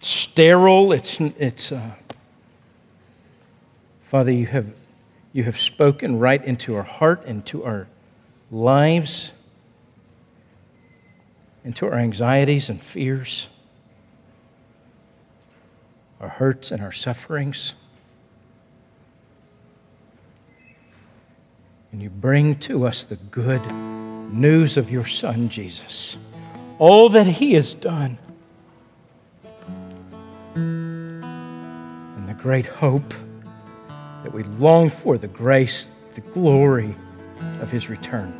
sterile. 0.00 0.92
It's, 0.92 1.20
it's 1.20 1.72
uh, 1.72 1.90
Father, 4.08 4.30
you 4.30 4.46
have 4.46 4.66
you 5.32 5.44
have 5.44 5.58
spoken 5.58 6.18
right 6.18 6.44
into 6.44 6.74
our 6.74 6.82
heart, 6.82 7.24
into 7.24 7.64
our 7.64 7.86
lives, 8.50 9.32
into 11.64 11.86
our 11.86 11.94
anxieties 11.94 12.68
and 12.68 12.82
fears, 12.82 13.48
our 16.20 16.28
hurts 16.28 16.70
and 16.70 16.82
our 16.82 16.92
sufferings. 16.92 17.74
And 21.92 22.02
you 22.02 22.10
bring 22.10 22.56
to 22.60 22.86
us 22.86 23.04
the 23.04 23.16
good 23.16 23.64
news 23.72 24.76
of 24.76 24.90
your 24.90 25.06
Son, 25.06 25.48
Jesus, 25.48 26.16
all 26.78 27.08
that 27.10 27.26
He 27.26 27.54
has 27.54 27.74
done, 27.74 28.18
and 30.54 32.26
the 32.26 32.34
great 32.34 32.66
hope 32.66 33.14
that 34.22 34.32
we 34.32 34.42
long 34.42 34.90
for 34.90 35.18
the 35.18 35.28
grace, 35.28 35.88
the 36.14 36.20
glory 36.20 36.94
of 37.60 37.70
his 37.70 37.88
return. 37.88 38.34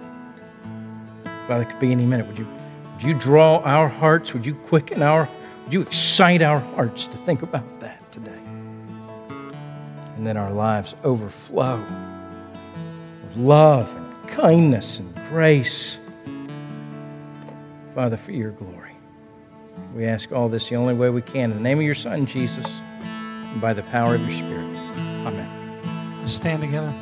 Father, 1.46 1.62
it 1.62 1.70
could 1.70 1.80
be 1.80 1.92
any 1.92 2.04
minute. 2.04 2.26
Would 2.26 2.38
you, 2.38 2.46
would 2.94 3.02
you 3.02 3.14
draw 3.14 3.58
our 3.58 3.88
hearts? 3.88 4.32
Would 4.34 4.44
you 4.44 4.54
quicken 4.54 5.02
our, 5.02 5.28
would 5.64 5.72
you 5.72 5.80
excite 5.82 6.42
our 6.42 6.60
hearts 6.60 7.06
to 7.06 7.16
think 7.18 7.42
about 7.42 7.80
that 7.80 8.12
today? 8.12 8.30
And 10.16 10.26
then 10.26 10.36
our 10.36 10.52
lives 10.52 10.94
overflow 11.02 11.82
with 13.24 13.36
love 13.36 13.88
and 13.88 14.28
kindness 14.30 14.98
and 14.98 15.14
grace. 15.30 15.98
Father, 17.94 18.16
for 18.16 18.32
your 18.32 18.52
glory. 18.52 18.76
We 19.94 20.04
ask 20.06 20.30
all 20.30 20.48
this 20.48 20.68
the 20.68 20.76
only 20.76 20.94
way 20.94 21.08
we 21.10 21.22
can. 21.22 21.50
In 21.50 21.56
the 21.56 21.62
name 21.62 21.78
of 21.78 21.84
your 21.84 21.94
Son, 21.94 22.26
Jesus, 22.26 22.66
and 23.02 23.60
by 23.60 23.72
the 23.72 23.82
power 23.84 24.14
of 24.14 24.20
your 24.20 24.38
Spirit. 24.38 24.76
Amen 25.26 25.59
stand 26.30 26.60
together. 26.60 26.94